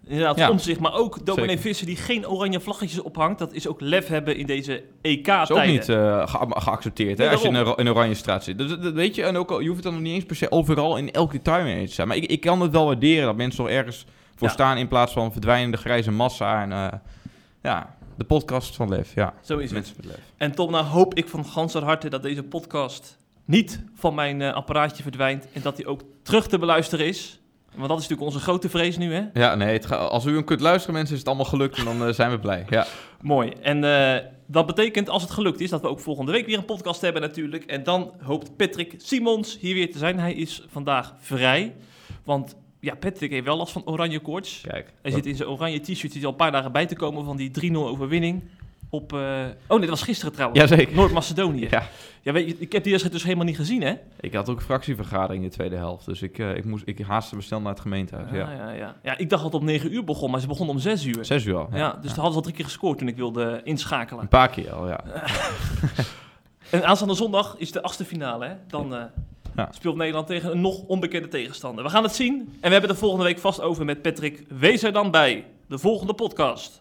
Inderdaad, 0.07 0.37
Ja. 0.37 0.49
om 0.49 0.59
zich, 0.59 0.79
maar 0.79 0.93
ook 0.93 1.25
dominee. 1.25 1.59
Visser 1.59 1.85
die 1.85 1.95
geen 1.95 2.27
oranje 2.27 2.59
vlaggetjes 2.59 3.01
ophangt. 3.01 3.39
Dat 3.39 3.53
is 3.53 3.67
ook 3.67 3.81
lef 3.81 4.07
hebben 4.07 4.35
in 4.37 4.45
deze 4.45 4.83
EK-tijden. 5.01 5.47
Dat 5.55 5.57
is 5.57 5.63
ook 5.63 5.71
niet 5.71 5.89
eh, 5.89 6.27
ge- 6.27 6.59
geaccepteerd 6.61 7.17
hè, 7.17 7.29
als 7.29 7.41
je 7.41 7.47
in 7.47 7.55
een, 7.55 7.89
oranje 7.89 8.13
straat 8.13 8.43
zit. 8.43 8.57
Dus, 8.57 8.69
dat 8.79 8.93
weet 8.93 9.15
je, 9.15 9.23
en 9.23 9.35
ook 9.37 9.49
je 9.49 9.55
hoeft 9.55 9.73
het 9.73 9.83
dan 9.83 9.93
nog 9.93 10.01
niet 10.01 10.13
eens 10.13 10.25
per 10.25 10.35
se 10.35 10.51
overal 10.51 10.97
in 10.97 11.11
elk 11.11 11.31
detail 11.31 11.63
mee 11.63 11.75
eens 11.79 11.89
te 11.89 11.95
zijn. 11.95 12.07
Maar 12.07 12.17
ik, 12.17 12.25
ik 12.25 12.41
kan 12.41 12.61
het 12.61 12.71
wel 12.71 12.85
waarderen 12.85 13.25
dat 13.25 13.35
mensen 13.35 13.63
nog 13.63 13.71
ergens 13.71 14.05
voor 14.35 14.47
Ja. 14.47 14.53
staan 14.53 14.77
in 14.77 14.87
plaats 14.87 15.13
van 15.13 15.31
verdwijnende 15.31 15.77
grijze 15.77 16.11
massa. 16.11 16.61
En 16.61 16.71
eh, 16.71 16.99
ja, 17.63 17.95
de 18.17 18.23
podcast 18.23 18.75
van 18.75 18.89
Lef. 18.89 19.13
Ja, 19.15 19.33
Zo 19.41 19.57
is 19.57 19.63
het. 19.63 19.73
mensen 19.73 19.95
met 19.97 20.05
Lef. 20.05 20.19
En 20.37 20.51
Tom, 20.51 20.71
nou 20.71 20.85
hoop 20.85 21.13
ik 21.13 21.27
van 21.27 21.45
ganser 21.45 21.83
harte 21.83 22.09
dat 22.09 22.21
deze 22.23 22.43
podcast 22.43 23.17
niet 23.45 23.83
van 23.95 24.15
mijn 24.15 24.41
eh, 24.41 24.53
apparaatje 24.53 25.03
verdwijnt. 25.03 25.47
En 25.53 25.61
dat 25.61 25.77
hij 25.77 25.85
ook 25.85 26.01
terug 26.21 26.47
te 26.47 26.57
beluisteren 26.59 27.05
is. 27.05 27.39
Want 27.75 27.89
dat 27.89 27.97
is 27.99 28.07
natuurlijk 28.07 28.33
onze 28.33 28.43
grote 28.45 28.69
vrees 28.69 28.97
nu, 28.97 29.13
hè? 29.13 29.23
Ja, 29.33 29.55
nee, 29.55 29.73
het 29.73 29.85
ga- 29.85 29.95
als 29.95 30.25
u 30.25 30.33
hem 30.33 30.43
kunt 30.43 30.59
luisteren, 30.61 30.95
mensen, 30.95 31.13
is 31.13 31.19
het 31.19 31.27
allemaal 31.27 31.45
gelukt 31.45 31.77
en 31.77 31.85
dan 31.85 32.05
eh, 32.07 32.13
zijn 32.13 32.31
we 32.31 32.39
blij. 32.39 32.65
Ja, 32.69 32.85
Mooi. 33.21 33.49
En 33.61 33.83
eh, 33.83 34.25
Dat 34.45 34.65
betekent, 34.65 35.09
als 35.09 35.21
het 35.21 35.31
gelukt 35.31 35.59
is, 35.59 35.69
dat 35.69 35.81
we 35.81 35.87
ook 35.87 35.99
volgende 35.99 36.31
week 36.31 36.45
weer 36.45 36.57
een 36.57 36.65
podcast 36.65 37.01
hebben 37.01 37.21
natuurlijk. 37.21 37.63
En 37.63 37.83
dan 37.83 38.11
hoopt 38.21 38.55
Patrick 38.57 38.93
Simons 38.97 39.57
hier 39.59 39.73
weer 39.73 39.91
te 39.91 39.97
zijn. 39.97 40.19
Hij 40.19 40.33
is 40.33 40.63
vandaag 40.69 41.13
vrij, 41.19 41.75
want 42.23 42.55
ja, 42.79 42.95
Patrick 42.95 43.31
heeft 43.31 43.45
wel 43.45 43.57
last 43.57 43.71
van 43.71 43.85
oranje 43.85 44.19
koorts. 44.19 44.61
Kijk. 44.67 44.93
Hij 45.01 45.11
zit 45.11 45.25
in 45.25 45.35
zijn 45.35 45.49
oranje 45.49 45.79
t-shirt, 45.79 46.13
zit 46.13 46.23
al 46.23 46.29
een 46.29 46.35
paar 46.35 46.51
dagen 46.51 46.71
bij 46.71 46.85
te 46.85 46.95
komen 46.95 47.25
van 47.25 47.37
die 47.37 47.71
3-0 47.71 47.75
overwinning. 47.75 48.43
Op, 48.89 49.13
eh, 49.13 49.19
Oh 49.19 49.77
nee, 49.77 49.79
dat 49.79 49.89
was 49.89 50.01
gisteren 50.01 50.33
trouwens. 50.33 50.59
Jazeker. 50.59 50.95
Noord-Macedonië. 50.95 51.67
Ja. 51.69 51.87
Ja, 52.21 52.31
weet 52.33 52.47
je, 52.47 52.55
ik 52.59 52.71
heb 52.71 52.81
die 52.83 52.91
wedstrijd 52.91 53.11
dus 53.13 53.23
helemaal 53.23 53.45
niet 53.45 53.55
gezien, 53.55 53.81
hè? 53.81 53.93
ik 54.19 54.33
had 54.33 54.49
ook 54.49 54.61
fractievergadering 54.61 55.43
in 55.43 55.49
de 55.49 55.55
tweede 55.55 55.75
helft. 55.75 56.05
Dus 56.05 56.21
ik, 56.21 56.39
eh, 56.39 56.55
ik, 56.55 56.65
moest, 56.65 56.83
ik 56.87 56.99
haastte 56.99 57.35
me 57.35 57.41
snel 57.41 57.61
naar 57.61 57.71
het 57.71 57.79
gemeentehuis. 57.79 58.29
Ja, 58.31 58.37
Ja. 58.37 58.51
ja, 58.51 58.71
ja. 58.71 58.95
ja, 59.03 59.17
ik 59.17 59.29
dacht 59.29 59.43
dat 59.43 59.51
het 59.51 59.61
om 59.61 59.67
9 59.67 59.93
uur 59.93 60.03
begon, 60.03 60.31
maar 60.31 60.39
ze 60.39 60.47
begon 60.47 60.69
om 60.69 60.79
6 60.79 61.05
uur. 61.05 61.25
Zes 61.25 61.45
uur 61.45 61.55
al. 61.57 61.67
Ja, 61.73 61.91
dus 61.91 62.13
toen 62.13 62.23
hadden 62.23 62.31
ze 62.31 62.35
al 62.37 62.41
drie 62.41 62.55
keer 62.55 62.65
gescoord 62.65 62.97
toen 62.97 63.07
ik 63.07 63.15
wilde 63.15 63.61
inschakelen. 63.63 64.21
Een 64.21 64.27
paar 64.27 64.49
keer 64.49 64.71
al, 64.71 64.87
ja. 64.87 65.03
En 66.69 66.85
aanstaande 66.85 67.13
zondag 67.13 67.55
is 67.57 67.71
de 67.71 67.81
achtste 67.81 68.05
finale. 68.05 68.45
Hè? 68.45 68.53
Dan 68.67 68.95
eh, 68.95 69.03
Ja. 69.57 69.69
speelt 69.71 69.95
Nederland 69.95 70.27
tegen 70.27 70.51
een 70.51 70.61
nog 70.61 70.83
onbekende 70.87 71.27
tegenstander. 71.27 71.83
We 71.83 71.89
gaan 71.89 72.03
het 72.03 72.15
zien. 72.15 72.39
En 72.39 72.47
we 72.61 72.69
hebben 72.69 72.89
de 72.89 72.95
volgende 72.95 73.25
week 73.25 73.39
vast 73.39 73.61
over 73.61 73.85
met 73.85 74.01
Patrick. 74.01 74.43
Wees 74.59 74.83
er 74.83 74.93
dan 74.93 75.11
bij. 75.11 75.45
De 75.67 75.77
volgende 75.77 76.13
podcast. 76.13 76.79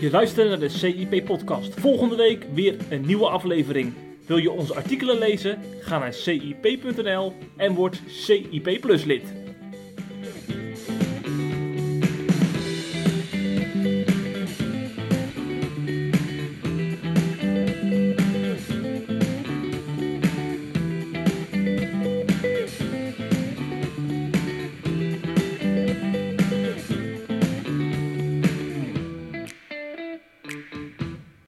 Je 0.00 0.08
luistert 0.10 0.48
naar 0.48 0.58
de 0.58 0.68
CIP-podcast. 0.68 1.80
Volgende 1.80 2.16
week 2.16 2.46
weer 2.54 2.76
een 2.90 3.06
nieuwe 3.06 3.28
aflevering. 3.28 3.92
Wil 4.26 4.36
je 4.36 4.50
onze 4.50 4.74
artikelen 4.74 5.18
lezen? 5.18 5.58
Ga 5.80 5.98
naar 5.98 6.12
cip.nl 6.12 7.32
en 7.56 7.74
word 7.74 8.02
CIP 8.06 8.80
Plus 8.80 9.04
lid. 9.04 9.39